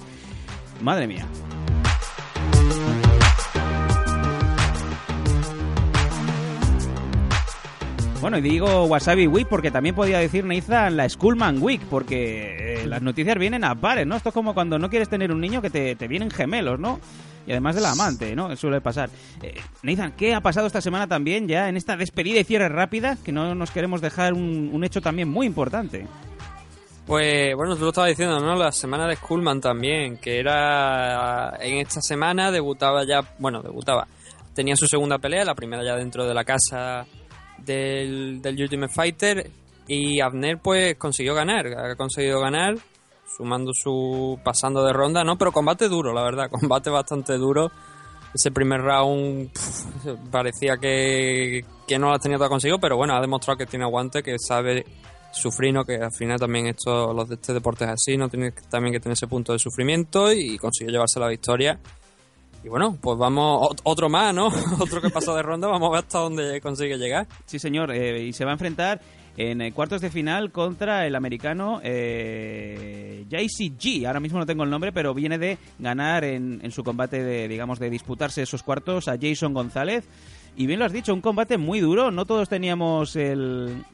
Madre 0.81 1.07
mía. 1.07 1.26
Bueno, 8.20 8.37
y 8.37 8.43
digo 8.43 8.85
Wasabi 8.85 9.26
Week 9.26 9.49
porque 9.49 9.70
también 9.70 9.95
podía 9.95 10.18
decir 10.18 10.45
Nathan 10.45 10.95
la 10.95 11.09
Schoolman 11.09 11.62
Week, 11.62 11.81
porque 11.89 12.83
eh, 12.83 12.87
las 12.87 13.01
noticias 13.01 13.39
vienen 13.39 13.64
a 13.64 13.74
pares, 13.74 14.07
¿no? 14.07 14.14
Esto 14.14 14.28
es 14.28 14.35
como 14.35 14.53
cuando 14.53 14.78
no 14.78 14.91
quieres 14.91 15.09
tener 15.09 15.33
un 15.33 15.41
niño 15.41 15.62
que 15.62 15.70
te, 15.70 15.97
te 15.97 16.07
vienen 16.07 16.31
gemelos, 16.31 16.78
¿no? 16.78 17.01
Y 17.47 17.53
además 17.53 17.76
de 17.76 17.81
la 17.81 17.93
amante, 17.93 18.37
¿no? 18.37 18.55
Suele 18.57 18.83
pasar. 18.83 19.09
Eh, 19.43 19.59
¿qué 20.18 20.35
ha 20.35 20.43
pasado 20.43 20.66
esta 20.66 20.83
semana 20.83 21.07
también 21.07 21.49
ya 21.49 21.70
en 21.70 21.78
esta 21.78 21.97
despedida 21.97 22.39
y 22.39 22.45
cierre 22.45 22.68
rápida? 22.68 23.16
Que 23.24 23.33
no 23.33 23.55
nos 23.55 23.70
queremos 23.70 24.03
dejar 24.03 24.35
un, 24.35 24.68
un 24.70 24.85
hecho 24.85 25.01
también 25.01 25.28
muy 25.28 25.47
importante. 25.47 26.07
Pues 27.11 27.56
bueno, 27.56 27.74
tú 27.74 27.82
lo 27.82 27.88
estabas 27.88 28.11
diciendo, 28.11 28.38
¿no? 28.38 28.54
La 28.54 28.70
semana 28.70 29.08
de 29.08 29.16
Skullman 29.16 29.61
también, 29.61 30.18
que 30.18 30.38
era 30.38 31.56
en 31.61 31.78
esta 31.78 32.00
semana 32.00 32.52
debutaba 32.52 33.04
ya, 33.04 33.34
bueno, 33.40 33.61
debutaba. 33.62 34.06
Tenía 34.54 34.76
su 34.76 34.86
segunda 34.86 35.18
pelea, 35.18 35.44
la 35.44 35.56
primera 35.56 35.82
ya 35.82 35.96
dentro 35.96 36.24
de 36.24 36.32
la 36.32 36.44
casa 36.44 37.04
del, 37.58 38.40
del 38.40 38.62
Ultimate 38.62 38.94
Fighter 38.94 39.50
y 39.88 40.20
Abner 40.20 40.58
pues 40.58 40.94
consiguió 40.98 41.34
ganar, 41.34 41.66
ha 41.66 41.96
conseguido 41.96 42.38
ganar 42.38 42.76
sumando 43.36 43.72
su 43.74 44.38
pasando 44.44 44.84
de 44.84 44.92
ronda, 44.92 45.24
¿no? 45.24 45.36
Pero 45.36 45.50
combate 45.50 45.88
duro, 45.88 46.12
la 46.12 46.22
verdad, 46.22 46.48
combate 46.61 46.90
bastante 46.90 47.36
duro. 47.38 47.72
Ese 48.32 48.52
primer 48.52 48.82
round 48.82 49.50
parecía 50.30 50.76
que, 50.76 51.64
que 51.88 51.98
no 51.98 52.11
lo 52.12 52.18
tenía 52.20 52.38
todo 52.38 52.50
conseguido, 52.50 52.78
pero 52.78 52.96
bueno, 52.96 53.16
ha 53.16 53.20
demostrado 53.20 53.58
que 53.58 53.66
tiene 53.66 53.84
aguante, 53.84 54.22
que 54.22 54.36
sabe 54.38 54.86
sufrir, 55.33 55.72
¿no? 55.72 55.85
Que 55.85 55.97
al 55.97 56.12
final 56.12 56.39
también 56.39 56.66
esto, 56.66 57.12
los 57.12 57.28
de 57.28 57.37
este 57.37 57.53
deporte 57.53 57.85
es 57.85 57.91
así, 57.91 58.16
no 58.16 58.28
tiene 58.28 58.53
también 58.70 58.93
que 58.93 59.01
tener 59.01 59.12
ese 59.14 59.26
punto 59.28 59.53
de 59.53 59.59
sufrimiento 59.59 60.33
y 60.33 60.59
consiguió 60.59 60.93
llevarse 60.93 61.20
la 61.20 61.28
victoria. 61.28 61.78
Y 62.62 62.68
bueno, 62.68 62.99
pues 63.01 63.16
vamos, 63.16 63.62
ot- 63.70 63.81
otro 63.85 64.09
más, 64.11 64.35
¿no? 64.35 64.49
otro 64.81 65.01
que 65.01 65.09
pasó 65.11 65.35
de 65.35 65.43
ronda, 65.43 65.66
vamos 65.68 65.89
a 65.89 65.93
ver 65.93 65.99
hasta 66.01 66.18
dónde 66.18 66.61
consigue 66.61 66.99
llegar. 66.99 67.26
Sí, 67.47 67.59
señor, 67.59 67.91
eh, 67.91 68.22
y 68.24 68.33
se 68.35 68.45
va 68.45 68.51
a 68.51 68.55
enfrentar 68.55 69.01
en 69.37 69.62
eh, 69.62 69.72
cuartos 69.72 70.03
de 70.03 70.11
final 70.11 70.53
contra 70.53 71.07
el 71.07 71.14
americano 71.14 71.81
eh, 71.83 73.24
JCG. 73.31 74.07
Ahora 74.07 74.20
mismo 74.20 74.39
no 74.39 74.45
tengo 74.47 74.64
el 74.64 74.70
nombre, 74.70 74.93
pero 74.93 75.14
viene 75.14 75.39
de 75.39 75.57
ganar 75.78 76.24
en, 76.24 76.61
en 76.62 76.70
su 76.70 76.83
combate 76.85 77.22
de, 77.22 77.49
digamos, 77.49 77.78
de 77.78 77.89
disputarse 77.89 78.43
esos 78.43 78.62
cuartos 78.62 79.09
a 79.09 79.16
Jason 79.18 79.55
González. 79.55 80.05
Y 80.57 80.66
bien 80.66 80.78
lo 80.81 80.85
has 80.85 80.93
dicho, 80.93 81.14
un 81.14 81.20
combate 81.22 81.57
muy 81.57 81.81
duro. 81.81 82.11
No 82.11 82.26
todos 82.26 82.49
teníamos 82.49 83.16
el, 83.16 83.85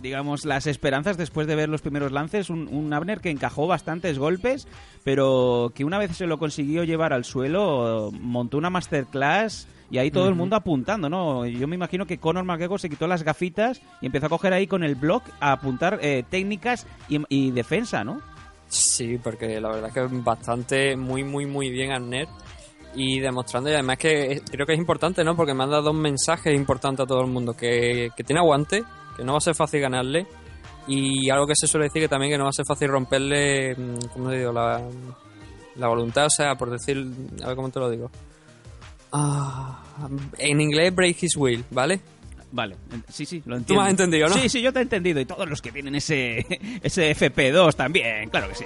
digamos, 0.00 0.44
las 0.44 0.66
esperanzas 0.66 1.16
después 1.16 1.46
de 1.46 1.56
ver 1.56 1.68
los 1.68 1.80
primeros 1.82 2.12
lances. 2.12 2.50
Un, 2.50 2.68
un 2.68 2.92
Abner 2.92 3.20
que 3.20 3.30
encajó 3.30 3.66
bastantes 3.66 4.18
golpes, 4.18 4.68
pero 5.04 5.72
que 5.74 5.84
una 5.84 5.98
vez 5.98 6.16
se 6.16 6.26
lo 6.26 6.38
consiguió 6.38 6.84
llevar 6.84 7.12
al 7.12 7.24
suelo, 7.24 8.10
montó 8.12 8.58
una 8.58 8.70
masterclass 8.70 9.66
y 9.90 9.98
ahí 9.98 10.10
todo 10.10 10.28
el 10.28 10.34
mundo 10.36 10.54
apuntando, 10.56 11.08
¿no? 11.10 11.44
Yo 11.46 11.66
me 11.66 11.74
imagino 11.74 12.06
que 12.06 12.18
Conor 12.18 12.44
McGregor 12.44 12.80
se 12.80 12.88
quitó 12.88 13.06
las 13.08 13.24
gafitas 13.24 13.82
y 14.00 14.06
empezó 14.06 14.26
a 14.26 14.28
coger 14.28 14.52
ahí 14.52 14.66
con 14.68 14.84
el 14.84 14.94
block 14.94 15.24
a 15.40 15.52
apuntar 15.52 15.98
eh, 16.02 16.22
técnicas 16.30 16.86
y, 17.08 17.20
y 17.28 17.50
defensa, 17.50 18.04
¿no? 18.04 18.20
Sí, 18.68 19.18
porque 19.20 19.60
la 19.60 19.68
verdad 19.70 19.92
que 19.92 20.06
bastante, 20.22 20.96
muy, 20.96 21.24
muy, 21.24 21.44
muy 21.46 21.70
bien 21.70 21.90
Arnett. 21.90 22.28
Y 22.94 23.20
demostrando, 23.20 23.70
y 23.70 23.74
además 23.74 23.98
que 23.98 24.32
es- 24.32 24.42
creo 24.50 24.66
que 24.66 24.72
es 24.72 24.78
importante, 24.78 25.22
¿no? 25.22 25.36
Porque 25.36 25.54
manda 25.54 25.80
dos 25.80 25.94
mensajes 25.94 26.54
importantes 26.54 27.04
a 27.04 27.06
todo 27.06 27.20
el 27.20 27.28
mundo. 27.30 27.54
Que, 27.54 28.10
que 28.16 28.24
tiene 28.24 28.40
aguante, 28.40 28.82
que 29.20 29.24
no 29.26 29.32
va 29.32 29.38
a 29.38 29.42
ser 29.42 29.54
fácil 29.54 29.80
ganarle. 29.80 30.26
Y 30.88 31.28
algo 31.30 31.46
que 31.46 31.54
se 31.54 31.66
suele 31.66 31.84
decir 31.86 32.02
que 32.02 32.08
también 32.08 32.32
que 32.32 32.38
no 32.38 32.44
va 32.44 32.50
a 32.50 32.54
ser 32.54 32.64
fácil 32.66 32.88
romperle, 32.88 33.74
mm, 33.76 33.94
¿cómo 34.12 34.30
digo? 34.30 34.50
La, 34.52 34.80
la 35.76 35.86
voluntad, 35.88 36.26
o 36.26 36.30
sea, 36.30 36.54
por 36.56 36.70
decir, 36.70 37.06
a 37.42 37.46
ver 37.48 37.56
cómo 37.56 37.68
te 37.70 37.78
lo 37.78 37.90
digo. 37.90 38.10
Ah, 39.12 39.82
en 40.38 40.60
inglés, 40.60 40.94
break 40.94 41.22
his 41.22 41.36
will, 41.36 41.64
¿vale? 41.70 42.00
Vale, 42.52 42.76
sí, 43.08 43.26
sí, 43.26 43.42
lo 43.44 43.54
Tú 43.56 43.58
entiendo. 43.60 43.82
me 43.82 43.86
has 43.86 43.90
entendido, 43.92 44.28
¿no? 44.28 44.34
Sí, 44.34 44.48
sí, 44.48 44.60
yo 44.62 44.72
te 44.72 44.80
he 44.80 44.82
entendido. 44.82 45.20
Y 45.20 45.24
todos 45.26 45.48
los 45.48 45.60
que 45.62 45.70
tienen 45.70 45.94
ese, 45.94 46.44
ese 46.82 47.14
FP2 47.14 47.74
también, 47.74 48.28
claro 48.30 48.48
que 48.48 48.54
sí. 48.56 48.64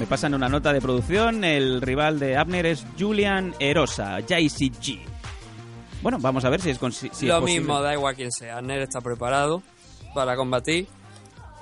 Me 0.00 0.06
pasan 0.06 0.34
una 0.34 0.48
nota 0.48 0.72
de 0.72 0.80
producción. 0.80 1.44
El 1.44 1.80
rival 1.82 2.18
de 2.18 2.36
Abner 2.36 2.64
es 2.66 2.84
Julian 2.98 3.54
Erosa, 3.60 4.18
JCG. 4.20 4.98
Bueno, 6.02 6.18
vamos 6.18 6.42
a 6.46 6.48
ver 6.50 6.60
si 6.62 6.70
es, 6.70 6.80
si 7.12 7.26
lo 7.26 7.42
mismo, 7.42 7.80
da 7.82 7.92
igual 7.92 8.16
quién 8.16 8.32
sea. 8.32 8.56
Arnett 8.56 8.80
está 8.82 9.02
preparado 9.02 9.62
para 10.14 10.34
combatir. 10.36 10.86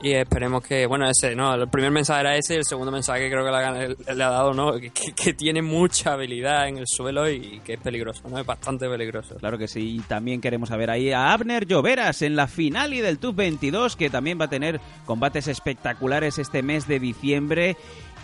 Y 0.00 0.12
esperemos 0.12 0.62
que, 0.62 0.86
bueno, 0.86 1.10
ese, 1.10 1.34
¿no? 1.34 1.52
El 1.52 1.66
primer 1.68 1.90
mensaje 1.90 2.20
era 2.20 2.36
ese 2.36 2.54
y 2.54 2.58
el 2.58 2.64
segundo 2.64 2.92
mensaje 2.92 3.22
que 3.22 3.30
creo 3.32 3.44
que 3.44 3.50
le 3.50 3.56
ha, 3.56 4.14
le 4.14 4.22
ha 4.22 4.30
dado, 4.30 4.54
¿no? 4.54 4.74
Que, 4.78 4.90
que- 4.94 5.12
que 5.12 5.34
tiene 5.34 5.60
mucha 5.60 6.12
habilidad 6.12 6.68
en 6.68 6.78
el 6.78 6.84
suelo 6.86 7.28
y 7.28 7.60
que 7.64 7.72
es 7.74 7.80
peligroso, 7.80 8.28
¿no? 8.28 8.38
Es 8.38 8.46
bastante 8.46 8.88
peligroso. 8.88 9.34
Claro 9.34 9.58
que 9.58 9.66
sí, 9.66 9.96
y 9.96 9.98
también 10.02 10.40
queremos 10.40 10.70
ver 10.70 10.88
ahí 10.90 11.10
a 11.10 11.32
Abner 11.32 11.66
Lloveras 11.66 12.22
en 12.22 12.36
la 12.36 12.46
final 12.46 12.94
y 12.94 13.00
del 13.00 13.18
TUF 13.18 13.34
22, 13.34 13.96
que 13.96 14.08
también 14.08 14.40
va 14.40 14.44
a 14.44 14.48
tener 14.48 14.80
combates 15.04 15.48
espectaculares 15.48 16.38
este 16.38 16.62
mes 16.62 16.86
de 16.86 17.00
diciembre. 17.00 17.76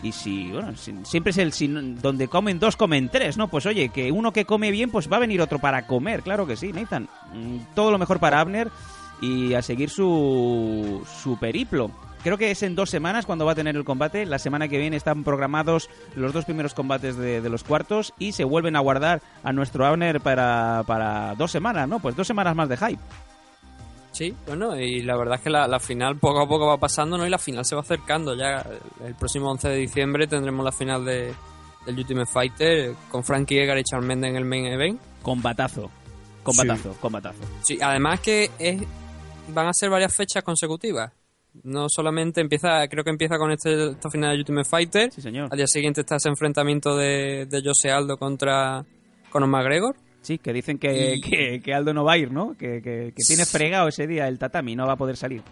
Y 0.04 0.12
si, 0.12 0.52
bueno, 0.52 0.76
si- 0.76 0.94
siempre 1.04 1.30
es 1.30 1.38
el 1.38 1.52
si- 1.52 1.66
donde 1.66 2.28
comen 2.28 2.58
dos, 2.60 2.76
comen 2.76 3.08
tres, 3.08 3.36
¿no? 3.36 3.48
Pues 3.48 3.64
oye, 3.66 3.88
que 3.88 4.12
uno 4.12 4.32
que 4.32 4.44
come 4.44 4.70
bien, 4.70 4.90
pues 4.90 5.10
va 5.10 5.16
a 5.16 5.20
venir 5.20 5.40
otro 5.40 5.58
para 5.58 5.86
comer, 5.86 6.22
claro 6.22 6.46
que 6.46 6.56
sí, 6.56 6.72
Nathan. 6.72 7.08
Mm, 7.32 7.56
Todo 7.74 7.90
lo 7.90 7.98
mejor 7.98 8.20
para 8.20 8.38
Abner 8.40 8.68
y 9.22 9.54
a 9.54 9.62
seguir 9.62 9.88
su, 9.90 11.02
su 11.22 11.38
periplo. 11.38 11.90
Creo 12.22 12.38
que 12.38 12.50
es 12.50 12.62
en 12.62 12.74
dos 12.74 12.88
semanas 12.90 13.26
cuando 13.26 13.44
va 13.44 13.52
a 13.52 13.54
tener 13.54 13.76
el 13.76 13.84
combate. 13.84 14.24
La 14.24 14.38
semana 14.38 14.68
que 14.68 14.78
viene 14.78 14.96
están 14.96 15.24
programados 15.24 15.90
los 16.16 16.32
dos 16.32 16.44
primeros 16.46 16.72
combates 16.74 17.16
de, 17.16 17.40
de 17.42 17.48
los 17.50 17.64
cuartos 17.64 18.14
y 18.18 18.32
se 18.32 18.44
vuelven 18.44 18.76
a 18.76 18.80
guardar 18.80 19.20
a 19.42 19.52
nuestro 19.52 19.84
Abner 19.86 20.20
para, 20.20 20.84
para 20.86 21.34
dos 21.34 21.50
semanas, 21.50 21.86
¿no? 21.88 21.98
Pues 22.00 22.16
dos 22.16 22.26
semanas 22.26 22.54
más 22.56 22.68
de 22.70 22.76
hype. 22.78 23.00
Sí, 24.14 24.32
bueno, 24.46 24.78
y 24.80 25.02
la 25.02 25.16
verdad 25.16 25.34
es 25.34 25.40
que 25.40 25.50
la, 25.50 25.66
la 25.66 25.80
final 25.80 26.16
poco 26.18 26.40
a 26.40 26.48
poco 26.48 26.68
va 26.68 26.78
pasando, 26.78 27.18
¿no? 27.18 27.26
Y 27.26 27.30
la 27.30 27.38
final 27.38 27.64
se 27.64 27.74
va 27.74 27.80
acercando 27.80 28.36
ya. 28.36 28.64
El 29.04 29.16
próximo 29.16 29.50
11 29.50 29.68
de 29.68 29.76
diciembre 29.76 30.28
tendremos 30.28 30.64
la 30.64 30.70
final 30.70 31.04
de, 31.04 31.34
del 31.84 31.98
Ultimate 31.98 32.30
Fighter 32.30 32.94
con 33.10 33.24
Frankie 33.24 33.58
Edgar 33.58 33.76
y 33.76 33.82
Charles 33.82 34.06
Mendes 34.06 34.30
en 34.30 34.36
el 34.36 34.44
main 34.44 34.66
event. 34.66 35.00
Combatazo. 35.20 35.90
Combatazo, 36.44 36.96
combatazo. 37.00 37.40
Sí, 37.62 37.78
además 37.82 38.20
que 38.20 38.50
es, 38.58 38.80
van 39.48 39.66
a 39.66 39.72
ser 39.72 39.90
varias 39.90 40.14
fechas 40.14 40.44
consecutivas. 40.44 41.10
No 41.64 41.88
solamente 41.88 42.40
empieza, 42.40 42.86
creo 42.88 43.02
que 43.02 43.10
empieza 43.10 43.36
con 43.36 43.50
este, 43.50 43.90
esta 43.90 44.10
final 44.10 44.32
de 44.32 44.38
Ultimate 44.38 44.68
Fighter. 44.68 45.12
Sí, 45.12 45.22
señor. 45.22 45.48
Al 45.50 45.56
día 45.56 45.66
siguiente 45.66 46.02
está 46.02 46.16
ese 46.16 46.28
enfrentamiento 46.28 46.96
de, 46.96 47.46
de 47.46 47.62
Jose 47.64 47.90
Aldo 47.90 48.16
contra 48.16 48.84
Conor 49.30 49.48
McGregor. 49.48 49.96
Sí, 50.24 50.38
que 50.38 50.52
dicen 50.54 50.78
que, 50.78 51.16
Y- 51.16 51.20
que, 51.20 51.60
que 51.62 51.74
Aldo 51.74 51.92
no 51.92 52.02
va 52.02 52.14
a 52.14 52.18
ir, 52.18 52.32
¿no? 52.32 52.56
Que, 52.56 52.80
que, 52.82 53.12
que 53.14 53.22
tiene 53.28 53.44
fregado 53.44 53.88
ese 53.88 54.06
día 54.06 54.26
el 54.26 54.38
tatami, 54.38 54.74
no 54.74 54.86
va 54.86 54.94
a 54.94 54.96
poder 54.96 55.16
salir. 55.18 55.42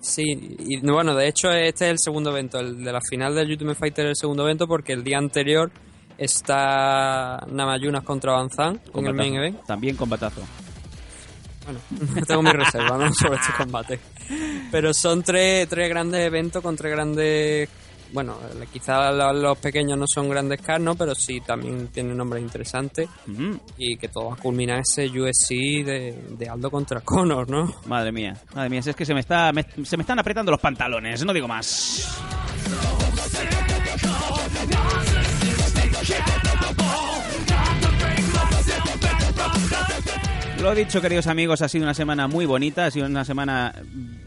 Sí, 0.00 0.22
y 0.58 0.80
bueno, 0.80 1.14
de 1.14 1.28
hecho 1.28 1.50
este 1.50 1.84
es 1.86 1.90
el 1.92 1.98
segundo 1.98 2.30
evento, 2.30 2.58
el 2.58 2.82
de 2.82 2.90
la 2.92 3.00
final 3.00 3.34
del 3.34 3.50
Ultimate 3.50 3.78
Fighter 3.78 4.06
es 4.06 4.10
el 4.10 4.16
segundo 4.16 4.42
evento 4.44 4.66
porque 4.66 4.92
el 4.94 5.04
día 5.04 5.18
anterior 5.18 5.70
está 6.18 7.38
Namayunas 7.50 8.02
contra 8.02 8.32
Banzan 8.32 8.80
en 8.94 9.06
el 9.06 9.14
main 9.14 9.34
event. 9.34 9.64
También 9.66 9.96
combatazo. 9.96 10.42
Bueno, 11.64 11.80
tengo 12.26 12.42
mi 12.42 12.50
reserva 12.50 12.96
¿no? 12.98 13.12
sobre 13.14 13.36
este 13.36 13.52
combate. 13.56 14.00
Pero 14.70 14.92
son 14.94 15.22
tres, 15.22 15.68
tres 15.68 15.88
grandes 15.88 16.20
eventos 16.26 16.62
con 16.62 16.76
tres 16.76 16.92
grandes 16.92 17.68
bueno, 18.14 18.38
quizá 18.72 19.10
lo- 19.12 19.32
los 19.32 19.58
pequeños 19.58 19.98
no 19.98 20.06
son 20.06 20.30
grandes 20.30 20.62
cars, 20.62 20.82
¿no? 20.82 20.94
Pero 20.94 21.14
sí 21.14 21.40
también 21.40 21.88
tienen 21.88 22.16
nombres 22.16 22.42
interesantes. 22.42 23.08
Y 23.76 23.96
que 23.98 24.08
todo 24.08 24.28
va 24.28 24.34
a 24.34 24.36
culminar 24.36 24.80
ese 24.80 25.06
UFC 25.08 25.84
de, 25.84 26.24
de 26.30 26.48
Aldo 26.48 26.70
contra 26.70 27.00
Conor, 27.04 27.50
¿no? 27.50 27.74
Madre 27.86 28.12
mía, 28.12 28.36
madre 28.54 28.70
mía, 28.70 28.80
si 28.82 28.90
es 28.90 28.96
que 28.96 29.04
se 29.04 29.12
me, 29.12 29.20
está, 29.20 29.52
me- 29.52 29.66
se 29.84 29.96
me 29.96 30.02
están 30.04 30.18
apretando 30.18 30.50
los 30.52 30.60
pantalones, 30.60 31.24
no 31.24 31.32
digo 31.34 31.48
más. 31.48 32.08
Lo 40.60 40.74
dicho, 40.74 41.00
queridos 41.02 41.26
amigos, 41.26 41.60
ha 41.60 41.68
sido 41.68 41.84
una 41.84 41.92
semana 41.92 42.26
muy 42.26 42.46
bonita, 42.46 42.86
ha 42.86 42.90
sido 42.90 43.06
una 43.06 43.24
semana 43.24 43.74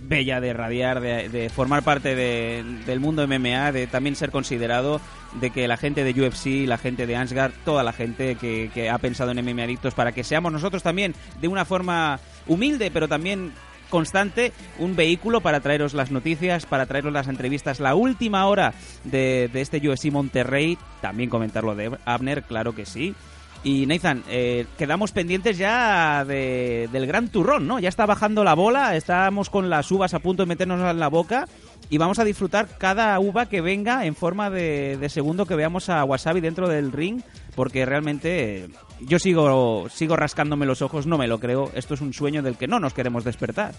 bella 0.08 0.40
de 0.40 0.54
radiar, 0.54 1.00
de, 1.02 1.30
de 1.30 1.50
formar 1.50 1.84
parte 1.84 2.16
de- 2.16 2.64
del 2.86 3.00
mundo 3.00 3.28
MMA, 3.28 3.72
de 3.72 3.88
también 3.88 4.16
ser 4.16 4.32
considerado, 4.32 5.02
de 5.40 5.50
que 5.50 5.68
la 5.68 5.78
gente 5.78 6.04
de 6.04 6.20
UFC, 6.22 6.66
la 6.68 6.78
gente 6.78 7.06
de 7.08 7.16
Ansgar, 7.16 7.52
toda 7.66 7.84
la 7.84 7.94
gente 7.94 8.36
que, 8.36 8.72
que 8.74 8.90
ha 8.90 8.98
pensado 8.98 9.32
en 9.32 9.44
MMA 9.46 9.64
Adictos 9.64 9.94
para 9.94 10.12
que 10.12 10.24
seamos 10.24 10.52
nosotros 10.52 10.84
también 10.84 11.14
de 11.42 11.48
una 11.48 11.66
forma 11.66 12.20
humilde, 12.48 12.90
pero 12.92 13.08
también 13.08 13.52
constante, 13.90 14.52
un 14.80 14.96
vehículo 14.98 15.40
para 15.42 15.62
traeros 15.62 15.94
las 15.94 16.12
noticias, 16.12 16.66
para 16.66 16.86
traeros 16.88 17.14
las 17.14 17.28
entrevistas, 17.30 17.80
la 17.80 17.96
última 17.96 18.46
hora 18.48 18.74
de, 19.06 19.50
de 19.52 19.62
este 19.62 19.78
UFC 19.88 20.12
Monterrey, 20.12 20.78
también 21.02 21.30
comentarlo 21.30 21.74
de 21.76 21.98
Abner, 22.06 22.44
claro 22.44 22.76
que 22.76 22.86
sí. 22.86 23.16
Y 23.64 23.86
Nathan, 23.86 24.24
eh, 24.30 24.66
quedamos 24.78 25.12
pendientes 25.12 25.58
ya 25.58 26.24
de- 26.26 26.88
del 26.92 27.06
gran 27.08 27.28
turrón, 27.28 27.68
¿no? 27.68 27.80
Ya 27.80 27.90
está 27.90 28.06
bajando 28.06 28.44
la 28.44 28.54
bola, 28.54 28.96
estamos 28.96 29.50
con 29.50 29.70
las 29.70 29.92
uvas 29.92 30.14
a 30.14 30.20
punto 30.20 30.44
de 30.44 30.48
meternos 30.48 30.80
en 30.90 31.00
la 31.00 31.10
boca 31.10 31.48
y 31.90 31.98
vamos 31.98 32.20
a 32.20 32.24
disfrutar 32.24 32.70
cada 32.78 33.20
uva 33.20 33.48
que 33.48 33.60
venga 33.62 34.06
en 34.06 34.16
forma 34.16 34.50
de, 34.50 34.98
de 34.98 35.10
segundo 35.10 35.46
que 35.46 35.56
veamos 35.56 35.90
a 35.90 36.04
Wasabi 36.06 36.40
dentro 36.40 36.70
del 36.70 36.92
ring, 36.94 37.22
porque 37.56 37.86
realmente 37.86 38.66
eh, 38.66 38.70
yo 39.02 39.20
sigo, 39.20 39.90
sigo 39.90 40.16
rascándome 40.16 40.66
los 40.66 40.82
ojos, 40.82 41.06
no 41.08 41.18
me 41.18 41.28
lo 41.28 41.40
creo, 41.40 41.70
esto 41.74 41.96
es 41.96 42.02
un 42.02 42.14
sueño 42.14 42.42
del 42.44 42.58
que 42.58 42.68
no 42.68 42.80
nos 42.80 42.94
queremos 42.94 43.24
despertar. 43.26 43.74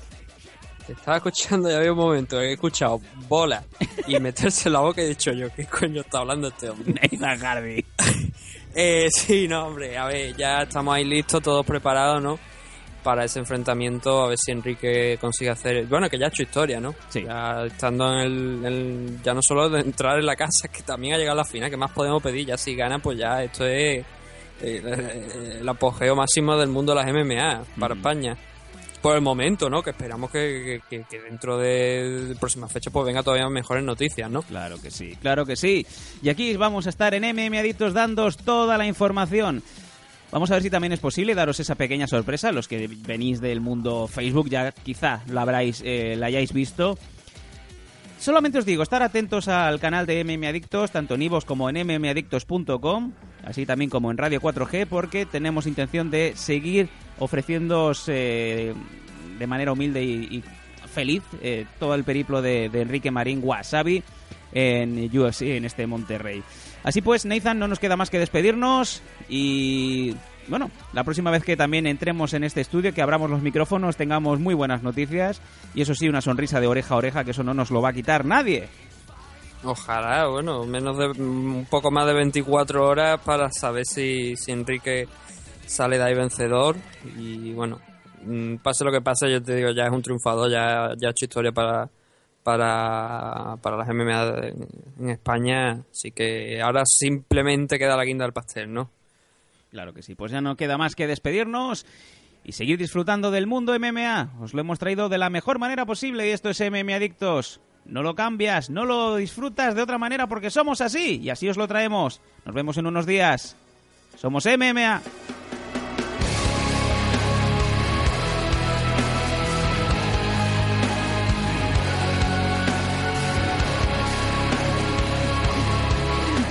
Te 0.87 0.93
estaba 0.95 1.19
escuchando, 1.19 1.71
ya 1.71 1.77
había 1.79 1.93
un 1.93 1.99
momento 1.99 2.39
que 2.39 2.47
he 2.47 2.53
escuchado 2.55 3.01
bola 3.29 3.63
y 4.07 4.19
meterse 4.19 4.69
en 4.69 4.73
la 4.73 4.81
boca 4.81 5.01
y 5.03 5.05
he 5.05 5.09
dicho 5.11 5.33
yo, 5.33 5.49
¿qué 5.55 5.65
coño 5.67 6.01
está 6.01 6.19
hablando 6.19 6.49
este 6.49 6.69
hombre? 6.71 6.95
Nathan 7.13 7.39
Hardy. 7.39 7.85
Eh, 8.81 9.09
sí, 9.13 9.49
no, 9.49 9.67
hombre, 9.67 9.97
a 9.99 10.07
ver, 10.07 10.37
ya 10.37 10.63
estamos 10.63 10.95
ahí 10.95 11.05
listos, 11.05 11.43
todos 11.43 11.67
preparados, 11.67 12.23
¿no? 12.23 12.39
Para 13.03 13.25
ese 13.25 13.41
enfrentamiento, 13.41 14.23
a 14.23 14.29
ver 14.29 14.39
si 14.39 14.53
Enrique 14.53 15.19
consigue 15.21 15.51
hacer. 15.51 15.87
Bueno, 15.87 16.09
que 16.09 16.19
ya 16.19 16.27
ha 16.27 16.29
hecho 16.29 16.43
historia, 16.43 16.81
¿no? 16.81 16.95
Sí. 17.09 17.25
Ya 17.25 17.65
estando 17.67 18.21
en 18.21 18.65
el, 18.65 19.19
Ya 19.23 19.35
no 19.35 19.41
solo 19.43 19.69
de 19.69 19.81
entrar 19.81 20.19
en 20.19 20.27
la 20.27 20.37
casa, 20.37 20.69
que 20.69 20.83
también 20.83 21.15
ha 21.15 21.19
llegado 21.19 21.41
a 21.41 21.43
la 21.43 21.49
final, 21.49 21.71
¿qué 21.71 21.77
más 21.77 21.91
podemos 21.93 22.23
pedir? 22.23 22.47
Ya 22.47 22.57
si 22.57 22.75
gana, 22.77 22.99
pues 23.01 23.19
ya 23.19 23.43
esto 23.43 23.67
es. 23.67 23.99
eh, 23.99 24.05
eh, 24.61 25.59
el 25.61 25.69
apogeo 25.69 26.15
máximo 26.17 26.57
del 26.57 26.69
mundo 26.69 26.95
de 26.95 27.03
las 27.03 27.13
MMA 27.13 27.65
para 27.81 27.95
España. 27.95 28.37
Por 29.03 29.15
el 29.15 29.23
momento, 29.23 29.71
¿no? 29.71 29.83
Que 29.83 29.91
esperamos 29.91 30.31
que, 30.31 30.81
dentro 31.29 31.57
de, 31.57 32.35
próximas 32.41 32.73
fechas 32.73 32.93
pues 32.93 33.07
venga 33.07 33.23
todavía 33.23 33.49
mejores 33.49 33.85
noticias, 33.85 34.31
¿no? 34.31 34.43
Claro 34.43 34.81
que 34.81 34.91
sí, 34.91 35.17
claro 35.21 35.47
que 35.47 35.55
sí. 35.55 35.87
Y 36.23 36.29
aquí 36.29 36.57
vamos 36.57 36.87
a 36.87 36.91
estar 36.91 37.15
en 37.15 37.23
MM 37.23 37.59
Adictos 37.59 37.95
dándos 37.95 38.37
toda 38.37 38.77
la 38.77 38.87
información. 38.87 39.63
Vamos 40.31 40.51
a 40.51 40.55
ver 40.55 40.63
si 40.63 40.71
también 40.71 40.93
es 40.93 41.01
posible 41.01 41.35
daros 41.35 41.61
esa 41.61 41.77
pequeña 41.77 42.07
sorpresa. 42.07 42.53
Los 42.53 42.69
que 42.69 42.89
venís 42.89 43.41
del 43.41 43.61
mundo 43.61 44.09
Facebook 44.09 44.51
ya 44.51 44.73
quizá 44.73 45.23
la, 45.29 45.43
habráis, 45.43 45.81
eh, 45.85 46.17
la 46.17 46.27
hayáis 46.27 46.53
visto. 46.53 46.99
Solamente 48.19 48.59
os 48.59 48.67
digo, 48.67 48.83
estar 48.83 49.03
atentos 49.03 49.47
al 49.47 49.79
canal 49.79 50.05
de 50.05 50.25
MM 50.25 50.45
Adictos, 50.49 50.91
tanto 50.91 51.15
en 51.15 51.23
iVoox 51.23 51.45
como 51.45 51.71
en 51.71 51.87
mmadictos.com, 51.87 53.13
así 53.45 53.65
también 53.65 53.91
como 53.91 54.11
en 54.11 54.19
Radio 54.19 54.41
4G, 54.41 54.87
porque 54.89 55.25
tenemos 55.25 55.69
intención 55.69 56.11
de 56.11 56.33
seguir 56.35 56.89
ofreciéndoos 57.19 58.05
eh, 58.09 58.75
de 59.39 59.47
manera 59.47 59.73
humilde 59.73 60.03
y, 60.03 60.37
y 60.37 60.45
feliz 60.89 61.23
eh, 61.43 61.67
todo 61.79 61.95
el 61.95 62.05
periplo 62.05 62.43
de, 62.43 62.65
Enrique 62.65 63.11
Marín 63.11 63.41
Wasabi 63.43 64.03
en 64.53 65.17
UFC, 65.17 65.43
en 65.43 65.65
este 65.65 65.87
Monterrey. 65.87 66.43
Así 66.83 67.03
pues, 67.03 67.25
Nathan, 67.27 67.59
no 67.59 67.69
nos 67.69 67.79
queda 67.79 67.97
más 67.97 68.11
que 68.11 68.19
despedirnos 68.19 69.03
y 69.29 70.17
bueno, 70.49 70.71
la 70.95 71.05
próxima 71.05 71.31
vez 71.31 71.45
que 71.45 71.57
también 71.57 71.87
entremos 71.87 72.33
en 72.33 72.43
este 72.43 72.63
estudio, 72.63 72.95
que 72.95 73.03
abramos 73.03 73.31
los 73.31 73.43
micrófonos, 73.43 73.97
tengamos 73.97 74.41
muy 74.41 74.55
buenas 74.55 74.83
noticias 74.83 75.43
y 75.75 75.83
eso 75.83 75.95
sí, 75.95 76.09
una 76.09 76.23
sonrisa 76.23 76.61
de 76.61 76.67
oreja 76.67 76.95
a 76.95 76.99
oreja, 76.99 77.25
que 77.25 77.33
eso 77.33 77.45
no 77.45 77.53
nos 77.53 77.71
lo 77.71 77.83
va 77.83 77.91
a 77.91 77.93
quitar 77.93 78.25
nadie. 78.25 78.69
Ojalá, 79.63 80.27
bueno, 80.29 80.65
menos 80.65 80.97
de 80.97 81.23
un 81.23 81.67
poco 81.69 81.91
más 81.91 82.07
de 82.07 82.15
24 82.15 82.87
horas 82.87 83.21
para 83.21 83.51
saber 83.51 83.85
si, 83.85 84.37
si 84.37 84.53
Enrique 84.53 85.07
sale 85.69 85.99
de 85.99 86.05
ahí 86.05 86.15
vencedor 86.15 86.77
y 87.17 87.53
bueno, 87.53 87.81
mm, 88.25 88.57
pase 88.57 88.85
lo 88.85 88.91
que 88.91 89.01
pase, 89.01 89.31
yo 89.31 89.43
te 89.43 89.55
digo, 89.55 89.71
ya 89.71 89.85
es 89.85 89.93
un 89.93 90.03
triunfador, 90.03 90.51
ya, 90.51 90.95
ya 90.97 91.09
ha 91.09 91.11
hecho 91.11 91.27
historia 91.27 91.53
para 91.53 91.89
para, 92.49 93.57
para 93.61 93.77
las 93.77 93.89
MMA 93.89 94.49
en 95.01 95.11
España, 95.11 95.83
así 95.91 96.13
que 96.13 96.63
ahora 96.63 96.83
simplemente 96.87 97.79
queda 97.79 97.95
la 97.95 98.07
guinda 98.07 98.25
del 98.25 98.33
pastel, 98.33 98.73
¿no? 98.73 98.91
Claro 99.71 99.93
que 99.93 100.03
sí, 100.03 100.15
pues 100.15 100.33
ya 100.33 100.41
no 100.41 100.57
queda 100.57 100.79
más 100.79 100.95
que 100.95 101.07
despedirnos 101.07 101.85
y 102.45 102.53
seguir 102.53 102.79
disfrutando 102.79 103.31
del 103.31 103.47
mundo 103.47 103.79
MMA. 103.79 104.39
Os 104.41 104.55
lo 104.55 104.61
hemos 104.63 104.79
traído 104.79 105.11
de 105.11 105.19
la 105.19 105.29
mejor 105.29 105.59
manera 105.59 105.85
posible 105.85 106.27
y 106.27 106.31
esto 106.31 106.49
es 106.49 106.59
MMA 106.59 106.95
Adictos. 106.95 107.61
No 107.85 108.03
lo 108.03 108.15
cambias, 108.15 108.71
no 108.71 108.87
lo 108.87 109.17
disfrutas 109.17 109.75
de 109.75 109.83
otra 109.83 109.99
manera 109.99 110.27
porque 110.27 110.49
somos 110.51 110.81
así 110.81 111.21
y 111.23 111.29
así 111.29 111.51
os 111.51 111.59
lo 111.59 111.69
traemos. 111.69 112.23
Nos 112.47 112.55
vemos 112.55 112.79
en 112.79 112.87
unos 112.87 113.05
días. 113.05 113.57
Somos 114.17 114.47
MMA. 114.47 115.03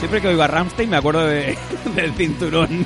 Siempre 0.08 0.22
que 0.22 0.28
oigo 0.30 0.41
a 0.43 0.47
Ramstein 0.47 0.89
me 0.89 0.95
acuerdo 0.95 1.28
de- 1.28 1.58
del 1.95 2.14
cinturón. 2.14 2.86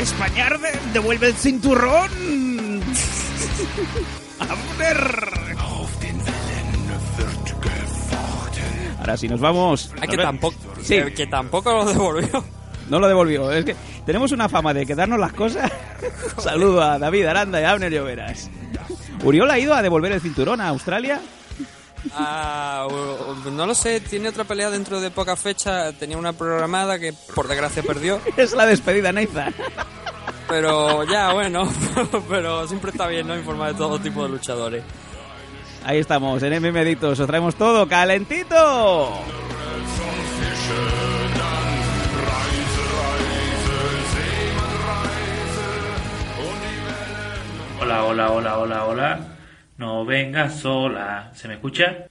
Españar 0.00 0.58
de- 0.60 0.78
devuelve 0.92 1.28
el 1.28 1.34
cinturón. 1.34 2.10
Ahora 8.98 9.16
sí 9.16 9.28
nos 9.28 9.40
vamos. 9.40 9.90
Ah, 10.00 10.06
que 10.06 10.16
tampoco, 10.16 10.54
Sí. 10.82 10.96
que, 10.96 11.14
que 11.14 11.26
tampoco 11.26 11.72
lo 11.72 11.84
devolvió. 11.84 12.44
No 12.90 12.98
lo 12.98 13.08
devolvió. 13.08 13.50
Es 13.52 13.64
que 13.64 13.76
tenemos 14.08 14.32
una 14.32 14.48
fama 14.48 14.72
de 14.72 14.86
quedarnos 14.86 15.20
las 15.20 15.34
cosas. 15.34 15.70
Saludo 16.38 16.82
a 16.82 16.98
David 16.98 17.26
Aranda 17.26 17.60
y 17.60 17.64
a 17.64 17.72
Abner 17.72 17.92
Lloveras. 17.92 18.48
Uriol 19.22 19.50
ha 19.50 19.58
ido 19.58 19.74
a 19.74 19.82
devolver 19.82 20.12
el 20.12 20.22
cinturón 20.22 20.62
a 20.62 20.68
Australia. 20.68 21.20
Ah, 22.14 22.88
no 23.52 23.66
lo 23.66 23.74
sé, 23.74 24.00
tiene 24.00 24.30
otra 24.30 24.44
pelea 24.44 24.70
dentro 24.70 25.02
de 25.02 25.10
poca 25.10 25.36
fecha. 25.36 25.92
Tenía 25.92 26.16
una 26.16 26.32
programada 26.32 26.98
que 26.98 27.12
por 27.34 27.48
desgracia 27.48 27.82
perdió. 27.82 28.18
Es 28.38 28.54
la 28.54 28.64
despedida, 28.64 29.12
Nathan. 29.12 29.52
Pero 30.48 31.04
ya, 31.04 31.34
bueno, 31.34 31.70
pero 32.30 32.66
siempre 32.66 32.92
está 32.92 33.08
bien, 33.08 33.26
¿no? 33.26 33.36
Informar 33.36 33.72
de 33.72 33.78
todo 33.78 33.98
tipo 33.98 34.22
de 34.22 34.30
luchadores. 34.30 34.84
Ahí 35.84 35.98
estamos, 35.98 36.42
en 36.42 36.62
MM 36.62 36.78
Adictos. 36.78 37.20
Os 37.20 37.26
traemos 37.26 37.56
todo 37.56 37.86
calentito. 37.86 39.22
Hola, 47.88 48.04
hola, 48.04 48.32
hola, 48.32 48.58
hola, 48.58 48.84
hola. 48.84 49.18
No 49.78 50.04
vengas 50.04 50.60
sola. 50.60 51.30
¿Se 51.32 51.48
me 51.48 51.54
escucha? 51.54 52.08